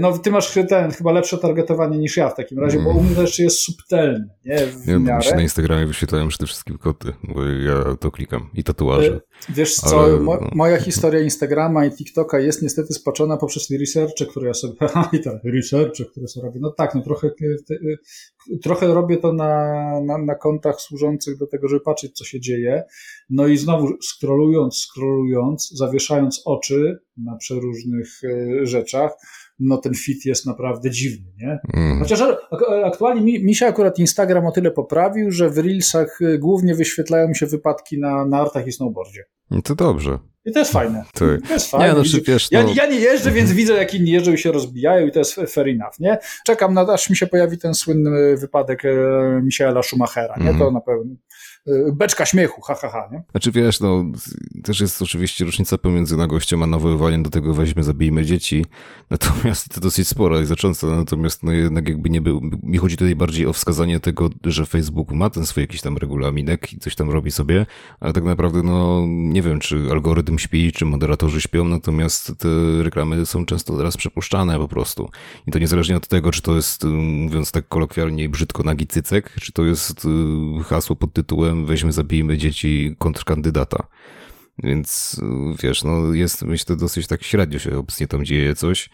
no, 0.00 0.18
ty 0.18 0.30
masz 0.30 0.54
ten, 0.68 0.90
chyba 0.90 1.12
lepsze 1.12 1.38
targetowanie 1.38 1.98
niż 1.98 2.16
ja 2.16 2.28
w 2.28 2.36
takim 2.36 2.58
razie, 2.58 2.78
bo 2.78 2.90
u 2.90 3.02
mnie 3.02 3.14
to 3.14 3.22
jeszcze 3.22 3.42
jest 3.42 3.58
subtelne, 3.58 4.28
nie? 4.44 4.56
W 4.66 4.86
ja, 4.86 4.98
miarę. 4.98 5.36
na 5.36 5.42
Instagramie 5.42 5.86
wyświetlają 5.86 6.28
przede 6.28 6.46
wszystkim 6.46 6.78
koty, 6.78 7.12
bo 7.22 7.44
ja 7.44 7.96
to 8.00 8.10
klikam 8.10 8.50
i 8.54 8.64
tatuaże. 8.64 9.12
E, 9.12 9.20
wiesz 9.48 9.74
co, 9.74 10.04
Ale... 10.04 10.20
mo 10.20 10.38
moja 10.54 10.76
historia 10.76 11.20
Instagrama 11.20 11.86
i 11.86 11.90
TikToka 11.90 12.40
jest 12.40 12.62
niestety 12.62 12.94
spaczona 12.94 13.36
poprzez 13.36 13.70
researche, 13.70 14.26
które 14.26 14.48
ja 14.48 14.54
sobie, 14.54 14.74
i 15.12 15.20
tak, 15.20 15.44
researche, 15.44 16.04
które 16.04 16.28
sobie 16.28 16.46
robię. 16.46 16.60
No 16.62 16.70
tak, 16.70 16.94
no 16.94 17.02
trochę, 17.02 17.28
e, 17.28 18.58
trochę 18.62 18.94
robię 18.94 19.16
to 19.16 19.32
na, 19.32 19.74
na, 20.06 20.18
na 20.18 20.34
kontach 20.34 20.80
służących 20.80 21.38
do 21.38 21.46
tego, 21.46 21.68
żeby 21.68 21.80
patrzeć, 21.80 22.12
co 22.16 22.24
się 22.24 22.40
dzieje. 22.40 22.84
No 23.30 23.46
i 23.46 23.56
znowu 23.56 23.88
scrollując, 24.02 24.76
scrollując, 24.76 25.70
zawieszając 25.74 26.42
oczy 26.44 26.98
na 27.16 27.36
przeróżnych 27.36 28.20
rzeczach, 28.62 29.12
no 29.58 29.78
ten 29.78 29.94
fit 29.94 30.24
jest 30.24 30.46
naprawdę 30.46 30.90
dziwny, 30.90 31.32
nie? 31.38 31.58
Mm. 31.74 31.98
Chociaż 31.98 32.22
aktualnie 32.84 33.20
mi, 33.20 33.44
mi, 33.44 33.54
się 33.54 33.66
akurat 33.66 33.98
Instagram 33.98 34.46
o 34.46 34.52
tyle 34.52 34.70
poprawił, 34.70 35.30
że 35.30 35.50
w 35.50 35.58
Reelsach 35.58 36.20
y, 36.20 36.38
głównie 36.38 36.74
wyświetlają 36.74 37.28
mi 37.28 37.36
się 37.36 37.46
wypadki 37.46 38.00
na 38.00 38.26
nartach 38.26 38.66
i 38.66 38.72
snowboardzie. 38.72 39.24
No 39.50 39.62
to 39.62 39.74
dobrze. 39.74 40.18
I 40.44 40.52
to 40.52 40.58
jest 40.58 40.72
fajne. 40.72 41.04
To, 41.12 41.24
to 41.48 41.52
jest 41.52 41.70
fajne. 41.70 41.86
Nie, 41.86 41.94
no, 41.94 42.20
wiesz, 42.26 42.50
no... 42.50 42.60
Ja, 42.60 42.66
ja, 42.74 42.86
nie 42.86 43.00
jeżdżę, 43.00 43.30
więc 43.30 43.52
widzę, 43.52 43.74
jak 43.74 43.94
inni 43.94 44.10
jeżdżą 44.10 44.32
i 44.32 44.38
się 44.38 44.52
rozbijają 44.52 45.06
i 45.06 45.12
to 45.12 45.18
jest 45.18 45.34
fair 45.34 45.68
enough, 45.68 46.00
nie? 46.00 46.18
Czekam 46.46 46.74
na, 46.74 46.80
aż 46.80 47.10
mi 47.10 47.16
się 47.16 47.26
pojawi 47.26 47.58
ten 47.58 47.74
słynny 47.74 48.36
wypadek 48.36 48.84
e, 48.84 48.90
Michaela 49.42 49.82
Schumachera, 49.82 50.34
nie? 50.36 50.48
Mm. 50.48 50.58
To 50.58 50.70
na 50.70 50.80
pewno 50.80 51.14
beczka 51.92 52.26
śmiechu, 52.26 52.60
ha, 52.62 52.74
ha, 52.74 52.88
ha, 52.88 53.08
nie? 53.12 53.22
Znaczy 53.30 53.52
wiesz, 53.52 53.80
no, 53.80 54.04
też 54.64 54.80
jest 54.80 55.02
oczywiście 55.02 55.44
różnica 55.44 55.78
pomiędzy 55.78 56.16
nagością 56.16 56.62
a 56.62 56.66
nawoływaniem 56.66 57.22
do 57.22 57.30
tego 57.30 57.54
weźmy, 57.54 57.82
zabijmy 57.82 58.24
dzieci, 58.24 58.66
natomiast 59.10 59.74
to 59.74 59.80
dosyć 59.80 60.08
spora 60.08 60.40
i 60.40 60.46
znacząca, 60.46 60.86
natomiast 60.86 61.42
no 61.42 61.52
jednak 61.52 61.88
jakby 61.88 62.10
nie 62.10 62.20
był, 62.20 62.40
mi 62.62 62.78
chodzi 62.78 62.96
tutaj 62.96 63.16
bardziej 63.16 63.46
o 63.46 63.52
wskazanie 63.52 64.00
tego, 64.00 64.30
że 64.44 64.66
Facebook 64.66 65.12
ma 65.12 65.30
ten 65.30 65.46
swój 65.46 65.62
jakiś 65.62 65.80
tam 65.80 65.96
regulaminek 65.96 66.72
i 66.72 66.78
coś 66.78 66.94
tam 66.94 67.10
robi 67.10 67.30
sobie, 67.30 67.66
ale 68.00 68.12
tak 68.12 68.24
naprawdę 68.24 68.62
no, 68.62 69.04
nie 69.08 69.42
wiem, 69.42 69.60
czy 69.60 69.88
algorytm 69.90 70.38
śpi, 70.38 70.72
czy 70.72 70.84
moderatorzy 70.84 71.40
śpią, 71.40 71.64
natomiast 71.64 72.32
te 72.38 72.48
reklamy 72.82 73.26
są 73.26 73.46
często 73.46 73.76
teraz 73.76 73.96
przepuszczane 73.96 74.58
po 74.58 74.68
prostu. 74.68 75.08
I 75.46 75.52
to 75.52 75.58
niezależnie 75.58 75.96
od 75.96 76.08
tego, 76.08 76.30
czy 76.30 76.42
to 76.42 76.56
jest, 76.56 76.84
mówiąc 76.84 77.52
tak 77.52 77.68
kolokwialnie 77.68 78.28
brzydko, 78.28 78.62
nagi 78.62 78.86
cycek, 78.86 79.30
czy 79.40 79.52
to 79.52 79.64
jest 79.64 80.04
y, 80.04 80.64
hasło 80.64 80.96
pod 80.96 81.12
tytułem 81.12 81.53
weźmy, 81.66 81.92
zabijmy 81.92 82.38
dzieci 82.38 82.96
kontrkandydata. 82.98 83.86
Więc 84.58 85.20
wiesz, 85.62 85.84
no 85.84 86.14
jest 86.14 86.42
myślę 86.42 86.76
dosyć 86.76 87.06
tak 87.06 87.22
średnio 87.22 87.58
się 87.58 87.78
obecnie 87.78 88.06
tam 88.06 88.24
dzieje 88.24 88.54
coś. 88.54 88.90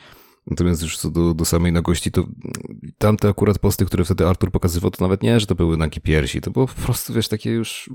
Natomiast 0.47 0.83
już 0.83 0.99
co 0.99 1.11
do, 1.11 1.35
do 1.35 1.45
samej 1.45 1.73
nagości, 1.73 2.11
to 2.11 2.25
tamte 2.99 3.29
akurat 3.29 3.59
posty, 3.59 3.87
które 3.87 4.05
wtedy 4.05 4.27
Artur 4.27 4.51
pokazywał, 4.51 4.91
to 4.91 5.05
nawet 5.05 5.23
nie, 5.23 5.41
że 5.41 5.47
to 5.47 5.55
były 5.55 5.77
nagi 5.77 6.01
piersi, 6.01 6.41
to 6.41 6.51
było 6.51 6.67
po 6.67 6.83
prostu, 6.83 7.13
wiesz, 7.13 7.29
takie 7.29 7.51
już, 7.51 7.91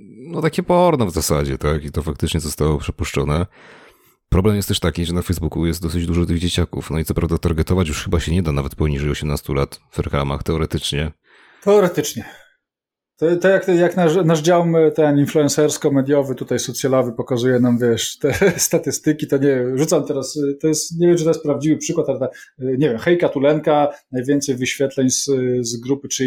no 0.00 0.42
takie 0.42 0.62
porno 0.62 1.06
w 1.06 1.12
zasadzie, 1.12 1.58
tak? 1.58 1.84
I 1.84 1.90
to 1.90 2.02
faktycznie 2.02 2.40
zostało 2.40 2.78
przepuszczone. 2.78 3.46
Problem 4.28 4.56
jest 4.56 4.68
też 4.68 4.80
taki, 4.80 5.06
że 5.06 5.12
na 5.12 5.22
Facebooku 5.22 5.66
jest 5.66 5.82
dosyć 5.82 6.06
dużo 6.06 6.26
tych 6.26 6.38
dzieciaków, 6.38 6.90
no 6.90 6.98
i 6.98 7.04
co 7.04 7.14
prawda 7.14 7.38
targetować 7.38 7.88
już 7.88 8.04
chyba 8.04 8.20
się 8.20 8.32
nie 8.32 8.42
da 8.42 8.52
nawet 8.52 8.74
poniżej 8.74 9.10
18 9.10 9.54
lat 9.54 9.80
w 9.90 9.98
reklamach, 9.98 10.42
teoretycznie. 10.42 11.12
Teoretycznie. 11.62 12.24
To, 13.20 13.36
to 13.36 13.48
jak, 13.48 13.68
jak 13.68 13.96
nasz, 13.96 14.12
nasz 14.24 14.42
dział 14.42 14.64
ten 14.94 15.18
influencersko-mediowy, 15.18 16.34
tutaj 16.34 16.58
socjalowy 16.58 17.12
pokazuje 17.12 17.60
nam, 17.60 17.78
wiesz, 17.78 18.18
te 18.18 18.34
statystyki, 18.68 19.26
to 19.26 19.38
nie 19.38 19.64
rzucam 19.74 20.04
teraz, 20.04 20.38
to 20.60 20.68
jest, 20.68 21.00
nie 21.00 21.06
wiem, 21.06 21.16
czy 21.16 21.24
to 21.24 21.30
jest 21.30 21.42
prawdziwy 21.42 21.76
przykład, 21.76 22.08
ale 22.08 22.28
nie 22.58 22.88
wiem, 22.88 22.98
hejka 22.98 23.28
Tulenka, 23.28 23.88
najwięcej 24.12 24.56
wyświetleń 24.56 25.10
z, 25.10 25.24
z 25.60 25.76
grupy 25.76 26.08
35-45, 26.08 26.24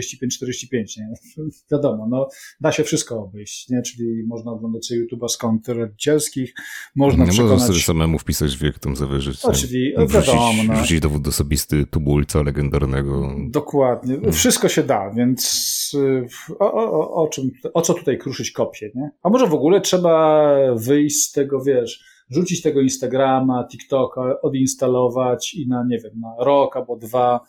nie? 0.97 1.13
Wiadomo, 1.71 2.07
no, 2.09 2.29
da 2.61 2.71
się 2.71 2.83
wszystko 2.83 3.19
obejść, 3.23 3.69
nie? 3.69 3.81
Czyli 3.81 4.23
można 4.27 4.51
oglądać 4.51 4.85
sobie 4.85 5.05
YouTube'a 5.05 5.27
z 5.27 5.37
kont 5.37 5.67
rodzicielskich, 5.67 6.53
można 6.95 7.25
nie 7.25 7.31
przekonać... 7.31 7.51
Można 7.51 7.67
sobie 7.67 7.79
samemu 7.79 8.19
wpisać 8.19 8.57
wiek, 8.57 8.79
tam 8.79 8.95
zawyżyć. 8.95 9.45
Oczywiście, 9.45 10.05
wrzucić, 10.05 10.27
wiadomo, 10.27 10.63
no. 10.67 10.73
wrzucić 10.73 10.99
dowód 10.99 11.27
osobisty 11.27 11.85
tubulca 11.85 12.41
legendarnego. 12.41 13.35
Dokładnie, 13.49 14.31
wszystko 14.31 14.69
się 14.69 14.83
da, 14.83 15.11
więc 15.15 15.73
o, 16.59 16.82
o, 16.91 17.27
czym, 17.27 17.51
o 17.73 17.81
co 17.81 17.93
tutaj 17.93 18.17
kruszyć 18.17 18.51
kopie, 18.51 18.91
nie? 18.95 19.09
A 19.23 19.29
może 19.29 19.47
w 19.47 19.53
ogóle 19.53 19.81
trzeba 19.81 20.47
wyjść 20.75 21.23
z 21.23 21.31
tego, 21.31 21.61
wiesz, 21.61 22.03
rzucić 22.29 22.61
tego 22.61 22.81
Instagrama, 22.81 23.67
TikToka, 23.71 24.41
odinstalować 24.41 25.53
i 25.53 25.67
na, 25.67 25.85
nie 25.87 25.99
wiem, 25.99 26.19
na 26.19 26.43
rok 26.45 26.77
albo 26.77 26.95
dwa 26.95 27.39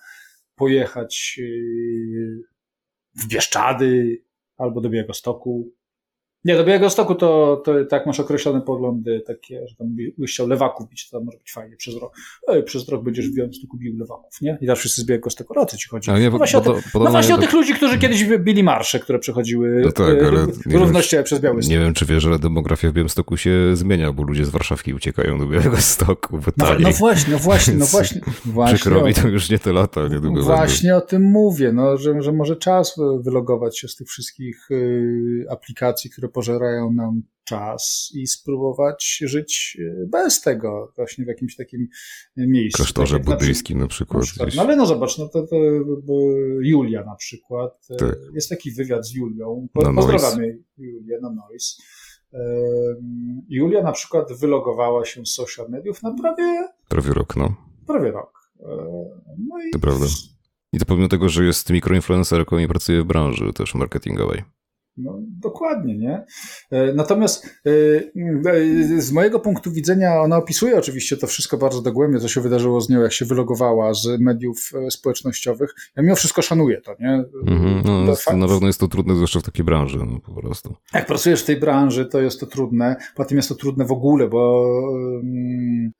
pojechać 0.56 1.36
yy, 1.38 2.42
w 3.14 3.28
Bieszczady 3.28 4.22
albo 4.56 4.80
do 4.80 4.90
Białegostoku, 4.90 5.70
nie, 6.44 6.56
do 6.56 6.64
Białego 6.64 6.90
Stoku 6.90 7.14
to, 7.14 7.62
to 7.64 7.84
tak 7.84 8.06
masz 8.06 8.20
określone 8.20 8.60
poglądy 8.60 9.22
takie, 9.26 9.68
że 9.68 9.74
tam 9.74 9.96
byś 10.18 10.32
chciał 10.32 10.48
lewaków 10.48 10.88
bić, 10.88 11.10
to 11.10 11.20
może 11.20 11.38
być 11.38 11.52
fajnie 11.52 11.76
przez 11.76 11.96
rok. 11.96 12.16
Ej, 12.48 12.62
przez 12.62 12.88
rok 12.88 13.04
będziesz 13.04 13.28
w 13.28 13.34
Białym 13.34 13.54
Stoku 13.54 13.76
bił 13.76 13.98
lewaków, 13.98 14.40
nie? 14.40 14.58
I 14.60 14.66
teraz 14.66 14.78
wszyscy 14.78 15.00
z 15.00 15.04
Białego 15.04 15.30
Stoku, 15.30 15.60
o 15.60 15.66
co 15.66 15.76
ci 15.76 15.88
chodzi? 15.88 16.10
nie, 16.10 16.30
no 16.30 16.38
właśnie, 16.38 16.60
bo, 16.60 16.70
o, 16.70 16.74
te, 16.74 16.98
no 16.98 17.10
właśnie 17.10 17.34
o 17.34 17.38
tych 17.38 17.52
ludzi, 17.52 17.74
którzy 17.74 17.98
kiedyś 17.98 18.24
bili 18.24 18.62
marsze, 18.62 19.00
które 19.00 19.18
przechodziły 19.18 19.82
no 19.84 19.92
tak, 19.92 20.24
ale 20.24 20.46
równościowo 20.66 21.22
przez 21.22 21.40
Biały 21.40 21.62
Stok. 21.62 21.70
Nie 21.70 21.80
wiem, 21.80 21.94
czy 21.94 22.06
wiesz, 22.06 22.26
ale 22.26 22.38
demografia 22.38 22.90
w 22.90 22.92
Białym 22.92 23.08
Stoku 23.08 23.36
się 23.36 23.76
zmienia, 23.76 24.12
bo 24.12 24.22
ludzie 24.22 24.44
z 24.44 24.48
Warszawki 24.48 24.94
uciekają 24.94 25.38
do 25.38 25.46
Białego 25.46 25.76
Stoku. 25.76 26.38
No, 26.56 26.66
no, 26.80 26.90
właśnie, 26.90 27.32
no 27.32 27.38
właśnie, 27.38 27.74
no 27.74 27.86
właśnie. 27.96 28.20
właśnie 28.44 28.78
Przykro 28.78 29.04
mi 29.04 29.14
to 29.14 29.28
już 29.28 29.50
nie 29.50 29.58
te 29.58 29.72
lata. 29.72 30.08
Niedługo 30.08 30.42
właśnie 30.42 30.90
będę. 30.90 31.04
o 31.04 31.08
tym 31.08 31.22
mówię, 31.22 31.72
no, 31.72 31.96
że, 31.96 32.22
że 32.22 32.32
może 32.32 32.56
czas 32.56 32.96
wylogować 33.20 33.78
się 33.78 33.88
z 33.88 33.96
tych 33.96 34.08
wszystkich 34.08 34.70
y, 34.70 35.46
aplikacji, 35.50 36.10
które 36.10 36.28
pożerają 36.34 36.92
nam 36.92 37.22
czas 37.44 38.12
i 38.14 38.26
spróbować 38.26 39.22
żyć 39.26 39.78
e, 39.80 40.06
bez 40.06 40.40
tego, 40.40 40.92
właśnie 40.96 41.24
w 41.24 41.28
jakimś 41.28 41.56
takim 41.56 41.88
miejscu. 42.36 42.76
Klasztorze 42.76 43.16
tak 43.16 43.24
buddyjskim 43.24 43.78
na 43.78 43.86
przykład. 43.86 44.22
Na 44.22 44.26
przykład. 44.26 44.54
No 44.54 44.62
ale 44.62 44.76
no 44.76 44.86
zobacz, 44.86 45.18
no 45.18 45.28
to, 45.28 45.46
to 45.46 45.56
Julia 46.60 47.04
na 47.04 47.14
przykład. 47.14 47.86
E, 47.90 47.96
tak. 47.96 48.16
Jest 48.34 48.48
taki 48.48 48.70
wywiad 48.70 49.06
z 49.06 49.14
Julią. 49.14 49.68
Po, 49.72 49.92
no 49.92 50.02
pozdrawiamy 50.02 50.58
Julię 50.78 51.18
na 51.22 51.30
Noise. 51.30 51.82
Julia 53.48 53.82
na 53.82 53.92
przykład 53.92 54.32
wylogowała 54.40 55.04
się 55.04 55.26
z 55.26 55.34
social 55.34 55.70
mediów 55.70 56.02
na 56.02 56.14
prawie... 56.14 56.68
Prawie 56.88 57.12
rok, 57.12 57.36
no. 57.36 57.54
Prawie 57.86 58.10
rok. 58.10 58.50
E, 58.60 58.66
no 59.38 59.62
i... 59.68 59.70
To 59.70 59.78
prawda. 59.78 60.06
I 60.72 60.78
to 60.78 60.84
pomimo 60.84 61.08
tego, 61.08 61.28
że 61.28 61.44
jest 61.44 61.70
mikroinfluencerką 61.70 62.58
i 62.58 62.68
pracuje 62.68 63.02
w 63.02 63.04
branży 63.04 63.52
też 63.52 63.74
marketingowej. 63.74 64.42
No, 64.96 65.18
dokładnie, 65.40 65.98
nie? 65.98 66.24
E, 66.70 66.92
natomiast 66.92 67.46
e, 67.46 67.70
e, 68.50 69.00
z 69.00 69.12
mojego 69.12 69.40
punktu 69.40 69.72
widzenia 69.72 70.20
ona 70.20 70.36
opisuje 70.36 70.78
oczywiście 70.78 71.16
to 71.16 71.26
wszystko 71.26 71.58
bardzo 71.58 71.82
dogłębnie, 71.82 72.20
co 72.20 72.28
się 72.28 72.40
wydarzyło 72.40 72.80
z 72.80 72.88
nią, 72.88 73.00
jak 73.02 73.12
się 73.12 73.24
wylogowała 73.24 73.94
z 73.94 74.20
mediów 74.20 74.70
społecznościowych. 74.90 75.74
Ja 75.96 76.02
mimo 76.02 76.16
wszystko 76.16 76.42
szanuję 76.42 76.80
to, 76.80 76.94
nie? 77.00 77.24
Mm-hmm, 77.46 77.84
no, 77.84 78.10
jest, 78.10 78.32
na 78.32 78.48
pewno 78.48 78.66
jest 78.66 78.80
to 78.80 78.88
trudne, 78.88 79.14
zwłaszcza 79.14 79.40
w 79.40 79.42
takiej 79.42 79.64
branży, 79.64 79.98
no, 79.98 80.20
po 80.20 80.40
prostu. 80.40 80.74
Jak 80.94 81.06
pracujesz 81.06 81.42
w 81.42 81.46
tej 81.46 81.56
branży, 81.56 82.06
to 82.06 82.20
jest 82.20 82.40
to 82.40 82.46
trudne. 82.46 82.96
Potem 83.16 83.36
jest 83.36 83.48
to 83.48 83.54
trudne 83.54 83.84
w 83.84 83.92
ogóle, 83.92 84.28
bo 84.28 84.74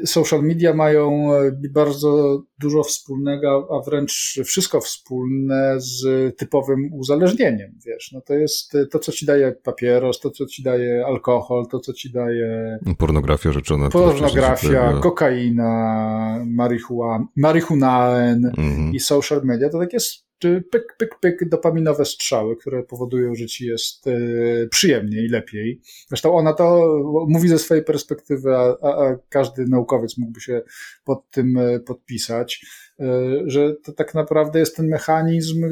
social 0.05 0.43
media 0.43 0.75
mają 0.75 1.29
bardzo 1.71 2.43
dużo 2.61 2.83
wspólnego, 2.83 3.69
a 3.71 3.91
wręcz 3.91 4.41
wszystko 4.45 4.81
wspólne 4.81 5.75
z 5.79 6.03
typowym 6.39 6.91
uzależnieniem, 6.93 7.79
wiesz. 7.87 8.13
No 8.13 8.21
to 8.21 8.35
jest 8.35 8.77
to, 8.87 8.99
co 8.99 9.13
ci 9.13 9.27
daje 9.27 9.53
papieros, 9.63 10.21
to, 10.21 10.31
co 10.31 10.47
ci 10.47 10.63
daje 10.63 11.05
alkohol, 11.07 11.67
to, 11.67 11.81
co 11.81 11.93
ci 11.93 12.13
daje... 12.13 12.79
Pornografia 12.99 13.53
rzeczona. 13.53 13.89
Pornografia, 13.89 14.93
kokaina, 15.03 16.45
marihuana, 16.47 17.27
marihunaen 17.37 18.53
mhm. 18.57 18.95
i 18.95 19.01
social 19.01 19.41
media, 19.45 19.69
to 19.71 19.79
takie 19.79 19.99
pyk, 20.41 20.97
pyk, 20.99 21.19
pyk, 21.21 21.49
dopaminowe 21.49 22.05
strzały, 22.05 22.57
które 22.57 22.83
powodują, 22.83 23.35
że 23.35 23.47
ci 23.47 23.67
jest 23.67 24.07
y, 24.07 24.69
przyjemniej, 24.71 25.29
lepiej. 25.29 25.81
Zresztą 26.09 26.37
ona 26.37 26.53
to 26.53 26.97
mówi 27.29 27.49
ze 27.49 27.59
swojej 27.59 27.85
perspektywy, 27.85 28.57
a, 28.57 28.77
a, 28.83 29.17
każdy 29.29 29.67
naukowiec 29.67 30.19
mógłby 30.19 30.41
się 30.41 30.63
pod 31.05 31.31
tym 31.31 31.57
y, 31.57 31.81
podpisać, 31.81 32.67
y, 33.01 33.05
że 33.47 33.75
to 33.85 33.93
tak 33.93 34.15
naprawdę 34.15 34.59
jest 34.59 34.77
ten 34.77 34.89
mechanizm 34.89 35.65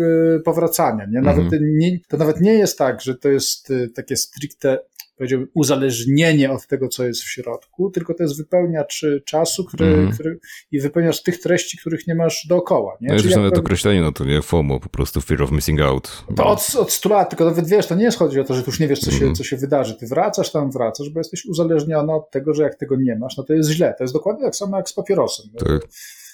powracania. 0.45 1.07
Nie? 1.07 1.21
Nawet 1.21 1.53
mm. 1.53 1.79
nie, 1.79 1.99
to 2.09 2.17
nawet 2.17 2.41
nie 2.41 2.55
jest 2.55 2.79
tak, 2.79 3.01
że 3.01 3.15
to 3.15 3.29
jest 3.29 3.73
takie 3.95 4.17
stricte 4.17 4.79
powiedziałbym, 5.23 5.49
uzależnienie 5.55 6.51
od 6.53 6.67
tego, 6.67 6.89
co 6.89 7.05
jest 7.05 7.23
w 7.23 7.31
środku, 7.31 7.91
tylko 7.91 8.15
to 8.15 8.23
jest 8.23 8.37
wypełniacz 8.37 9.07
czasu 9.25 9.65
który, 9.65 9.87
mm. 9.87 10.13
który, 10.13 10.39
i 10.73 10.81
wypełniacz 10.81 11.23
tych 11.23 11.41
treści, 11.41 11.79
których 11.79 12.07
nie 12.07 12.15
masz 12.15 12.47
dookoła. 12.47 12.97
Nie? 13.01 13.09
No 13.09 13.15
jest 13.15 13.37
nawet 13.37 13.59
określenie, 13.59 14.03
no 14.03 14.13
to 14.13 14.25
nie 14.25 14.43
FOMO, 14.43 14.81
po 14.81 14.89
prostu 14.89 15.21
fear 15.21 15.43
of 15.43 15.51
missing 15.51 15.81
out. 15.81 16.25
To 16.37 16.47
od, 16.47 16.75
od 16.79 16.93
100 16.93 17.09
lat, 17.09 17.31
tylko 17.31 17.45
nawet 17.45 17.69
wiesz, 17.69 17.87
to 17.87 17.95
nie 17.95 18.05
jest 18.05 18.19
chodzi 18.19 18.41
o 18.41 18.45
to, 18.45 18.55
że 18.55 18.63
tu 18.63 18.71
już 18.71 18.81
nie 18.81 18.89
wiesz, 18.89 19.01
co 19.01 19.11
się, 19.11 19.23
mm. 19.23 19.35
co 19.35 19.45
się 19.45 19.57
wydarzy. 19.57 19.95
Ty 19.95 20.07
wracasz 20.07 20.53
tam, 20.53 20.71
wracasz, 20.71 21.11
bo 21.11 21.21
jesteś 21.21 21.45
uzależniony 21.45 22.13
od 22.13 22.31
tego, 22.31 22.55
że 22.55 22.63
jak 22.63 22.75
tego 22.75 22.97
nie 22.97 23.17
masz, 23.17 23.37
no 23.37 23.45
to 23.45 23.55
jest 23.55 23.71
źle. 23.71 23.95
To 23.99 24.05
jest 24.05 24.15
dokładnie 24.15 24.45
tak 24.45 24.57
samo 24.57 24.77
jak 24.77 24.89
z 24.89 24.93
papierosem. 24.93 25.47
Tak. 25.59 25.89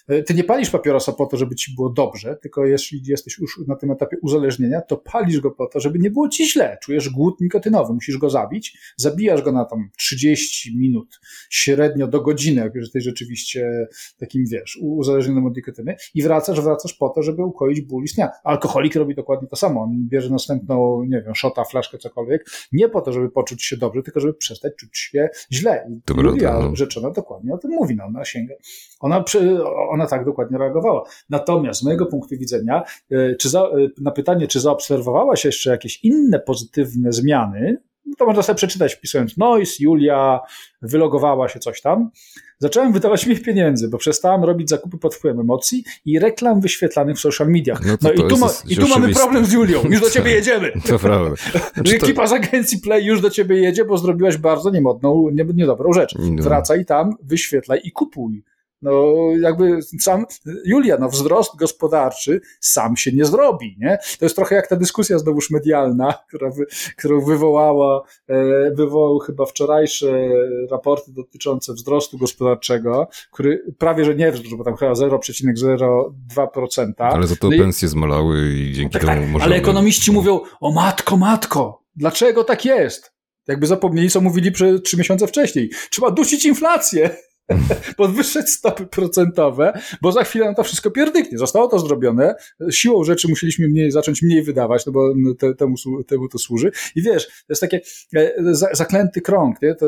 E, 0.09 0.23
ty 0.23 0.35
nie 0.35 0.45
palisz 0.45 0.71
papierosa 0.71 1.13
po 1.13 1.27
to, 1.27 1.37
żeby 1.37 1.55
ci 1.55 1.75
było 1.75 1.91
dobrze, 1.91 2.37
tylko 2.43 2.67
jeśli 2.67 3.03
jesteś 3.07 3.39
już 3.39 3.61
na 3.67 3.77
tym 3.77 3.91
etapie 3.91 4.17
uzależnienia, 4.23 4.81
to 4.81 4.97
palisz 4.97 5.41
go 5.41 5.51
po 5.51 5.67
to, 5.67 5.81
żeby 5.81 5.99
nie 5.99 6.11
było 6.11 6.29
ci 6.29 6.51
źle. 6.51 6.79
Czujesz 6.83 7.09
głód 7.09 7.41
nikotynowy, 7.41 7.95
musisz 7.95 8.19
go 8.19 8.31
zabić, 8.31 8.79
zabijasz 8.97 9.43
go 9.43 9.53
na 9.53 9.65
tam 9.65 9.91
30 9.99 10.79
minut, 10.79 11.21
średnio 11.51 12.07
do 12.07 12.21
godziny, 12.21 12.63
jak 12.63 12.75
jesteś 12.75 13.05
rzeczywiście 13.05 13.87
takim, 14.19 14.45
wiesz, 14.53 14.79
uzależnionym 14.83 15.47
od 15.47 15.57
nikotyny 15.57 15.97
i 16.15 16.23
wracasz, 16.23 16.61
wracasz 16.61 16.95
po 16.95 17.09
to, 17.09 17.23
żeby 17.23 17.45
ukoić 17.45 17.81
ból 17.81 18.05
istnienia. 18.05 18.31
Alkoholik 18.45 18.95
robi 18.95 19.15
dokładnie 19.15 19.49
to 19.49 19.57
samo. 19.57 19.83
On 19.83 20.09
bierze 20.09 20.31
następną, 20.31 21.03
nie 21.05 21.23
wiem, 21.23 21.35
szota, 21.35 21.65
flaszkę, 21.65 21.99
cokolwiek, 21.99 22.51
nie 22.73 22.89
po 22.89 23.01
to, 23.01 23.13
żeby 23.13 23.31
poczuć 23.31 23.65
się 23.65 23.77
dobrze, 23.77 24.03
tylko 24.03 24.21
żeby 24.21 24.35
przestać 24.35 24.73
czuć 24.77 24.99
się 24.99 25.29
źle. 25.53 25.87
I 25.91 26.01
Dobra, 26.07 26.31
Julia 26.31 26.59
no. 26.59 26.77
Rzeczona 26.77 27.11
dokładnie 27.11 27.55
o 27.55 27.59
tym 27.59 27.71
mówi, 27.71 27.97
no, 27.97 28.05
ona 28.05 28.25
sięga. 28.25 28.55
Ona, 29.01 29.25
ona 29.91 29.98
ona 29.99 30.07
tak 30.07 30.25
dokładnie 30.25 30.59
reagowała. 30.59 31.03
Natomiast 31.31 31.81
z 31.81 31.83
mojego 31.83 32.07
punktu 32.07 32.37
widzenia, 32.39 32.83
e, 33.11 33.35
czy 33.35 33.49
za, 33.49 33.63
e, 33.63 33.71
na 34.01 34.11
pytanie, 34.11 34.47
czy 34.47 34.61
zaobserwowałaś 34.61 35.45
jeszcze 35.45 35.71
jakieś 35.71 36.05
inne 36.05 36.41
pozytywne 36.41 37.13
zmiany, 37.13 37.79
no 38.09 38.15
to 38.19 38.27
można 38.27 38.43
sobie 38.43 38.57
przeczytać 38.57 38.95
wpisując 38.95 39.37
noise, 39.37 39.75
Julia, 39.81 40.41
wylogowała 40.83 41.49
się 41.49 41.59
coś 41.59 41.81
tam. 41.81 42.11
Zacząłem 42.59 42.93
wydawać 42.93 43.27
mniej 43.27 43.39
pieniędzy, 43.39 43.89
bo 43.89 43.99
przestałem 43.99 44.45
robić 44.45 44.71
zakupy 44.71 44.99
pod 44.99 45.15
wpływem 45.15 45.41
emocji 45.41 45.85
i 46.05 46.19
reklam 46.19 46.61
wyświetlanych 46.61 47.17
w 47.17 47.21
social 47.21 47.49
mediach. 47.49 47.87
No, 47.87 47.97
no 48.03 48.13
i, 48.13 48.29
tu, 48.29 48.39
ma, 48.39 48.49
i 48.69 48.77
tu 48.77 48.89
mamy 48.89 49.15
problem 49.15 49.47
z 49.47 49.53
Julią, 49.53 49.83
już 49.91 50.01
do 50.01 50.11
ciebie 50.11 50.31
jedziemy. 50.31 50.73
To 50.89 50.99
prawda. 50.99 51.37
Znaczy 51.75 51.97
Ekipa 51.97 52.23
to... 52.23 52.29
z 52.29 52.33
agencji 52.33 52.79
Play 52.79 53.05
już 53.05 53.21
do 53.21 53.31
ciebie 53.31 53.57
jedzie, 53.57 53.85
bo 53.85 53.99
zrobiłaś 53.99 54.37
bardzo 54.37 54.71
niemodną, 54.71 55.29
niedobrą 55.55 55.93
rzecz. 55.93 56.15
No. 56.19 56.43
Wracaj 56.43 56.85
tam, 56.85 57.17
wyświetlaj 57.23 57.81
i 57.85 57.93
kupuj. 57.93 58.43
No, 58.83 59.15
jakby 59.41 59.79
sam, 60.01 60.27
Julia, 60.65 60.97
no 61.01 61.09
wzrost 61.09 61.57
gospodarczy 61.57 62.41
sam 62.61 62.97
się 62.97 63.13
nie 63.13 63.25
zrobi, 63.25 63.77
nie? 63.79 63.99
To 64.19 64.25
jest 64.25 64.37
trochę 64.37 64.55
jak 64.55 64.67
ta 64.67 64.77
dyskusja 64.77 65.19
znowuż 65.19 65.51
medialna, 65.51 66.15
która 66.29 66.51
wy, 66.51 66.67
którą 66.97 67.21
wywołała, 67.21 68.03
e, 68.29 68.71
wywołał 68.71 69.19
chyba 69.19 69.47
wczorajsze 69.47 70.29
raporty 70.71 71.13
dotyczące 71.13 71.73
wzrostu 71.73 72.19
gospodarczego, 72.19 73.09
który 73.33 73.75
prawie, 73.79 74.05
że 74.05 74.15
nie 74.15 74.33
wzrósł, 74.33 74.57
bo 74.57 74.65
tam 74.65 74.77
chyba 74.77 74.93
0,02%. 74.93 76.93
Ale 76.99 77.27
za 77.27 77.37
to 77.37 77.51
no 77.51 77.59
pensje 77.59 77.87
i, 77.87 77.89
zmalały 77.89 78.55
i 78.55 78.73
dzięki 78.73 78.93
tak, 78.93 79.05
temu 79.05 79.21
tak, 79.21 79.31
możemy... 79.31 79.45
Ale 79.45 79.57
ekonomiści 79.57 80.13
mówią, 80.13 80.41
o 80.61 80.73
matko, 80.73 81.17
matko, 81.17 81.83
dlaczego 81.97 82.45
tak 82.45 82.65
jest? 82.65 83.19
Jakby 83.49 83.67
zapomnieli, 83.67 84.11
co 84.11 84.21
mówili 84.21 84.53
trzy 84.85 84.97
miesiące 84.97 85.27
wcześniej. 85.27 85.71
Trzeba 85.91 86.11
dusić 86.11 86.45
inflację. 86.45 87.17
podwyższać 87.97 88.51
stopy 88.51 88.87
procentowe, 88.87 89.81
bo 90.03 90.13
za 90.13 90.25
chwilę 90.25 90.45
nam 90.45 90.55
to 90.55 90.65
wszystko 90.65 90.91
pierdyknie. 90.91 91.39
Zostało 91.39 91.69
to 91.69 91.79
zrobione, 91.79 92.35
siłą 92.71 93.05
rzeczy 93.05 93.29
musieliśmy 93.29 93.69
mniej, 93.69 93.91
zacząć 93.91 94.23
mniej 94.23 94.43
wydawać, 94.43 94.87
no 94.87 94.93
bo 94.93 95.15
te, 95.39 95.55
temu, 95.55 95.75
temu 96.07 96.29
to 96.29 96.39
służy. 96.39 96.71
I 96.95 97.03
wiesz, 97.03 97.27
to 97.27 97.47
jest 97.49 97.61
takie 97.61 97.81
e, 98.17 98.35
zaklęty 98.73 99.21
krąg, 99.21 99.63
nie? 99.63 99.75
To 99.75 99.87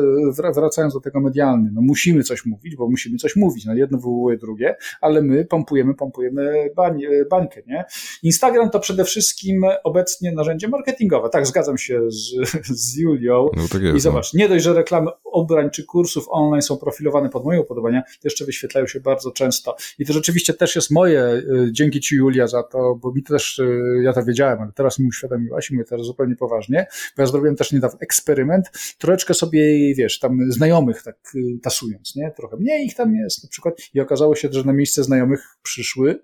wracając 0.55 0.93
do 0.93 0.99
tego 0.99 1.19
medialny, 1.19 1.71
no 1.73 1.81
musimy 1.81 2.23
coś 2.23 2.45
mówić, 2.45 2.75
bo 2.75 2.89
musimy 2.89 3.17
coś 3.17 3.35
mówić, 3.35 3.65
no 3.65 3.73
jedno 3.73 3.97
wywołuje 3.97 4.37
drugie, 4.37 4.75
ale 5.01 5.21
my 5.21 5.45
pompujemy, 5.45 5.93
pompujemy 5.93 6.69
bań, 6.75 7.03
e, 7.03 7.25
bańkę, 7.25 7.61
nie? 7.67 7.85
Instagram 8.23 8.69
to 8.69 8.79
przede 8.79 9.03
wszystkim 9.03 9.65
obecnie 9.83 10.31
narzędzie 10.31 10.67
marketingowe. 10.67 11.29
Tak, 11.29 11.47
zgadzam 11.47 11.77
się 11.77 12.01
z, 12.11 12.31
z 12.83 12.97
Julią. 12.97 13.49
No 13.57 13.63
tak 13.71 13.81
jest, 13.81 13.97
I 13.97 13.99
zobacz, 13.99 14.33
no. 14.33 14.37
nie 14.37 14.49
dość, 14.49 14.63
że 14.63 14.73
reklamy 14.73 15.11
ubrań 15.33 15.69
czy 15.69 15.85
kursów 15.85 16.25
online 16.29 16.61
są 16.61 16.77
profilowane 16.77 17.29
pod 17.29 17.45
moje 17.51 17.61
upodobania, 17.61 18.01
to 18.01 18.19
jeszcze 18.23 18.45
wyświetlają 18.45 18.87
się 18.87 18.99
bardzo 18.99 19.31
często. 19.31 19.75
I 19.99 20.05
to 20.05 20.13
rzeczywiście 20.13 20.53
też 20.53 20.75
jest 20.75 20.91
moje, 20.91 21.23
y, 21.23 21.69
dzięki 21.71 21.99
Ci 21.99 22.15
Julia 22.15 22.47
za 22.47 22.63
to, 22.63 22.95
bo 23.01 23.13
mi 23.13 23.23
też, 23.23 23.59
y, 23.59 24.01
ja 24.03 24.13
to 24.13 24.23
wiedziałem, 24.23 24.61
ale 24.61 24.71
teraz 24.71 24.99
mi 24.99 25.07
uświadomiłaś 25.07 25.69
i 25.69 25.73
mówię 25.73 25.85
teraz 25.85 26.05
zupełnie 26.05 26.35
poważnie, 26.35 26.87
bo 27.17 27.23
ja 27.23 27.27
zrobiłem 27.27 27.55
też 27.55 27.71
niedawno 27.71 27.99
eksperyment, 28.01 28.71
troszeczkę 28.97 29.33
sobie, 29.33 29.95
wiesz, 29.95 30.19
tam 30.19 30.51
znajomych 30.51 31.03
tak 31.03 31.17
y, 31.35 31.59
tasując, 31.63 32.15
nie? 32.15 32.31
Trochę 32.37 32.57
mniej 32.57 32.85
ich 32.85 32.95
tam 32.95 33.15
jest 33.15 33.43
na 33.43 33.49
przykład 33.49 33.75
i 33.93 33.99
okazało 33.99 34.35
się, 34.35 34.49
że 34.51 34.63
na 34.63 34.73
miejsce 34.73 35.03
znajomych 35.03 35.57
przyszły 35.63 36.19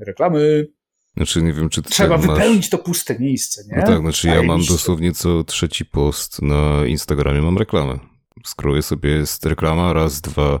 reklamy, 0.00 0.68
znaczy 1.16 1.42
nie 1.42 1.52
wiem, 1.52 1.68
czy 1.68 1.82
Trzeba 1.82 2.18
wypełnić 2.18 2.70
to 2.70 2.78
puste 2.78 3.18
miejsce, 3.18 3.62
nie? 3.70 3.76
No 3.76 3.86
tak, 3.86 4.00
znaczy 4.00 4.28
ja 4.28 4.42
mam 4.42 4.64
dosłownie 4.64 5.12
co 5.12 5.44
trzeci 5.44 5.84
post 5.84 6.42
na 6.42 6.86
Instagramie 6.86 7.42
mam 7.42 7.58
reklamę. 7.58 7.98
Skroję 8.44 8.82
sobie, 8.82 9.10
jest 9.10 9.46
reklama, 9.46 9.92
raz, 9.92 10.20
dwa, 10.20 10.60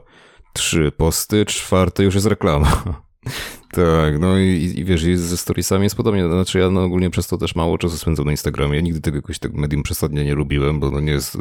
trzy 0.52 0.92
posty, 0.96 1.44
czwarte 1.46 2.04
już 2.04 2.14
jest 2.14 2.26
reklama. 2.26 2.82
tak, 3.72 4.18
no 4.20 4.38
i, 4.38 4.72
i 4.76 4.84
wiesz, 4.84 5.02
ze 5.02 5.36
storiesami 5.36 5.84
jest 5.84 5.96
podobnie. 5.96 6.28
Znaczy 6.28 6.58
ja 6.58 6.70
no, 6.70 6.84
ogólnie 6.84 7.10
przez 7.10 7.26
to 7.26 7.38
też 7.38 7.54
mało 7.54 7.78
czasu 7.78 7.96
spędzam 7.96 8.26
na 8.26 8.30
Instagramie. 8.30 8.82
Nigdy 8.82 9.00
tego 9.00 9.16
jakoś 9.16 9.38
tak 9.38 9.52
medium 9.52 9.82
przesadnie 9.82 10.24
nie 10.24 10.34
lubiłem, 10.34 10.80
bo 10.80 10.90
no 10.90 11.00
nie 11.00 11.12
jest 11.12 11.38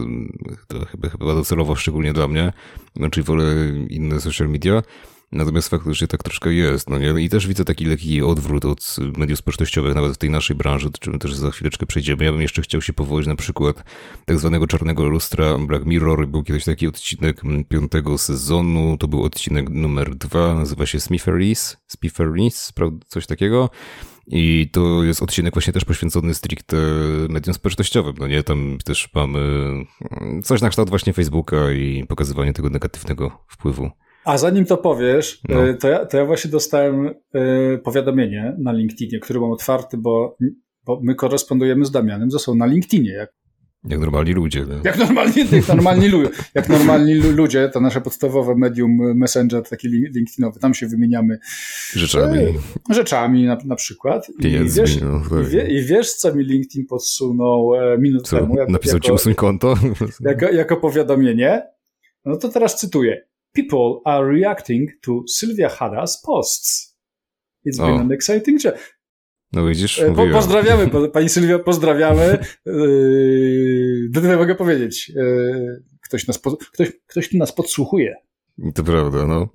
to 0.68 0.86
chyba, 0.86 1.10
chyba 1.10 1.26
docelowo 1.26 1.76
szczególnie 1.76 2.14
dla 2.14 2.28
mnie. 2.28 2.54
Znaczy 2.96 3.24
wolę 3.24 3.46
inne 3.90 4.22
social 4.22 4.50
media. 4.50 4.84
Natomiast 5.32 5.70
faktycznie 5.70 6.08
tak 6.08 6.24
troszkę 6.24 6.54
jest. 6.54 6.90
No 6.90 7.00
nie? 7.00 7.22
I 7.22 7.30
też 7.30 7.48
widzę 7.48 7.66
taki 7.66 7.86
lekki 7.86 8.22
odwrót 8.22 8.66
od 8.66 8.96
mediów 9.18 9.40
społecznościowych, 9.40 9.96
nawet 9.96 10.14
w 10.14 10.18
tej 10.18 10.30
naszej 10.30 10.56
branży, 10.56 10.90
do 10.90 10.98
czym 10.98 11.20
też 11.20 11.36
za 11.36 11.52
chwileczkę 11.52 11.86
przejdziemy. 11.86 12.26
Ja 12.26 12.32
bym 12.32 12.42
jeszcze 12.42 12.62
chciał 12.62 12.82
się 12.82 12.94
powołać 12.94 13.28
na 13.28 13.36
przykład 13.36 13.84
tak 14.26 14.40
zwanego 14.40 14.68
czarnego 14.68 15.06
lustra 15.06 15.58
Black 15.58 15.86
Mirror. 15.86 16.28
Był 16.28 16.44
kiedyś 16.44 16.64
taki 16.64 16.88
odcinek 16.88 17.42
piątego 17.70 18.18
sezonu, 18.18 18.98
to 18.98 19.08
był 19.08 19.24
odcinek 19.24 19.70
numer 19.70 20.16
dwa, 20.16 20.54
nazywa 20.54 20.86
się 20.86 21.00
Smitheries, 21.00 21.78
Smitheries, 21.88 22.74
coś 23.08 23.26
takiego. 23.26 23.70
I 24.28 24.70
to 24.72 25.04
jest 25.04 25.24
odcinek 25.24 25.54
właśnie 25.54 25.74
też 25.74 25.86
poświęcony 25.86 26.34
stricte 26.34 26.78
mediom 27.30 27.54
społecznościowym. 27.54 28.16
No 28.20 28.28
nie, 28.28 28.44
tam 28.44 28.78
też 28.86 29.10
mamy 29.14 29.40
coś 30.44 30.62
na 30.62 30.70
kształt 30.70 30.90
właśnie 30.90 31.14
Facebooka 31.14 31.72
i 31.72 32.06
pokazywanie 32.08 32.54
tego 32.54 32.70
negatywnego 32.70 33.44
wpływu. 33.48 33.92
A 34.28 34.38
zanim 34.38 34.66
to 34.66 34.78
powiesz, 34.78 35.42
no. 35.50 35.68
E, 35.68 35.74
to, 35.74 35.88
ja, 35.88 36.06
to 36.06 36.18
ja 36.18 36.26
właśnie 36.26 36.52
dostałem 36.52 37.08
y, 37.08 37.80
powiadomienie 37.84 38.56
na 38.60 38.72
LinkedInie, 38.72 39.20
który 39.20 39.40
mam 39.40 39.52
otwarty, 39.52 39.98
bo, 39.98 40.38
bo 40.86 41.00
my 41.04 41.16
korespondujemy 41.16 41.86
z 41.86 41.92
Damianem 41.92 42.32
ze 42.32 42.40
sobą 42.40 42.58
na 42.58 42.66
LinkedInie. 42.66 43.12
Jak, 43.12 43.34
jak 43.90 44.00
normalni 44.00 44.34
ludzie. 44.34 44.66
No. 44.70 44.76
Jak 44.84 44.98
normalni, 44.98 45.34
jak 45.52 45.68
normalni, 45.68 46.08
ludzie, 46.08 46.30
jak 46.56 46.70
normalni 46.70 47.14
ludzie, 47.14 47.70
to 47.70 47.80
nasze 47.80 48.02
podstawowe 48.02 48.56
medium 48.56 49.18
messenger, 49.18 49.64
taki 49.64 49.88
LinkedInowy, 49.88 50.60
tam 50.60 50.74
się 50.74 50.88
wymieniamy 50.88 51.40
rzeczami. 51.94 52.40
E, 52.40 52.94
rzeczami 52.94 53.46
na, 53.46 53.58
na 53.66 53.76
przykład. 53.76 54.28
I 54.40 54.50
wiesz, 54.50 55.02
no, 55.02 55.22
tak. 55.30 55.48
i, 55.48 55.50
wie, 55.50 55.68
I 55.68 55.84
wiesz, 55.84 56.14
co 56.14 56.36
mi 56.36 56.44
LinkedIn 56.44 56.86
podsunął 56.86 57.76
e, 57.76 57.98
minut 57.98 58.28
co? 58.28 58.40
temu? 58.40 58.58
Jako, 58.58 58.72
Napisał 58.72 58.96
jako, 58.96 59.06
ci 59.06 59.12
usuń 59.12 59.36
konto? 59.36 59.76
Jako, 60.22 60.46
jako 60.46 60.78
powiadomienie. 60.78 61.62
No 62.26 62.38
to 62.38 62.50
teraz 62.50 62.80
cytuję 62.80 63.28
people 63.58 64.02
are 64.06 64.24
reacting 64.26 64.90
to 65.02 65.24
Sylvia 65.28 65.70
Hada's 65.70 66.22
posts. 66.26 66.98
It's 67.66 67.80
been 67.80 68.00
an 68.00 68.12
exciting 68.12 68.60
journey. 68.60 68.80
No 69.54 69.68
widzisz, 69.68 70.00
e, 70.00 70.12
po, 70.12 70.28
Pozdrawiamy, 70.28 70.88
pani 71.14 71.30
Sylwia, 71.30 71.60
pozdrawiamy. 71.60 72.38
Yy, 72.66 74.10
tyle 74.14 74.38
mogę 74.38 74.56
powiedzieć. 74.56 75.10
Yy, 75.10 75.84
ktoś, 76.02 76.28
nas 76.28 76.40
po, 76.40 76.58
ktoś, 76.58 76.92
ktoś 77.08 77.30
tu 77.30 77.38
nas 77.38 77.54
podsłuchuje. 77.54 78.16
To 78.76 78.84
prawda, 78.84 79.28
no. 79.28 79.48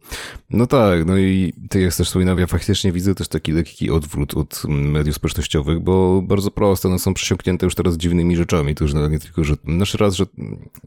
No 0.50 0.66
tak, 0.66 1.06
no 1.06 1.18
i 1.18 1.52
ty 1.70 1.80
jest 1.80 1.98
też 1.98 2.08
wspominał, 2.08 2.38
ja 2.38 2.46
faktycznie 2.46 2.92
widzę 2.92 3.14
też 3.14 3.28
taki 3.28 3.52
lekki 3.52 3.90
odwrót 3.90 4.34
od 4.34 4.62
mediów 4.68 5.16
społecznościowych, 5.16 5.80
bo 5.80 6.22
bardzo 6.22 6.50
proste, 6.50 6.88
one 6.88 6.98
są 6.98 7.14
przesiąknięte 7.14 7.66
już 7.66 7.74
teraz 7.74 7.96
dziwnymi 7.96 8.36
rzeczami. 8.36 8.74
To 8.74 8.84
już 8.84 8.94
nawet 8.94 9.12
nie 9.12 9.18
tylko, 9.18 9.44
że 9.44 9.54
nasz 9.64 9.94
raz, 9.94 10.14
że 10.14 10.24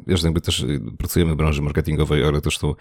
wiesz, 0.08 0.24
jakby 0.24 0.42
też 0.42 0.66
pracujemy 0.98 1.34
w 1.34 1.36
branży 1.36 1.62
marketingowej, 1.62 2.26
ale 2.26 2.42
też 2.42 2.58
to 2.58 2.76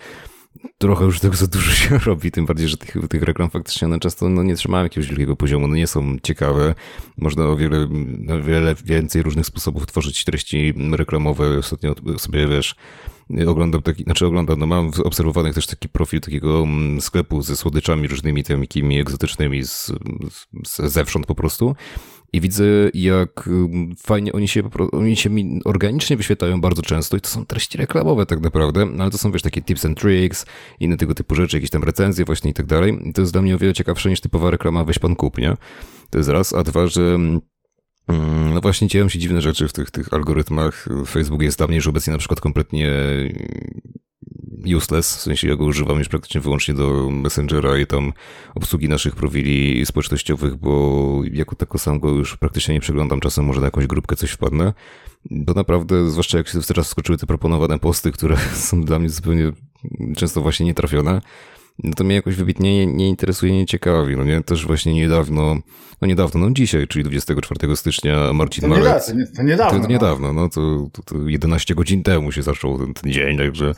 trochę 0.79 1.05
już 1.05 1.21
tego 1.21 1.37
za 1.37 1.47
dużo 1.47 1.73
się 1.73 1.99
robi, 2.07 2.31
tym 2.31 2.47
bardziej, 2.47 2.69
że 2.69 2.77
tych, 2.77 2.97
tych 3.09 3.23
reklam 3.23 3.51
faktycznie 3.51 3.89
one 3.89 4.01
często 4.01 4.29
no, 4.29 4.43
nie 4.43 4.57
trzymają 4.57 4.85
jakiegoś 4.85 5.09
wielkiego 5.09 5.37
poziomu, 5.37 5.69
no 5.69 5.77
nie 5.77 5.87
są 5.87 6.17
ciekawe. 6.23 6.75
Można 7.17 7.45
o 7.45 7.57
wiele, 7.57 7.89
wiele 8.43 8.75
więcej 8.85 9.23
różnych 9.23 9.47
sposobów 9.47 9.87
tworzyć 9.87 10.25
treści 10.25 10.75
reklamowe. 10.93 11.59
Ostatnio 11.59 11.95
sobie, 12.19 12.49
wiesz, 12.49 12.77
oglądam 13.47 13.83
taki, 13.83 14.05
znaczy 14.05 14.27
oglądam, 14.27 14.59
no 14.59 14.67
mam 14.67 14.91
obserwowanych 15.05 15.55
też 15.55 15.67
taki 15.67 15.89
profil 15.89 16.21
takiego 16.21 16.63
mm, 16.63 17.01
sklepu 17.01 17.43
ze 17.43 17.57
słodyczami 17.57 18.09
różnymi 18.09 18.45
takimi 18.45 19.01
egzotycznymi 19.01 19.65
z, 19.65 19.93
z, 20.67 20.93
zewsząd 20.93 21.27
po 21.27 21.35
prostu 21.35 21.77
i 22.35 22.41
widzę, 22.41 22.65
jak 22.95 23.49
mm, 23.49 23.95
fajnie 23.97 24.33
oni 24.33 24.49
się, 24.49 24.63
oni 24.93 25.17
się 25.17 25.31
mi 25.31 25.61
organicznie 25.65 26.17
wyświetlają 26.17 26.61
bardzo 26.61 26.83
często 26.83 27.17
i 27.17 27.21
to 27.21 27.29
są 27.29 27.47
treści 27.47 27.79
reklamowe 27.79 28.27
tak 28.27 28.41
naprawdę, 28.41 28.87
no 28.87 29.03
ale 29.03 29.11
to 29.11 29.19
są 29.19 29.33
wiesz 29.33 29.43
takie 29.43 29.63
tips 29.63 29.85
and 29.85 30.01
tricks, 30.01 30.47
inne 30.81 30.97
tego 30.97 31.15
typu 31.15 31.35
rzeczy, 31.35 31.57
jakieś 31.57 31.71
tam 31.71 31.85
recenzje 31.85 32.25
właśnie 32.25 32.51
i 32.51 32.55
tak 32.55 32.67
dalej. 32.67 32.99
I 33.05 33.13
to 33.13 33.21
jest 33.21 33.33
dla 33.33 33.43
mnie 33.43 33.55
o 33.55 33.59
wiele 33.59 33.75
ciekawsze 33.75 34.11
niż 34.11 34.21
typowa 34.21 34.51
reklama 34.51 34.85
weź 34.85 34.99
pan 34.99 35.17
kup, 35.17 35.39
nie? 35.39 35.57
To 36.11 36.19
jest 36.19 36.31
raz, 36.31 36.55
a 36.55 36.63
dwa, 36.63 36.87
że 36.87 37.03
mm, 37.03 37.41
no 38.55 38.61
właśnie 38.61 38.89
dzieją 38.89 39.09
się 39.09 39.19
dziwne 39.19 39.41
rzeczy 39.41 39.69
w 39.69 39.73
tych, 39.73 39.91
tych 39.91 40.15
algorytmach. 40.15 40.89
Facebook 41.07 41.43
jest 41.43 41.59
dla 41.59 41.67
mnie 41.67 41.77
już 41.77 41.87
obecnie 41.87 42.13
na 42.13 42.19
przykład 42.19 42.41
kompletnie 42.41 42.93
useless, 44.77 45.17
w 45.17 45.21
sensie 45.21 45.49
ja 45.49 45.57
go 45.57 45.65
używam 45.65 45.99
już 45.99 46.09
praktycznie 46.09 46.41
wyłącznie 46.41 46.75
do 46.75 47.11
Messengera 47.11 47.79
i 47.79 47.87
tam 47.87 48.13
obsługi 48.55 48.89
naszych 48.89 49.17
profili 49.17 49.87
społecznościowych, 49.87 50.57
bo 50.57 51.21
jako 51.33 51.57
tako 51.57 51.79
sam 51.79 52.01
go 52.01 52.09
już 52.09 52.37
praktycznie 52.37 52.75
nie 52.75 52.81
przeglądam, 52.81 53.21
czasem 53.21 53.45
może 53.45 53.61
na 53.61 53.67
jakąś 53.67 53.87
grupkę 53.87 54.17
coś 54.17 54.31
wpadnę, 54.31 54.73
bo 55.31 55.55
naprawdę, 55.55 56.11
zwłaszcza 56.11 56.39
jak 56.39 56.49
się 56.49 56.61
teraz 56.61 56.89
skoczyły 56.89 57.19
te 57.19 57.27
proponowane 57.27 57.79
posty, 57.79 58.13
które 58.13 58.37
są 58.69 58.83
dla 58.83 58.99
mnie 58.99 59.11
zupełnie 59.11 59.53
często 60.17 60.41
właśnie 60.41 60.67
nietrafione, 60.67 61.21
no 61.83 61.93
to 61.93 62.05
mnie 62.05 62.15
jakoś 62.15 62.35
wybitnie 62.35 62.87
nie, 62.87 62.95
nie 62.95 63.09
interesuje, 63.09 63.53
nie 63.53 63.67
ciekawi. 63.67 64.17
No 64.17 64.25
nie, 64.25 64.43
też 64.43 64.67
właśnie 64.67 64.95
niedawno, 64.95 65.57
no 66.01 66.09
niedawno, 66.09 66.41
no 66.41 66.51
dzisiaj, 66.51 66.89
czyli 66.89 67.05
24 67.05 67.77
stycznia 67.77 68.33
Marcin 68.33 68.63
to 68.63 68.69
Malec. 68.69 69.15
Nie, 69.15 69.27
to 69.27 69.43
niedawno. 69.43 69.81
To 69.81 69.89
niedawno, 69.89 70.33
no 70.33 70.49
to, 70.49 70.87
to, 70.93 71.03
to 71.03 71.29
11 71.29 71.75
godzin 71.75 72.03
temu 72.03 72.33
się 72.33 72.43
zaczął 72.43 72.79
ten, 72.79 72.95
ten 72.95 73.13
dzień, 73.13 73.39
także. 73.39 73.75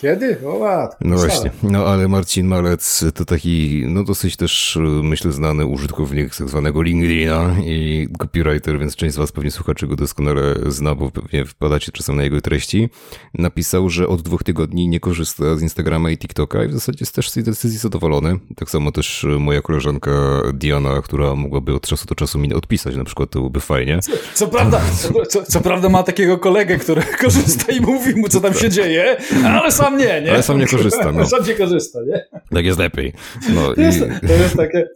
Kiedy? 0.00 0.38
O 0.46 0.58
lat. 0.58 0.96
No 1.00 1.16
właśnie, 1.16 1.50
no 1.62 1.86
ale 1.86 2.08
Marcin 2.08 2.46
Malec 2.46 3.04
to 3.14 3.24
taki, 3.24 3.84
no 3.86 4.04
dosyć 4.04 4.36
też 4.36 4.78
myślę 5.02 5.32
znany 5.32 5.66
użytkownik 5.66 6.36
tak 6.36 6.48
zwanego 6.48 6.82
LinkedIna 6.82 7.56
i 7.64 8.08
copywriter, 8.18 8.78
więc 8.78 8.96
część 8.96 9.14
z 9.14 9.18
was 9.18 9.32
pewnie 9.32 9.50
słuchaczy 9.50 9.86
go 9.86 9.96
doskonale 9.96 10.54
zna, 10.68 10.94
bo 10.94 11.10
pewnie 11.10 11.44
wpadacie 11.44 11.92
czasem 11.92 12.16
na 12.16 12.22
jego 12.22 12.40
treści. 12.40 12.88
Napisał, 13.34 13.90
że 13.90 14.08
od 14.08 14.22
dwóch 14.22 14.42
tygodni 14.42 14.88
nie 14.88 15.00
korzysta 15.00 15.56
z 15.56 15.62
Instagrama 15.62 16.10
i 16.10 16.18
TikToka 16.18 16.64
i 16.64 16.68
w 16.68 16.72
zasadzie 16.72 16.98
jest 17.00 17.14
też 17.14 17.30
tej 17.44 17.52
decyzji 17.52 17.78
zadowolony. 17.78 18.38
Tak 18.56 18.70
samo 18.70 18.92
też 18.92 19.26
moja 19.38 19.62
koleżanka 19.62 20.10
Diana, 20.54 21.02
która 21.02 21.34
mogłaby 21.34 21.74
od 21.74 21.86
czasu 21.86 22.06
do 22.06 22.14
czasu 22.14 22.38
mi 22.38 22.54
odpisać, 22.54 22.96
na 22.96 23.04
przykład 23.04 23.30
to 23.30 23.38
byłoby 23.38 23.60
fajnie. 23.60 23.98
Co, 24.02 24.12
co 24.34 24.48
prawda, 24.48 24.80
co, 25.28 25.42
co, 25.42 25.60
prawda 25.60 25.88
ma 25.88 26.02
takiego 26.02 26.38
kolegę, 26.38 26.78
który 26.78 27.02
korzysta 27.22 27.72
i 27.72 27.80
mówi 27.80 28.16
mu, 28.16 28.28
co 28.28 28.40
tam 28.40 28.54
się 28.54 28.70
dzieje, 28.70 29.16
ale 29.44 29.72
sam 29.72 29.98
nie, 29.98 30.22
nie? 30.22 30.30
Ale 30.30 30.42
sam 30.42 30.58
nie 30.58 30.66
korzysta, 30.66 31.12
no. 31.12 31.26
Sam 31.30 31.46
nie 31.46 31.54
korzysta, 31.54 31.98
nie? 32.06 32.24
Tak 32.50 32.64
jest 32.64 32.78
lepiej. 32.78 33.12
No, 33.54 33.74
to, 33.74 33.80
jest, 33.80 33.98
i... 33.98 34.26
to, 34.26 34.32
jest 34.32 34.56
takie, 34.56 34.88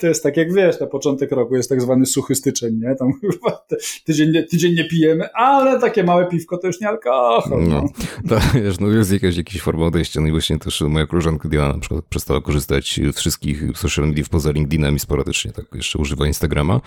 to 0.00 0.06
jest 0.06 0.22
tak 0.22 0.36
jak 0.36 0.54
wiesz, 0.54 0.80
na 0.80 0.86
początek 0.86 1.32
roku 1.32 1.56
jest 1.56 1.68
tak 1.68 1.82
zwany 1.82 2.06
suchy 2.06 2.34
styczeń, 2.34 2.80
nie? 2.82 2.94
Tam 2.94 3.12
tydzień, 4.06 4.30
nie, 4.32 4.42
tydzień 4.42 4.74
nie 4.74 4.84
pijemy, 4.84 5.32
ale 5.32 5.80
takie 5.80 6.04
małe 6.04 6.26
piwko 6.26 6.58
to 6.58 6.66
już 6.66 6.80
nie 6.80 6.88
alkohol. 6.88 7.42
No, 7.50 7.56
no. 7.58 7.88
To, 8.28 8.40
wiesz, 8.54 8.80
no 8.80 8.88
jest 8.88 9.12
jakaś, 9.12 9.36
jakiś 9.36 9.62
forma 9.62 9.86
odejścia, 9.86 10.20
no 10.20 10.26
i 10.26 10.30
właśnie 10.30 10.58
też 10.58 10.80
moja 10.80 11.06
koleżanka 11.06 11.48
Diana 11.48 11.71
na 11.72 11.78
przykład 11.78 12.04
przestała 12.04 12.40
korzystać 12.40 13.00
z 13.12 13.18
wszystkich 13.18 13.62
social 13.74 14.08
mediów 14.08 14.28
poza 14.28 14.50
LinkedInem 14.50 14.96
i 14.96 14.98
sporadycznie 14.98 15.52
tak 15.52 15.66
jeszcze 15.74 15.98
używa 15.98 16.26
Instagrama. 16.26 16.80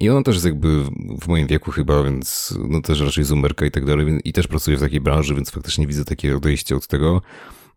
I 0.00 0.10
ona 0.10 0.22
też 0.22 0.34
jest 0.34 0.46
jakby 0.46 0.84
w 1.20 1.28
moim 1.28 1.46
wieku 1.46 1.70
chyba, 1.70 2.02
więc 2.02 2.54
no 2.68 2.80
też 2.80 3.00
raczej 3.00 3.24
zoomerka 3.24 3.66
i 3.66 3.70
tak 3.70 3.84
dalej 3.84 4.20
i 4.24 4.32
też 4.32 4.46
pracuje 4.46 4.76
w 4.76 4.80
takiej 4.80 5.00
branży, 5.00 5.34
więc 5.34 5.50
faktycznie 5.50 5.86
widzę 5.86 6.04
takie 6.04 6.36
odejście 6.36 6.76
od 6.76 6.86
tego. 6.86 7.22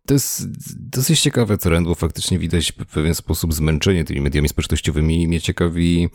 To 0.06 0.14
jest 0.14 0.48
dosyć 0.80 1.22
ciekawy 1.22 1.58
trend, 1.58 1.88
bo 1.88 1.96
faktycznie 1.96 2.40
widać 2.40 2.72
w 2.72 2.86
pewien 2.86 3.16
sposób 3.16 3.54
zmęczenie 3.54 4.06
tymi 4.06 4.22
mediami 4.22 4.50
społecznościowymi 4.50 5.24
i 5.24 5.28
mnie 5.28 5.42
ciekawi, 5.42 6.10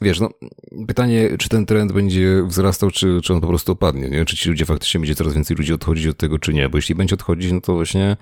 wiesz, 0.00 0.20
no, 0.20 0.30
pytanie, 0.86 1.30
czy 1.38 1.48
ten 1.48 1.66
trend 1.66 1.92
będzie 1.92 2.42
wzrastał, 2.46 2.90
czy, 2.90 3.20
czy 3.24 3.34
on 3.34 3.40
po 3.40 3.46
prostu 3.46 3.72
opadnie, 3.72 4.10
nie? 4.10 4.24
Czy 4.24 4.36
ci 4.36 4.48
ludzie 4.48 4.64
faktycznie 4.64 5.00
będzie 5.00 5.14
coraz 5.14 5.34
więcej 5.34 5.56
ludzi 5.56 5.72
odchodzić 5.72 6.06
od 6.06 6.16
tego, 6.16 6.38
czy 6.38 6.52
nie? 6.52 6.68
Bo 6.68 6.78
jeśli 6.78 6.94
będzie 6.94 7.14
odchodzić, 7.14 7.52
no 7.52 7.60
to 7.60 7.74
właśnie 7.74 8.16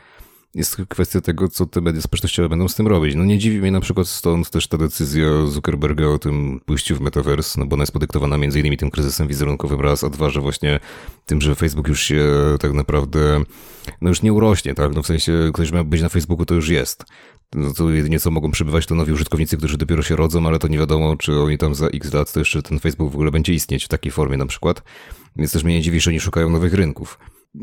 jest 0.55 0.77
kwestia 0.89 1.21
tego, 1.21 1.49
co 1.49 1.67
te 1.67 1.81
media 1.81 2.03
społecznościowe 2.03 2.49
będą 2.49 2.69
z 2.69 2.75
tym 2.75 2.87
robić. 2.87 3.15
No 3.15 3.25
nie 3.25 3.39
dziwi 3.39 3.61
mnie 3.61 3.71
na 3.71 3.81
przykład 3.81 4.09
stąd 4.09 4.51
też 4.51 4.67
ta 4.67 4.79
decyzja 4.79 5.47
Zuckerberga 5.47 6.07
o 6.07 6.19
tym 6.19 6.61
pójściu 6.67 6.97
w 6.97 7.01
metaverse, 7.01 7.61
no 7.61 7.67
bo 7.67 7.75
ona 7.75 7.83
jest 7.83 7.93
podyktowana 7.93 8.39
między 8.39 8.61
innymi 8.61 8.77
tym 8.77 8.91
kryzysem 8.91 9.29
wizerunkowym 9.29 9.81
raz, 9.81 10.05
a 10.05 10.11
dwa, 10.11 10.31
że 10.31 10.41
właśnie 10.41 10.81
tym, 11.27 11.41
że 11.41 11.55
Facebook 11.55 11.89
już 11.89 12.03
się 12.03 12.27
tak 12.61 12.73
naprawdę, 12.73 13.45
no 14.01 14.09
już 14.09 14.23
nie 14.23 14.33
urośnie, 14.33 14.75
tak? 14.75 14.95
No 14.95 15.03
w 15.03 15.07
sensie 15.07 15.51
ktoś 15.55 15.73
ma 15.73 15.85
być 15.85 16.03
na 16.03 16.09
Facebooku, 16.09 16.47
to 16.47 16.55
już 16.55 16.69
jest. 16.69 17.05
No 17.55 17.73
to 17.73 17.91
jedynie 17.91 18.21
co 18.21 18.31
mogą 18.31 18.51
przybywać 18.51 18.87
to 18.87 18.95
nowi 18.95 19.13
użytkownicy, 19.13 19.57
którzy 19.57 19.79
dopiero 19.79 20.03
się 20.03 20.17
rodzą, 20.17 20.47
ale 20.47 20.59
to 20.59 20.69
nie 20.69 20.79
wiadomo, 20.79 21.17
czy 21.17 21.41
oni 21.41 21.59
tam 21.59 21.75
za 21.75 21.87
x 21.87 22.13
lat 22.13 22.33
to 22.33 22.39
jeszcze 22.39 22.63
ten 22.63 22.79
Facebook 22.79 23.13
w 23.13 23.15
ogóle 23.15 23.31
będzie 23.31 23.55
istnieć 23.55 23.85
w 23.85 23.89
takiej 23.89 24.13
formie 24.13 24.37
na 24.37 24.47
przykład. 24.47 24.83
Więc 25.37 25.53
też 25.53 25.65
mnie 25.65 25.75
nie 25.75 25.83
dziwi, 25.83 26.01
że 26.01 26.11
oni 26.11 26.21
szukają 26.21 26.51
nowych 26.51 26.75
rynków. 26.75 27.19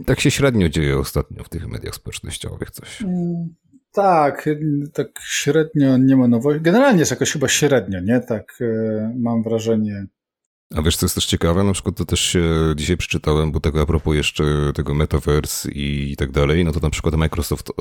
Tak 0.05 0.19
się 0.19 0.31
średnio 0.31 0.69
dzieje 0.69 0.99
ostatnio 0.99 1.43
w 1.43 1.49
tych 1.49 1.67
mediach 1.67 1.95
społecznościowych 1.95 2.71
coś. 2.71 3.01
Mm, 3.01 3.55
tak, 3.91 4.49
tak 4.93 5.07
średnio 5.23 5.97
nie 5.97 6.17
ma 6.17 6.27
nowości. 6.27 6.61
Generalnie 6.61 6.99
jest 6.99 7.11
jakoś 7.11 7.31
chyba 7.31 7.47
średnio, 7.47 7.99
nie? 7.99 8.19
Tak 8.19 8.57
e, 8.61 9.13
mam 9.17 9.43
wrażenie. 9.43 10.05
A 10.75 10.81
wiesz, 10.81 10.97
co 10.97 11.05
jest 11.05 11.15
też 11.15 11.25
ciekawe? 11.25 11.63
Na 11.63 11.73
przykład 11.73 11.95
to 11.95 12.05
też 12.05 12.19
się 12.19 12.43
dzisiaj 12.75 12.97
przeczytałem, 12.97 13.51
bo 13.51 13.59
tego 13.59 13.81
a 13.81 13.85
propos 13.85 14.15
jeszcze 14.15 14.43
tego 14.75 14.93
metaverse 14.93 15.71
i 15.71 16.15
tak 16.17 16.31
dalej, 16.31 16.65
no 16.65 16.71
to 16.71 16.79
na 16.79 16.89
przykład 16.89 17.15
Microsoft 17.15 17.71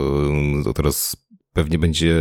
to 0.65 0.73
teraz 0.73 1.17
pewnie 1.53 1.79
będzie, 1.79 2.17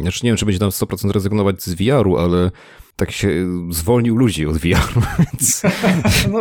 znaczy 0.00 0.20
nie 0.24 0.30
wiem, 0.30 0.36
czy 0.36 0.44
będzie 0.44 0.58
tam 0.58 0.70
100% 0.70 1.10
rezygnować 1.10 1.62
z 1.62 1.74
VR-u, 1.74 2.16
ale 2.18 2.50
tak 2.98 3.10
się 3.10 3.46
zwolnił 3.70 4.16
ludzi 4.16 4.46
od 4.46 4.56
VR, 4.56 4.88
więc... 5.18 5.62
No, 6.32 6.40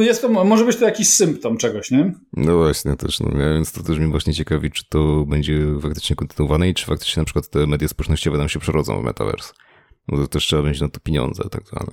e, 0.00 0.04
jest 0.04 0.22
to, 0.22 0.44
może 0.44 0.64
być 0.64 0.76
to 0.76 0.84
jakiś 0.84 1.08
symptom 1.08 1.56
czegoś, 1.56 1.90
nie? 1.90 2.14
No 2.32 2.56
właśnie, 2.56 2.96
też, 2.96 3.20
no, 3.20 3.30
więc 3.38 3.72
to 3.72 3.82
też 3.82 3.98
mnie 3.98 4.08
właśnie 4.08 4.34
ciekawi, 4.34 4.70
czy 4.70 4.88
to 4.88 5.24
będzie 5.28 5.58
faktycznie 5.82 6.16
kontynuowane 6.16 6.68
i 6.68 6.74
czy 6.74 6.86
faktycznie 6.86 7.20
na 7.20 7.24
przykład 7.24 7.50
te 7.50 7.66
media 7.66 7.88
społecznościowe 7.88 8.38
nam 8.38 8.48
się 8.48 8.58
przerodzą 8.58 9.00
w 9.00 9.04
metaverse. 9.04 9.52
Bo 10.08 10.16
to 10.16 10.28
też 10.28 10.46
trzeba 10.46 10.62
będzie 10.62 10.84
na 10.84 10.90
to 10.90 11.00
pieniądze 11.00 11.42
tak 11.50 11.62
zwane. 11.66 11.92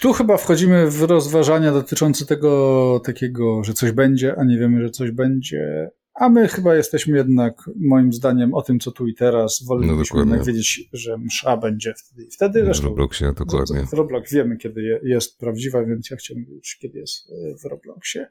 Tu 0.00 0.12
chyba 0.12 0.36
wchodzimy 0.36 0.90
w 0.90 1.02
rozważania 1.02 1.72
dotyczące 1.72 2.26
tego 2.26 3.00
takiego, 3.04 3.64
że 3.64 3.74
coś 3.74 3.92
będzie, 3.92 4.34
a 4.38 4.44
nie 4.44 4.58
wiemy, 4.58 4.82
że 4.82 4.90
coś 4.90 5.10
będzie. 5.10 5.90
A 6.14 6.28
my 6.28 6.48
chyba 6.48 6.74
jesteśmy 6.74 7.16
jednak, 7.16 7.70
moim 7.76 8.12
zdaniem, 8.12 8.54
o 8.54 8.62
tym, 8.62 8.80
co 8.80 8.90
tu 8.90 9.06
i 9.06 9.14
teraz. 9.14 9.62
Wolelibyśmy 9.66 10.16
no 10.16 10.24
jednak 10.24 10.46
wiedzieć, 10.46 10.88
że 10.92 11.18
msza 11.18 11.56
będzie 11.56 11.94
wtedy 11.94 12.24
i 12.24 12.30
wtedy. 12.30 12.64
Zresztą, 12.64 12.82
w 12.82 12.86
Robloxie, 12.86 13.32
dokładnie. 13.32 13.86
W 13.86 13.92
Roblox 13.92 14.32
wiemy, 14.32 14.56
kiedy 14.56 15.00
jest 15.02 15.38
prawdziwa, 15.38 15.84
więc 15.84 16.10
ja 16.10 16.16
chciałbym 16.16 16.44
wiedzieć, 16.44 16.78
kiedy 16.80 16.98
jest 16.98 17.30
e, 17.30 17.56
w 17.58 17.64
Robloxie. 17.64 18.28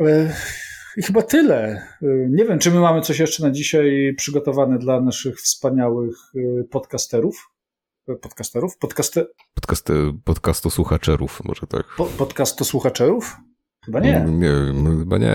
E, 0.00 0.36
I 0.96 1.02
chyba 1.02 1.22
tyle. 1.22 1.82
E, 2.02 2.06
nie 2.28 2.44
wiem, 2.44 2.58
czy 2.58 2.70
my 2.70 2.80
mamy 2.80 3.00
coś 3.00 3.18
jeszcze 3.18 3.42
na 3.42 3.50
dzisiaj 3.50 4.14
przygotowane 4.16 4.78
dla 4.78 5.00
naszych 5.00 5.40
wspaniałych 5.40 6.16
podcasterów. 6.70 7.50
Podcasterów? 8.20 8.78
Podcaster... 8.78 9.26
Podcast, 9.54 9.88
podcastosłuchaczerów, 10.24 11.44
może 11.44 11.66
tak. 11.66 11.86
Po, 11.96 12.06
podcastosłuchaczerów? 12.06 13.36
Chyba 13.84 14.00
nie. 14.00 14.26
Nie, 14.28 14.52
no, 14.74 14.98
chyba 14.98 15.18
nie. 15.18 15.34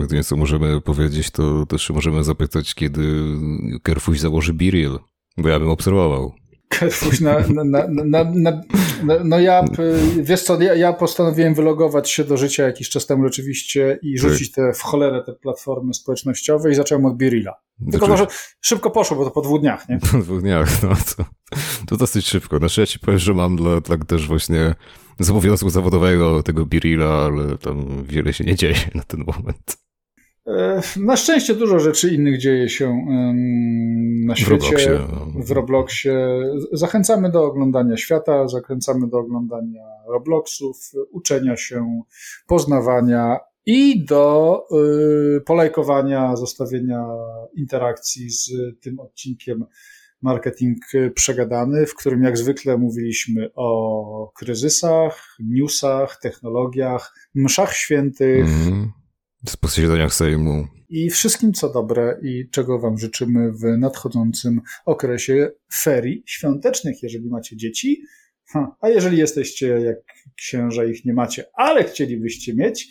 Jedynie 0.00 0.24
co 0.24 0.36
możemy 0.36 0.80
powiedzieć, 0.80 1.30
to 1.30 1.66
też 1.66 1.90
możemy 1.90 2.24
zapytać, 2.24 2.74
kiedy 2.74 3.02
Kerfuś 3.82 4.20
założy 4.20 4.54
Biril, 4.54 4.98
bo 5.36 5.48
ja 5.48 5.58
bym 5.58 5.68
obserwował. 5.68 6.32
Kerfuś 6.68 7.20
na, 7.20 7.38
na, 7.48 7.64
na, 8.04 8.24
na, 8.34 8.62
no 9.24 9.40
ja, 9.40 9.64
wiesz 10.22 10.42
co, 10.42 10.62
ja, 10.62 10.74
ja, 10.74 10.92
postanowiłem 10.92 11.54
wylogować 11.54 12.10
się 12.10 12.24
do 12.24 12.36
życia 12.36 12.66
jakiś 12.66 12.88
czas 12.88 13.06
temu 13.06 13.24
rzeczywiście 13.24 13.98
i 14.02 14.20
tak. 14.20 14.30
rzucić 14.30 14.52
te 14.52 14.72
w 14.72 14.82
cholerę 14.82 15.22
te 15.26 15.32
platformy 15.32 15.94
społecznościowe 15.94 16.70
i 16.70 16.74
zacząłem 16.74 17.06
od 17.06 17.16
Birilla. 17.16 17.54
Tylko 17.90 18.06
może 18.06 18.26
szybko 18.60 18.90
poszło, 18.90 19.16
bo 19.16 19.24
to 19.24 19.30
po 19.30 19.42
dwóch 19.42 19.60
dniach, 19.60 19.88
nie? 19.88 19.98
Po 20.12 20.18
dwóch 20.18 20.40
dniach, 20.40 20.82
no 20.82 20.88
to, 21.16 21.24
to 21.86 21.96
dosyć 21.96 22.26
szybko. 22.26 22.58
Znaczy 22.58 22.80
ja 22.80 22.86
ci 22.86 22.98
powiem, 22.98 23.18
że 23.18 23.34
mam 23.34 23.56
dla, 23.56 23.80
dla 23.80 23.98
też 23.98 24.26
właśnie 24.26 24.74
z 25.20 25.30
obowiązku 25.30 25.70
zawodowego 25.70 26.42
tego 26.42 26.66
Birilla, 26.66 27.08
ale 27.08 27.58
tam 27.58 28.04
wiele 28.04 28.32
się 28.32 28.44
nie 28.44 28.54
dzieje 28.54 28.76
na 28.94 29.02
ten 29.02 29.24
moment. 29.26 29.78
E, 30.46 30.80
na 30.96 31.16
szczęście 31.16 31.54
dużo 31.54 31.78
rzeczy 31.78 32.14
innych 32.14 32.38
dzieje 32.38 32.68
się 32.68 33.06
na 34.26 34.36
świecie, 34.36 34.56
w 34.56 34.60
Robloxie. 34.60 34.98
w 35.34 35.50
Robloxie. 35.50 36.12
Zachęcamy 36.72 37.30
do 37.30 37.44
oglądania 37.44 37.96
świata, 37.96 38.48
zachęcamy 38.48 39.08
do 39.08 39.18
oglądania 39.18 39.84
Robloxów, 40.08 40.90
uczenia 41.10 41.56
się, 41.56 42.02
poznawania 42.46 43.38
i 43.66 44.04
do 44.04 44.62
y, 45.36 45.40
polajkowania, 45.40 46.36
zostawienia 46.36 47.06
interakcji 47.56 48.30
z 48.30 48.50
tym 48.80 49.00
odcinkiem 49.00 49.64
marketing 50.22 50.78
przegadany, 51.14 51.86
w 51.86 51.94
którym 51.94 52.22
jak 52.22 52.38
zwykle 52.38 52.78
mówiliśmy 52.78 53.50
o 53.54 54.32
kryzysach, 54.36 55.36
newsach, 55.40 56.18
technologiach, 56.22 57.14
mszach 57.34 57.74
świętych. 57.74 58.44
Mm, 58.44 58.92
posiedzeniach 59.60 60.14
Sejmu. 60.14 60.66
I 60.88 61.10
wszystkim 61.10 61.52
co 61.52 61.72
dobre 61.72 62.18
i 62.22 62.48
czego 62.50 62.78
Wam 62.78 62.98
życzymy 62.98 63.52
w 63.52 63.78
nadchodzącym 63.78 64.60
okresie 64.84 65.50
ferii 65.74 66.22
świątecznych, 66.26 67.02
jeżeli 67.02 67.30
macie 67.30 67.56
dzieci. 67.56 68.02
A 68.80 68.88
jeżeli 68.88 69.18
jesteście 69.18 69.66
jak 69.68 69.96
księża, 70.36 70.84
ich 70.84 71.04
nie 71.04 71.14
macie, 71.14 71.44
ale 71.54 71.84
chcielibyście 71.84 72.54
mieć, 72.54 72.88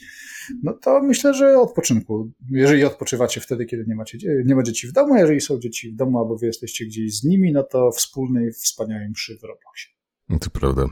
no 0.63 0.73
to 0.73 1.01
myślę, 1.01 1.33
że 1.33 1.59
odpoczynku. 1.59 2.31
Jeżeli 2.51 2.83
odpoczywacie 2.85 3.41
wtedy, 3.41 3.65
kiedy 3.65 3.85
nie, 3.87 3.95
macie, 3.95 4.17
nie 4.45 4.55
ma 4.55 4.63
dzieci 4.63 4.87
w 4.87 4.91
domu, 4.91 5.15
jeżeli 5.15 5.41
są 5.41 5.59
dzieci 5.59 5.91
w 5.91 5.95
domu, 5.95 6.19
albo 6.19 6.37
wy 6.37 6.45
jesteście 6.45 6.85
gdzieś 6.85 7.17
z 7.17 7.23
nimi, 7.23 7.51
no 7.51 7.63
to 7.63 7.91
wspólnej, 7.91 8.51
wspaniałej 8.51 9.09
mszy 9.09 9.37
w 9.37 9.43
Robloxie. 9.43 9.91
No 10.29 10.39
to 10.39 10.49
prawda. 10.49 10.85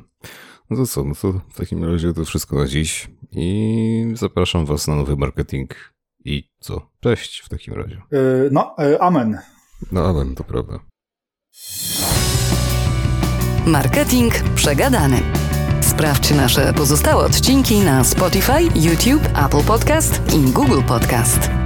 No 0.70 0.78
to 0.78 0.86
co, 0.86 1.04
no 1.04 1.16
to 1.16 1.42
w 1.54 1.58
takim 1.58 1.84
razie 1.84 2.14
to 2.14 2.26
wszystko 2.26 2.56
na 2.56 2.68
dziś 2.68 3.08
i 3.32 4.12
zapraszam 4.14 4.66
was 4.66 4.88
na 4.88 4.96
nowy 4.96 5.16
marketing 5.16 5.94
i 6.26 6.50
co? 6.60 6.92
Cześć 7.00 7.40
w 7.40 7.50
takim 7.50 7.74
razie. 7.74 8.02
Yy, 8.12 8.50
no, 8.52 8.76
yy, 8.80 9.00
amen. 9.00 9.38
No 9.92 10.06
amen, 10.06 10.36
to 10.36 10.44
prawda. 10.44 10.80
Marketing 13.68 14.34
przegadany. 14.56 15.22
Sprawdź 15.82 16.32
nasze 16.32 16.74
pozostałe 16.74 17.26
odcinki 17.26 17.80
na 17.80 18.04
Spotify, 18.04 18.62
YouTube, 18.76 19.30
Apple 19.46 19.64
Podcast 19.64 20.22
i 20.34 20.52
Google 20.52 20.82
Podcast. 20.88 21.57